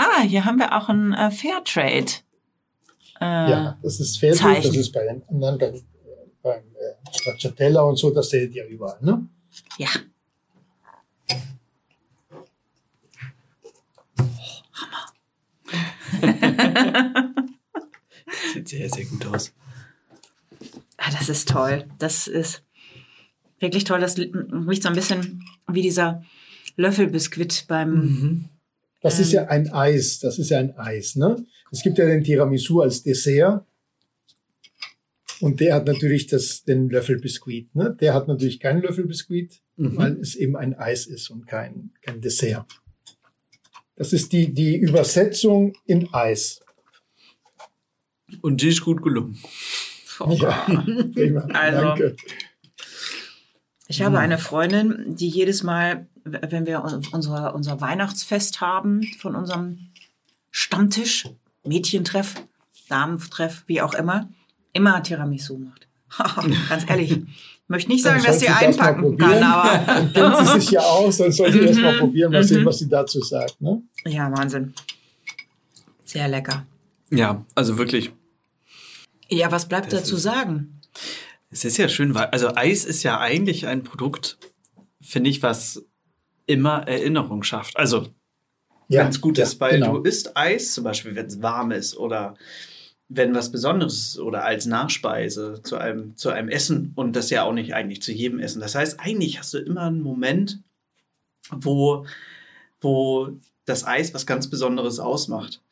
Ah, 0.00 0.20
hier 0.22 0.44
haben 0.44 0.58
wir 0.60 0.76
auch 0.76 0.88
ein 0.88 1.12
äh, 1.12 1.28
Fairtrade. 1.32 2.12
Äh, 3.20 3.50
Ja, 3.50 3.78
das 3.82 3.98
ist 3.98 4.18
Fairtrade, 4.20 4.62
das 4.62 4.76
ist 4.76 4.92
bei 4.92 5.02
den 5.04 5.28
anderen, 5.28 5.58
beim, 5.58 5.82
beim 6.40 6.62
äh, 6.62 7.16
Stracciatella 7.18 7.82
und 7.82 7.96
so, 7.96 8.10
das 8.10 8.30
seht 8.30 8.54
ihr 8.54 8.64
überall. 8.68 8.98
Ne? 9.00 9.26
Ja. 9.76 9.88
Sieht 18.52 18.68
sehr, 18.68 18.88
sehr 18.88 19.04
gut 19.04 19.26
aus. 19.26 19.52
Ah, 20.96 21.10
das 21.10 21.28
ist 21.28 21.48
toll. 21.48 21.86
Das 21.98 22.26
ist 22.26 22.62
wirklich 23.60 23.84
toll. 23.84 24.00
Das 24.00 24.18
riecht 24.18 24.82
so 24.82 24.88
ein 24.88 24.94
bisschen 24.94 25.44
wie 25.70 25.82
dieser 25.82 26.22
Löffelbiskuit 26.76 27.64
beim. 27.68 28.48
Das 29.00 29.20
ist 29.20 29.32
ja 29.32 29.46
ein 29.46 29.72
Eis, 29.72 30.18
das 30.18 30.38
ist 30.38 30.50
ja 30.50 30.58
ein 30.58 30.76
Eis. 30.76 31.16
Ne? 31.16 31.44
Es 31.70 31.82
gibt 31.82 31.98
ja 31.98 32.06
den 32.06 32.24
Tiramisu 32.24 32.80
als 32.80 33.02
Dessert. 33.02 33.64
Und 35.40 35.60
der 35.60 35.76
hat 35.76 35.86
natürlich 35.86 36.26
das, 36.26 36.64
den 36.64 36.88
Löffelbiskuit. 36.88 37.72
Ne? 37.76 37.96
Der 38.00 38.12
hat 38.12 38.26
natürlich 38.26 38.58
keinen 38.58 38.82
Löffelbiskuit, 38.82 39.60
weil 39.76 40.16
es 40.20 40.34
eben 40.34 40.56
ein 40.56 40.74
Eis 40.74 41.06
ist 41.06 41.30
und 41.30 41.46
kein, 41.46 41.92
kein 42.02 42.20
Dessert. 42.20 42.66
Das 43.94 44.12
ist 44.12 44.32
die, 44.32 44.52
die 44.52 44.76
Übersetzung 44.76 45.74
in 45.86 46.12
Eis. 46.12 46.60
Und 48.42 48.62
die 48.62 48.68
ist 48.68 48.80
gut 48.80 49.02
gelungen. 49.02 49.38
Ja, 50.28 50.66
prima. 51.14 51.40
Also. 51.52 51.80
Danke. 51.80 52.16
Ich 53.90 54.02
habe 54.02 54.18
eine 54.18 54.36
Freundin, 54.38 55.16
die 55.16 55.28
jedes 55.28 55.62
Mal, 55.62 56.06
wenn 56.24 56.66
wir 56.66 56.84
unser, 57.12 57.54
unser 57.54 57.80
Weihnachtsfest 57.80 58.60
haben, 58.60 59.02
von 59.18 59.34
unserem 59.34 59.88
Stammtisch, 60.50 61.26
Mädchentreff, 61.64 62.34
Damentreff, 62.88 63.64
wie 63.66 63.80
auch 63.80 63.94
immer, 63.94 64.28
immer 64.74 65.02
Tiramisu 65.02 65.58
macht. 65.58 65.86
Ganz 66.68 66.84
ehrlich. 66.88 67.12
Ich 67.12 67.24
möchte 67.70 67.90
nicht 67.90 68.02
sagen, 68.02 68.18
Dann 68.22 68.26
dass 68.26 68.40
sie 68.40 68.48
einpacken 68.48 69.16
kann, 69.16 69.42
aber 69.42 69.78
Dann 70.12 70.12
kennt 70.12 70.36
sie 70.48 70.60
sich 70.60 70.70
ja 70.72 70.80
aus, 70.80 71.18
dann 71.18 71.32
soll 71.32 71.52
sie 71.52 71.60
das 71.66 71.76
mal 71.76 71.94
Mhm. 71.94 71.98
probieren, 71.98 72.32
mal 72.32 72.44
sehen, 72.44 72.62
Mhm. 72.62 72.66
was 72.66 72.78
sie 72.78 72.88
dazu 72.88 73.20
sagt. 73.22 73.60
Ne? 73.60 73.82
ja, 74.06 74.30
Wahnsinn. 74.36 74.72
Sehr 76.04 76.28
lecker. 76.28 76.66
Ja, 77.10 77.44
also 77.54 77.76
wirklich. 77.78 78.10
Ja, 79.28 79.50
was 79.52 79.66
bleibt 79.68 79.92
dazu 79.92 80.16
ist- 80.16 80.22
sagen? 80.22 80.80
Es 81.50 81.64
ist 81.64 81.76
ja 81.78 81.88
schön, 81.88 82.14
weil, 82.14 82.26
also 82.26 82.54
Eis 82.54 82.84
ist 82.84 83.02
ja 83.02 83.18
eigentlich 83.18 83.66
ein 83.66 83.82
Produkt, 83.82 84.38
finde 85.00 85.30
ich, 85.30 85.42
was 85.42 85.84
immer 86.46 86.86
Erinnerung 86.86 87.42
schafft. 87.42 87.76
Also, 87.76 88.08
Ja, 88.88 89.08
es 89.08 89.20
gut 89.20 89.38
ja, 89.38 89.44
ist, 89.44 89.60
weil 89.60 89.80
genau. 89.80 89.98
du 89.98 90.02
isst 90.02 90.36
Eis, 90.36 90.72
zum 90.72 90.84
Beispiel, 90.84 91.14
wenn 91.14 91.26
es 91.26 91.42
warm 91.42 91.72
ist 91.72 91.96
oder 91.96 92.36
wenn 93.08 93.34
was 93.34 93.50
Besonderes 93.50 93.94
ist 93.94 94.18
oder 94.18 94.44
als 94.44 94.66
Nachspeise 94.66 95.62
zu 95.62 95.76
einem, 95.76 96.16
zu 96.16 96.28
einem 96.30 96.48
Essen 96.48 96.92
und 96.94 97.16
das 97.16 97.30
ja 97.30 97.44
auch 97.44 97.54
nicht 97.54 97.74
eigentlich 97.74 98.02
zu 98.02 98.12
jedem 98.12 98.38
Essen. 98.38 98.60
Das 98.60 98.74
heißt, 98.74 99.00
eigentlich 99.00 99.38
hast 99.38 99.54
du 99.54 99.58
immer 99.58 99.82
einen 99.82 100.02
Moment, 100.02 100.60
wo, 101.50 102.06
wo 102.80 103.30
das 103.64 103.86
Eis 103.86 104.12
was 104.12 104.26
ganz 104.26 104.48
Besonderes 104.48 104.98
ausmacht. 104.98 105.62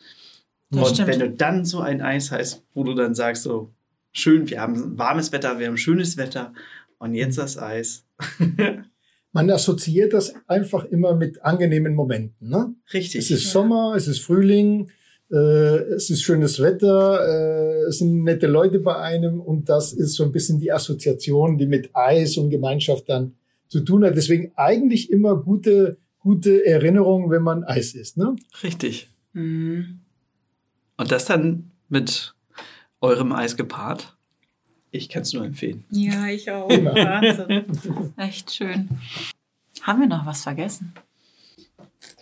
Das 0.70 0.88
und 0.88 0.94
stimmt. 0.94 1.08
wenn 1.08 1.20
du 1.20 1.30
dann 1.30 1.64
so 1.64 1.80
ein 1.80 2.00
Eis 2.00 2.32
hast, 2.32 2.62
wo 2.72 2.84
du 2.84 2.94
dann 2.94 3.14
sagst, 3.14 3.42
so 3.42 3.70
schön, 4.16 4.48
wir 4.48 4.60
haben 4.60 4.98
warmes 4.98 5.32
Wetter, 5.32 5.58
wir 5.58 5.66
haben 5.66 5.76
schönes 5.76 6.16
Wetter 6.16 6.52
und 6.98 7.14
jetzt 7.14 7.38
das 7.38 7.58
Eis. 7.58 8.06
Man 9.32 9.50
assoziiert 9.50 10.14
das 10.14 10.34
einfach 10.46 10.86
immer 10.86 11.14
mit 11.14 11.42
angenehmen 11.42 11.94
Momenten. 11.94 12.48
Ne? 12.48 12.74
Richtig. 12.92 13.20
Es 13.20 13.30
ist 13.30 13.50
Sommer, 13.50 13.94
es 13.94 14.08
ist 14.08 14.20
Frühling, 14.20 14.90
äh, 15.30 15.36
es 15.36 16.08
ist 16.08 16.22
schönes 16.22 16.60
Wetter, 16.62 17.20
äh, 17.20 17.88
es 17.88 17.98
sind 17.98 18.24
nette 18.24 18.46
Leute 18.46 18.78
bei 18.78 18.96
einem 18.96 19.40
und 19.40 19.68
das 19.68 19.92
ist 19.92 20.14
so 20.14 20.24
ein 20.24 20.32
bisschen 20.32 20.58
die 20.58 20.72
Assoziation, 20.72 21.58
die 21.58 21.66
mit 21.66 21.90
Eis 21.94 22.38
und 22.38 22.48
Gemeinschaft 22.48 23.08
dann 23.10 23.34
zu 23.68 23.80
tun 23.80 24.04
hat. 24.04 24.16
Deswegen 24.16 24.52
eigentlich 24.56 25.10
immer 25.10 25.36
gute, 25.36 25.98
gute 26.18 26.64
Erinnerungen, 26.64 27.30
wenn 27.30 27.42
man 27.42 27.64
Eis 27.64 27.94
isst. 27.94 28.16
Ne? 28.16 28.34
Richtig. 28.62 29.08
Hm. 29.34 30.00
Und 30.96 31.12
das 31.12 31.26
dann 31.26 31.72
mit 31.90 32.35
eurem 33.06 33.32
Eis 33.32 33.56
gepaart. 33.56 34.16
Ich 34.90 35.08
kann 35.08 35.22
es 35.22 35.32
nur 35.32 35.44
empfehlen. 35.44 35.84
Ja, 35.90 36.26
ich 36.28 36.50
auch. 36.50 36.68
Wahnsinn. 36.68 38.12
Echt 38.16 38.52
schön. 38.52 38.88
Haben 39.82 40.00
wir 40.00 40.08
noch 40.08 40.24
was 40.26 40.42
vergessen? 40.42 40.94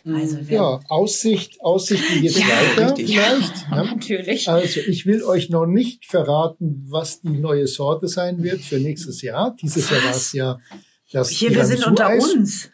Also, 0.07 0.47
wir, 0.49 0.57
Ja, 0.57 0.81
Aussicht, 0.89 1.61
Aussicht, 1.63 2.03
wie 2.15 2.21
geht's 2.23 2.39
Ja, 2.39 2.47
weiter 2.47 2.89
richtig. 2.91 3.07
vielleicht? 3.11 3.67
Ja. 3.71 3.85
natürlich. 3.85 4.49
Also 4.49 4.81
ich 4.81 5.07
will 5.07 5.23
euch 5.23 5.49
noch 5.51 5.67
nicht 5.67 6.05
verraten, 6.05 6.85
was 6.89 7.21
die 7.23 7.39
neue 7.39 7.67
Sorte 7.67 8.09
sein 8.09 8.43
wird 8.43 8.61
für 8.61 8.79
nächstes 8.79 9.23
Jahr. 9.23 9.57
Dieses 9.61 9.89
Jahr 9.89 10.03
war 10.05 10.11
es 10.11 10.33
ja 10.33 10.59
das 11.13 11.31
Hier, 11.31 11.55
wir 11.55 11.65
sind 11.65 11.87
unter 11.87 12.11
uns. 12.13 12.71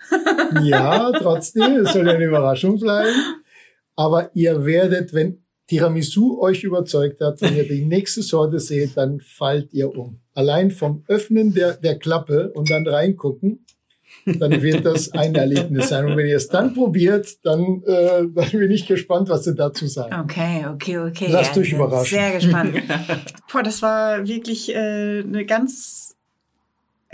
Ja, 0.62 1.12
trotzdem, 1.12 1.76
es 1.84 1.92
soll 1.92 2.06
ja 2.06 2.14
eine 2.14 2.24
Überraschung 2.24 2.80
bleiben. 2.80 3.14
Aber 3.96 4.30
ihr 4.34 4.64
werdet, 4.64 5.12
wenn 5.12 5.39
Tiramisu 5.70 6.40
euch 6.40 6.64
überzeugt 6.64 7.20
hat, 7.20 7.40
wenn 7.42 7.54
ihr 7.54 7.66
die 7.66 7.84
nächste 7.84 8.22
Sorte 8.22 8.58
seht, 8.58 8.96
dann 8.96 9.20
fallt 9.20 9.72
ihr 9.72 9.96
um. 9.96 10.18
Allein 10.34 10.72
vom 10.72 11.04
Öffnen 11.06 11.54
der, 11.54 11.74
der 11.74 11.96
Klappe 11.96 12.50
und 12.54 12.70
dann 12.70 12.88
reingucken, 12.88 13.64
dann 14.26 14.62
wird 14.62 14.84
das 14.84 15.12
ein 15.12 15.32
Erlebnis 15.36 15.90
sein. 15.90 16.06
Und 16.06 16.16
wenn 16.16 16.26
ihr 16.26 16.38
es 16.38 16.48
dann 16.48 16.74
probiert, 16.74 17.38
dann, 17.44 17.84
äh, 17.86 18.26
dann 18.34 18.50
bin 18.50 18.72
ich 18.72 18.88
gespannt, 18.88 19.28
was 19.28 19.46
ihr 19.46 19.54
dazu 19.54 19.86
sagt. 19.86 20.12
Okay, 20.12 20.66
okay, 20.66 20.98
okay. 20.98 21.28
Lasst 21.30 21.54
Ja, 21.54 21.62
euch 21.62 21.68
ich 21.68 21.74
bin 21.74 21.86
überraschen. 21.86 22.18
Sehr 22.18 22.32
gespannt. 22.32 22.74
Boah, 23.52 23.62
das 23.62 23.80
war 23.80 24.26
wirklich 24.26 24.74
äh, 24.74 25.20
eine 25.20 25.46
ganz, 25.46 26.16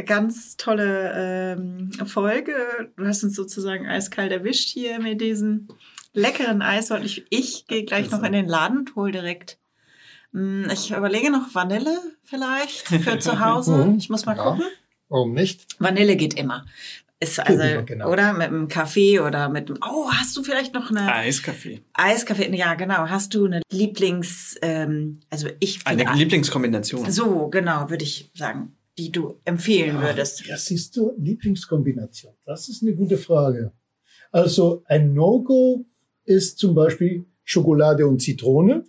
ganz 0.06 0.56
tolle 0.56 1.12
ähm, 1.14 1.90
Folge. 2.06 2.54
Du 2.96 3.04
hast 3.04 3.22
uns 3.22 3.36
sozusagen 3.36 3.86
eiskalt 3.86 4.32
erwischt 4.32 4.70
hier 4.70 4.98
mit 4.98 5.20
diesen 5.20 5.68
leckeren 6.16 6.62
Eis. 6.62 6.90
Und 6.90 7.04
ich, 7.04 7.24
ich 7.30 7.66
gehe 7.66 7.84
gleich 7.84 8.10
noch 8.10 8.22
in 8.22 8.32
den 8.32 8.46
Laden 8.48 8.78
und 8.78 8.96
hol 8.96 9.12
direkt. 9.12 9.58
Mm, 10.32 10.64
Ich 10.72 10.90
überlege 10.90 11.30
noch 11.30 11.54
Vanille 11.54 11.98
vielleicht 12.24 12.88
für 12.88 13.18
zu 13.20 13.38
Hause. 13.40 13.86
Mhm. 13.86 13.98
Ich 13.98 14.10
muss 14.10 14.26
mal 14.26 14.36
Ja. 14.36 14.42
gucken. 14.42 14.64
Warum 15.08 15.34
nicht? 15.34 15.66
Vanille 15.78 16.16
geht 16.16 16.34
immer. 16.34 16.66
Ist 17.18 17.38
also, 17.40 17.52
Kürbiger, 17.54 17.82
genau. 17.84 18.10
oder? 18.10 18.32
Mit 18.34 18.48
einem 18.48 18.68
Kaffee 18.68 19.20
oder 19.20 19.48
mit 19.48 19.70
einem, 19.70 19.78
oh, 19.82 20.10
hast 20.10 20.36
du 20.36 20.42
vielleicht 20.42 20.74
noch 20.74 20.90
eine 20.90 21.10
Eiskaffee. 21.14 21.80
Eiskaffee? 21.94 22.54
Ja, 22.54 22.74
genau. 22.74 23.08
Hast 23.08 23.32
du 23.34 23.46
eine 23.46 23.62
Lieblings, 23.72 24.56
ähm, 24.60 25.20
also 25.30 25.48
ich 25.60 25.86
Eine 25.86 26.12
Lieblingskombination. 26.12 27.10
so, 27.10 27.48
genau, 27.48 27.88
würde 27.88 28.04
ich 28.04 28.30
sagen, 28.34 28.76
die 28.98 29.10
du 29.12 29.40
empfehlen 29.46 30.02
würdest. 30.02 30.44
Ja, 30.46 30.58
siehst 30.58 30.94
du, 30.96 31.14
Lieblingskombination. 31.16 32.34
Das 32.44 32.68
ist 32.68 32.82
eine 32.82 32.94
gute 32.94 33.16
Frage. 33.16 33.72
Also 34.30 34.82
ein 34.86 35.14
No-Go 35.14 35.86
ist 36.26 36.58
zum 36.58 36.74
Beispiel 36.74 37.24
Schokolade 37.44 38.06
und 38.06 38.20
Zitrone. 38.20 38.84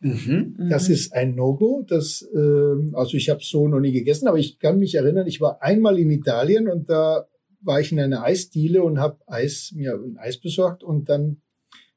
Mhm. 0.00 0.68
Das 0.68 0.88
ist 0.90 1.14
ein 1.14 1.34
No-Go. 1.34 1.84
Das, 1.88 2.28
ähm, 2.34 2.92
also 2.94 3.16
ich 3.16 3.30
habe 3.30 3.40
so 3.42 3.68
noch 3.68 3.80
nie 3.80 3.92
gegessen, 3.92 4.28
aber 4.28 4.38
ich 4.38 4.58
kann 4.58 4.78
mich 4.78 4.94
erinnern, 4.94 5.26
ich 5.26 5.40
war 5.40 5.62
einmal 5.62 5.98
in 5.98 6.10
Italien 6.10 6.68
und 6.68 6.90
da 6.90 7.26
war 7.62 7.80
ich 7.80 7.90
in 7.90 8.00
einer 8.00 8.22
Eisdiele 8.22 8.82
und 8.82 8.98
habe 8.98 9.18
Eis, 9.26 9.72
mir 9.74 9.94
ein 9.94 10.18
Eis 10.18 10.36
besorgt 10.36 10.82
und 10.82 11.08
dann 11.08 11.40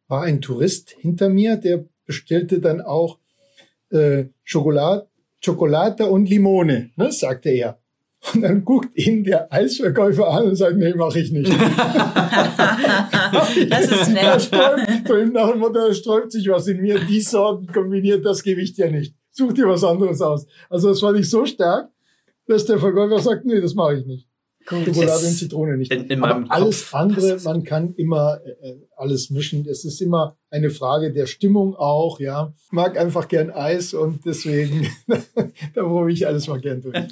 war 0.07 0.23
ein 0.23 0.39
Tourist 0.39 0.91
hinter 0.91 1.27
mir, 1.27 1.57
der 1.57 1.85
bestellte 2.05 2.59
dann 2.59 2.79
auch 2.79 3.19
äh, 3.89 4.25
Schokolade, 4.43 5.07
Schokolade 5.41 6.05
und 6.05 6.29
Limone, 6.29 6.91
ne, 6.95 7.11
sagte 7.11 7.49
er. 7.49 7.81
Und 8.33 8.41
dann 8.41 8.65
guckt 8.65 8.95
ihn 8.97 9.23
der 9.23 9.51
Eisverkäufer 9.53 10.27
an 10.27 10.47
und 10.47 10.55
sagt, 10.55 10.75
nee, 10.77 10.93
mache 10.93 11.19
ich 11.19 11.31
nicht. 11.31 11.51
Das 13.69 13.85
ist 13.91 14.07
Er 14.15 14.33
nett. 14.33 14.41
sträubt, 14.41 15.07
so 15.07 15.17
ihm 15.17 15.33
nach 15.33 15.49
dem 15.51 15.59
Motto, 15.59 15.73
da 15.87 15.93
sträubt 15.93 16.31
sich 16.31 16.47
was 16.49 16.67
in 16.67 16.81
mir, 16.81 16.99
die 16.99 17.21
Sorten 17.21 17.67
kombiniert, 17.67 18.25
das 18.25 18.43
gebe 18.43 18.61
ich 18.61 18.73
dir 18.73 18.91
nicht. 18.91 19.15
Such 19.31 19.53
dir 19.53 19.67
was 19.67 19.83
anderes 19.83 20.21
aus. 20.21 20.45
Also 20.69 20.89
das 20.89 20.99
fand 20.99 21.19
ich 21.19 21.29
so 21.29 21.45
stark, 21.45 21.89
dass 22.47 22.65
der 22.65 22.79
Verkäufer 22.79 23.19
sagt, 23.19 23.45
nee, 23.45 23.59
das 23.61 23.75
mache 23.75 23.95
ich 23.99 24.05
nicht. 24.05 24.27
Schokolade 24.67 25.25
und 25.25 25.33
Zitrone 25.33 25.77
nicht. 25.77 25.93
in- 25.93 26.07
in 26.09 26.23
Aber 26.23 26.43
alles 26.51 26.89
Kopf 26.89 26.95
andere, 26.95 27.37
man 27.45 27.63
kann 27.63 27.93
immer 27.95 28.39
äh, 28.61 28.73
alles 28.97 29.29
mischen. 29.29 29.65
Es 29.69 29.85
ist 29.85 30.01
immer 30.01 30.37
eine 30.49 30.69
Frage 30.69 31.13
der 31.13 31.25
Stimmung 31.25 31.73
auch, 31.75 32.19
ja. 32.19 32.51
Ich 32.65 32.71
mag 32.73 32.97
einfach 32.97 33.27
gern 33.29 33.49
Eis 33.49 33.93
und 33.93 34.25
deswegen, 34.25 34.87
da 35.73 35.83
probiere 35.83 36.11
ich 36.11 36.27
alles 36.27 36.47
mal 36.47 36.59
gern 36.59 36.81
durch. 36.81 36.95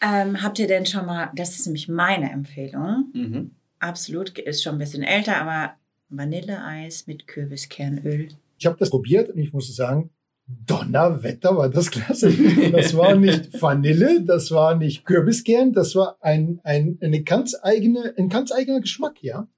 Ähm, 0.00 0.42
habt 0.42 0.58
ihr 0.58 0.66
denn 0.66 0.86
schon 0.86 1.06
mal, 1.06 1.30
das 1.34 1.58
ist 1.58 1.66
nämlich 1.66 1.88
meine 1.88 2.30
Empfehlung, 2.30 3.10
Mhm. 3.14 3.50
absolut, 3.78 4.38
ist 4.38 4.62
schon 4.62 4.74
ein 4.76 4.78
bisschen 4.78 5.02
älter, 5.02 5.36
aber 5.40 5.74
Vanilleeis 6.08 7.06
mit 7.06 7.26
Kürbiskernöl. 7.26 8.28
Ich 8.58 8.66
habe 8.66 8.76
das 8.78 8.90
probiert 8.90 9.30
und 9.30 9.38
ich 9.38 9.52
muss 9.52 9.74
sagen, 9.74 10.10
Donnerwetter 10.46 11.56
war 11.56 11.70
das 11.70 11.90
klasse. 11.90 12.30
Das 12.70 12.94
war 12.96 13.14
nicht 13.16 13.60
Vanille, 13.60 14.22
das 14.22 14.50
war 14.50 14.76
nicht 14.76 15.04
Kürbiskern, 15.06 15.72
das 15.72 15.94
war 15.94 16.18
ein, 16.20 16.60
ein, 16.64 16.98
eine 17.00 17.22
ganz 17.22 17.56
eigene, 17.62 18.14
ein 18.18 18.28
ganz 18.28 18.52
eigener 18.52 18.80
Geschmack, 18.80 19.22
ja. 19.22 19.48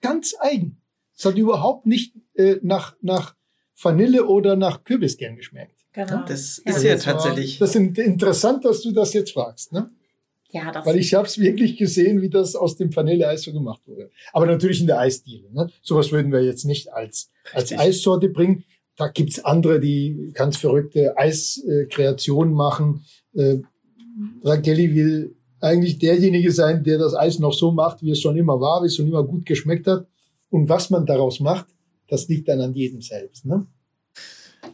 Ganz 0.00 0.34
eigen. 0.40 0.80
Es 1.14 1.26
hat 1.26 1.36
überhaupt 1.36 1.84
nicht 1.84 2.14
äh, 2.34 2.56
nach, 2.62 2.96
nach 3.02 3.34
Vanille 3.80 4.26
oder 4.26 4.56
nach 4.56 4.84
Kürbiskern 4.84 5.36
geschmeckt. 5.36 5.79
Genau. 5.92 6.24
Das 6.26 6.62
Ja, 6.64 6.76
ist 6.76 6.82
ja 6.84 6.94
das 6.94 7.06
war- 7.06 7.14
tatsächlich. 7.14 7.58
Das 7.58 7.74
ist 7.74 7.98
interessant, 7.98 8.64
dass 8.64 8.82
du 8.82 8.92
das 8.92 9.12
jetzt 9.12 9.32
fragst, 9.32 9.72
ne? 9.72 9.90
Ja, 10.52 10.72
das 10.72 10.84
Weil 10.84 10.98
ich 10.98 11.14
habe 11.14 11.26
es 11.28 11.38
wirklich 11.38 11.76
gesehen, 11.76 12.22
wie 12.22 12.28
das 12.28 12.56
aus 12.56 12.76
dem 12.76 12.94
Vanilleeis 12.94 13.42
so 13.42 13.52
gemacht 13.52 13.82
wurde. 13.86 14.10
Aber 14.32 14.46
natürlich 14.46 14.80
in 14.80 14.88
der 14.88 14.98
Eisdiele. 14.98 15.48
Ne? 15.52 15.70
Sowas 15.80 16.10
würden 16.10 16.32
wir 16.32 16.42
jetzt 16.42 16.64
nicht 16.64 16.92
als, 16.92 17.30
als. 17.52 17.72
Eissorte 17.72 18.28
bringen. 18.28 18.64
Da 18.96 19.06
gibt's 19.08 19.44
andere, 19.44 19.78
die 19.78 20.30
ganz 20.34 20.56
verrückte 20.56 21.16
Eiskreationen 21.16 22.52
machen. 22.52 23.04
Äh, 23.34 23.58
Raqueli 24.42 24.92
will 24.94 25.36
eigentlich 25.60 25.98
derjenige 25.98 26.50
sein, 26.52 26.82
der 26.82 26.98
das 26.98 27.14
Eis 27.14 27.38
noch 27.38 27.52
so 27.52 27.70
macht, 27.70 28.02
wie 28.02 28.10
es 28.10 28.20
schon 28.20 28.36
immer 28.36 28.60
war, 28.60 28.82
wie 28.82 28.86
es 28.86 28.96
schon 28.96 29.06
immer 29.06 29.22
gut 29.24 29.46
geschmeckt 29.46 29.86
hat. 29.86 30.06
Und 30.50 30.68
was 30.68 30.90
man 30.90 31.06
daraus 31.06 31.38
macht, 31.38 31.66
das 32.08 32.26
liegt 32.28 32.48
dann 32.48 32.60
an 32.60 32.74
jedem 32.74 33.00
selbst. 33.02 33.46
Ne? 33.46 33.66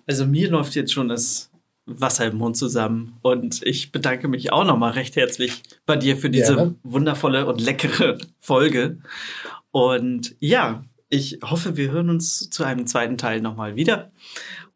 Also 0.07 0.27
mir 0.27 0.51
läuft 0.51 0.75
jetzt 0.75 0.93
schon 0.93 1.09
das 1.09 1.51
Wasser 1.87 2.27
im 2.27 2.39
Mund 2.39 2.57
zusammen. 2.57 3.17
Und 3.23 3.63
ich 3.65 3.93
bedanke 3.93 4.29
mich 4.29 4.53
auch 4.53 4.65
nochmal 4.65 4.93
recht 4.93 5.17
herzlich 5.17 5.63
bei 5.87 5.97
dir 5.97 6.17
für 6.17 6.31
diese 6.31 6.57
Gerne. 6.57 6.75
wundervolle 6.83 7.47
und 7.47 7.61
leckere 7.61 8.19
Folge. 8.41 8.99
Und 9.71 10.35
ja, 10.41 10.85
ich 11.09 11.39
hoffe, 11.43 11.77
wir 11.77 11.91
hören 11.93 12.11
uns 12.11 12.51
zu 12.51 12.65
einem 12.65 12.87
zweiten 12.87 13.17
Teil 13.17 13.41
nochmal 13.41 13.77
wieder. 13.77 14.11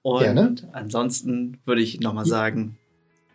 Und 0.03 0.23
Gerne. 0.23 0.55
ansonsten 0.73 1.59
würde 1.65 1.83
ich 1.83 2.01
nochmal 2.01 2.25
sagen, 2.25 2.79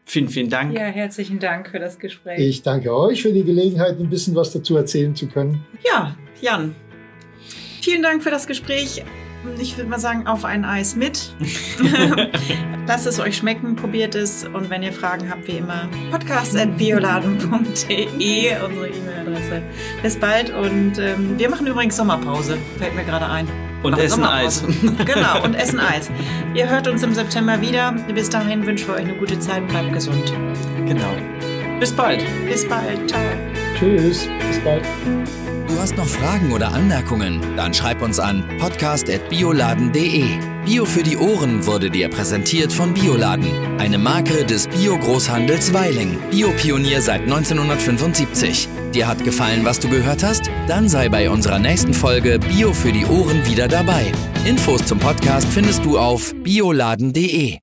vielen, 0.05 0.29
vielen 0.29 0.49
Dank. 0.49 0.73
Ja, 0.73 0.85
herzlichen 0.85 1.39
Dank 1.39 1.69
für 1.69 1.79
das 1.79 1.99
Gespräch. 1.99 2.39
Ich 2.39 2.61
danke 2.61 2.95
euch 2.95 3.21
für 3.21 3.33
die 3.33 3.43
Gelegenheit, 3.43 3.99
ein 3.99 4.09
bisschen 4.09 4.35
was 4.35 4.51
dazu 4.51 4.75
erzählen 4.77 5.15
zu 5.15 5.27
können. 5.27 5.65
Ja, 5.85 6.15
Jan. 6.41 6.73
Vielen 7.81 8.01
Dank 8.01 8.23
für 8.23 8.31
das 8.31 8.47
Gespräch. 8.47 9.03
Ich 9.59 9.77
würde 9.77 9.89
mal 9.89 9.99
sagen, 9.99 10.27
auf 10.27 10.45
ein 10.45 10.65
Eis 10.65 10.95
mit. 10.95 11.33
Lasst 12.87 13.07
es 13.07 13.19
euch 13.19 13.37
schmecken, 13.37 13.75
probiert 13.75 14.13
es. 14.15 14.45
Und 14.45 14.69
wenn 14.69 14.83
ihr 14.83 14.93
Fragen 14.93 15.29
habt, 15.29 15.47
wie 15.47 15.57
immer, 15.57 15.89
podcast.bioladen.de, 16.11 18.55
unsere 18.63 18.87
E-Mail-Adresse. 18.89 19.63
Bis 20.01 20.15
bald 20.17 20.51
und 20.51 20.97
ähm, 20.99 21.37
wir 21.37 21.49
machen 21.49 21.67
übrigens 21.67 21.97
Sommerpause, 21.97 22.57
fällt 22.77 22.95
mir 22.95 23.03
gerade 23.03 23.27
ein. 23.27 23.47
Und 23.83 23.97
essen 23.99 24.23
Eis. 24.23 24.63
Genau, 25.05 25.43
und 25.43 25.53
essen 25.53 25.79
Eis. 25.93 26.09
Ihr 26.55 26.67
hört 26.69 26.87
uns 26.87 27.03
im 27.03 27.13
September 27.13 27.61
wieder. 27.61 27.91
Bis 28.13 28.29
dahin 28.29 28.65
wünschen 28.65 28.87
wir 28.87 28.95
euch 28.95 29.01
eine 29.01 29.15
gute 29.15 29.37
Zeit. 29.39 29.67
Bleibt 29.67 29.93
gesund. 29.93 30.33
Genau. 30.87 31.11
Bis 31.79 31.91
bald. 31.91 32.23
Bis 32.47 32.67
bald. 32.67 33.07
Ciao. 33.09 33.21
Tschüss, 33.77 34.27
bis 34.47 34.59
bald. 34.59 34.83
Du 35.67 35.79
hast 35.79 35.97
noch 35.97 36.07
Fragen 36.07 36.51
oder 36.51 36.73
Anmerkungen? 36.73 37.41
Dann 37.57 37.73
schreib 37.73 38.01
uns 38.01 38.19
an 38.19 38.43
podcast.bioladen.de. 38.59 40.23
Bio 40.65 40.85
für 40.85 41.03
die 41.03 41.17
Ohren 41.17 41.65
wurde 41.65 41.89
dir 41.89 42.09
präsentiert 42.09 42.71
von 42.71 42.93
Bioladen, 42.93 43.79
eine 43.79 43.97
Marke 43.97 44.45
des 44.45 44.67
Bio-Großhandels 44.67 45.73
Weiling. 45.73 46.19
Biopionier 46.31 47.01
seit 47.01 47.21
1975. 47.21 48.67
Dir 48.93 49.07
hat 49.07 49.23
gefallen, 49.23 49.65
was 49.65 49.79
du 49.79 49.89
gehört 49.89 50.23
hast? 50.23 50.49
Dann 50.67 50.87
sei 50.87 51.09
bei 51.09 51.29
unserer 51.29 51.59
nächsten 51.59 51.93
Folge 51.93 52.39
Bio 52.39 52.73
für 52.73 52.91
die 52.91 53.05
Ohren 53.05 53.45
wieder 53.45 53.67
dabei. 53.67 54.11
Infos 54.45 54.85
zum 54.85 54.99
Podcast 54.99 55.47
findest 55.47 55.83
du 55.83 55.97
auf 55.97 56.33
bioladen.de. 56.43 57.57